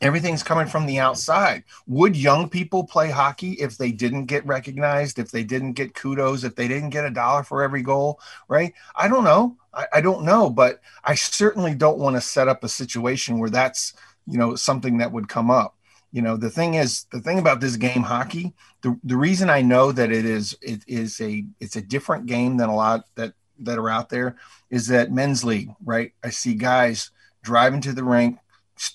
[0.00, 1.64] Everything's coming from the outside.
[1.86, 6.44] Would young people play hockey if they didn't get recognized, if they didn't get kudos,
[6.44, 8.72] if they didn't get a dollar for every goal, right?
[8.94, 9.56] I don't know.
[9.74, 13.50] I, I don't know, but I certainly don't want to set up a situation where
[13.50, 13.94] that's,
[14.26, 15.76] you know, something that would come up.
[16.12, 19.60] You know, the thing is, the thing about this game, hockey, the, the reason I
[19.60, 23.34] know that it is it is a it's a different game than a lot that
[23.60, 24.36] that are out there
[24.70, 26.12] is that men's league, right?
[26.22, 27.10] I see guys
[27.42, 28.38] driving to the rink,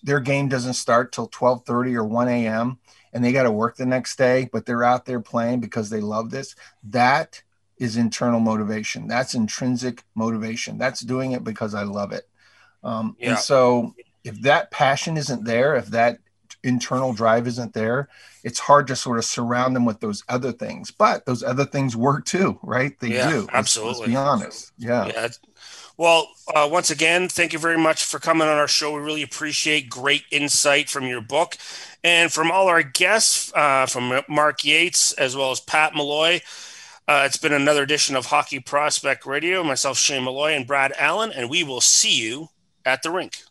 [0.03, 2.79] their game doesn't start till 12:30 or 1 a.m.
[3.11, 6.01] and they got to work the next day, but they're out there playing because they
[6.01, 6.55] love this.
[6.83, 7.41] That
[7.77, 9.07] is internal motivation.
[9.07, 10.77] That's intrinsic motivation.
[10.77, 12.27] That's doing it because I love it.
[12.83, 13.31] Um, yeah.
[13.31, 16.19] And so, if that passion isn't there, if that
[16.63, 18.07] internal drive isn't there,
[18.43, 20.91] it's hard to sort of surround them with those other things.
[20.91, 22.97] But those other things work too, right?
[22.99, 23.47] They yeah, do.
[23.51, 23.91] Absolutely.
[23.91, 24.71] Let's, let's be honest.
[24.77, 25.05] Yeah.
[25.07, 25.29] yeah.
[25.95, 28.93] Well, uh, once again, thank you very much for coming on our show.
[28.93, 31.55] We really appreciate great insight from your book
[32.03, 36.41] and from all our guests, uh, from Mark Yates as well as Pat Malloy.
[37.07, 39.63] Uh, it's been another edition of Hockey Prospect Radio.
[39.63, 42.49] Myself, Shane Malloy, and Brad Allen, and we will see you
[42.85, 43.43] at the rink.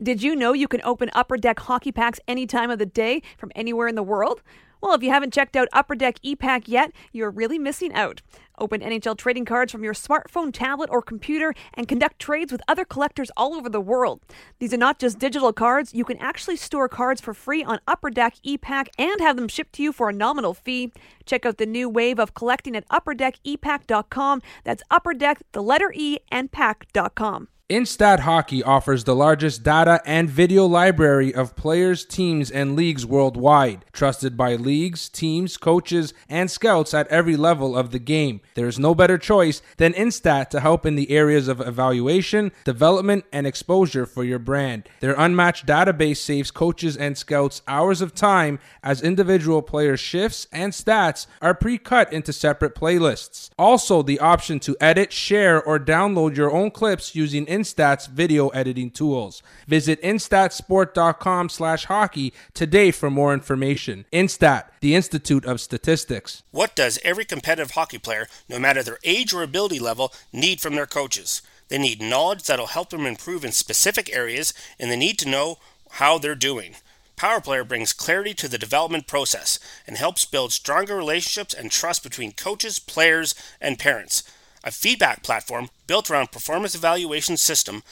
[0.00, 3.22] Did you know you can open Upper Deck hockey packs any time of the day
[3.36, 4.42] from anywhere in the world?
[4.80, 8.22] Well, if you haven't checked out Upper Deck ePack yet, you're really missing out.
[8.58, 12.84] Open NHL trading cards from your smartphone, tablet, or computer and conduct trades with other
[12.84, 14.20] collectors all over the world.
[14.58, 18.10] These are not just digital cards, you can actually store cards for free on Upper
[18.10, 20.92] Deck ePack and have them shipped to you for a nominal fee.
[21.24, 24.42] Check out the new wave of collecting at upperdeckepack.com.
[24.64, 27.48] That's Upper Deck, the letter E, and pack.com.
[27.70, 33.84] Instat Hockey offers the largest data and video library of players, teams, and leagues worldwide,
[33.92, 38.40] trusted by leagues, teams, coaches, and scouts at every level of the game.
[38.54, 43.26] There is no better choice than Instat to help in the areas of evaluation, development,
[43.34, 44.88] and exposure for your brand.
[45.00, 50.72] Their unmatched database saves coaches and scouts hours of time as individual player shifts and
[50.72, 53.50] stats are pre cut into separate playlists.
[53.58, 58.90] Also, the option to edit, share, or download your own clips using Instat's video editing
[58.90, 59.42] tools.
[59.66, 64.04] Visit instatsport.com slash hockey today for more information.
[64.12, 66.44] Instat, the Institute of Statistics.
[66.52, 70.76] What does every competitive hockey player, no matter their age or ability level, need from
[70.76, 71.42] their coaches?
[71.68, 75.58] They need knowledge that'll help them improve in specific areas, and they need to know
[75.92, 76.76] how they're doing.
[77.16, 82.04] Power Player brings clarity to the development process and helps build stronger relationships and trust
[82.04, 84.22] between coaches, players, and parents
[84.68, 87.82] a feedback platform built around performance evaluation system,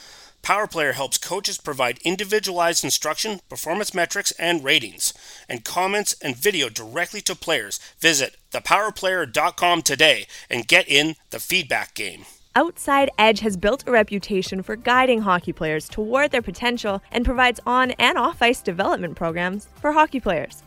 [0.42, 5.14] PowerPlayer helps coaches provide individualized instruction, performance metrics, and ratings,
[5.48, 7.80] and comments and video directly to players.
[7.98, 12.26] Visit thepowerplayer.com today and get in the feedback game.
[12.54, 17.60] Outside Edge has built a reputation for guiding hockey players toward their potential and provides
[17.66, 20.62] on and off ice development programs for hockey players.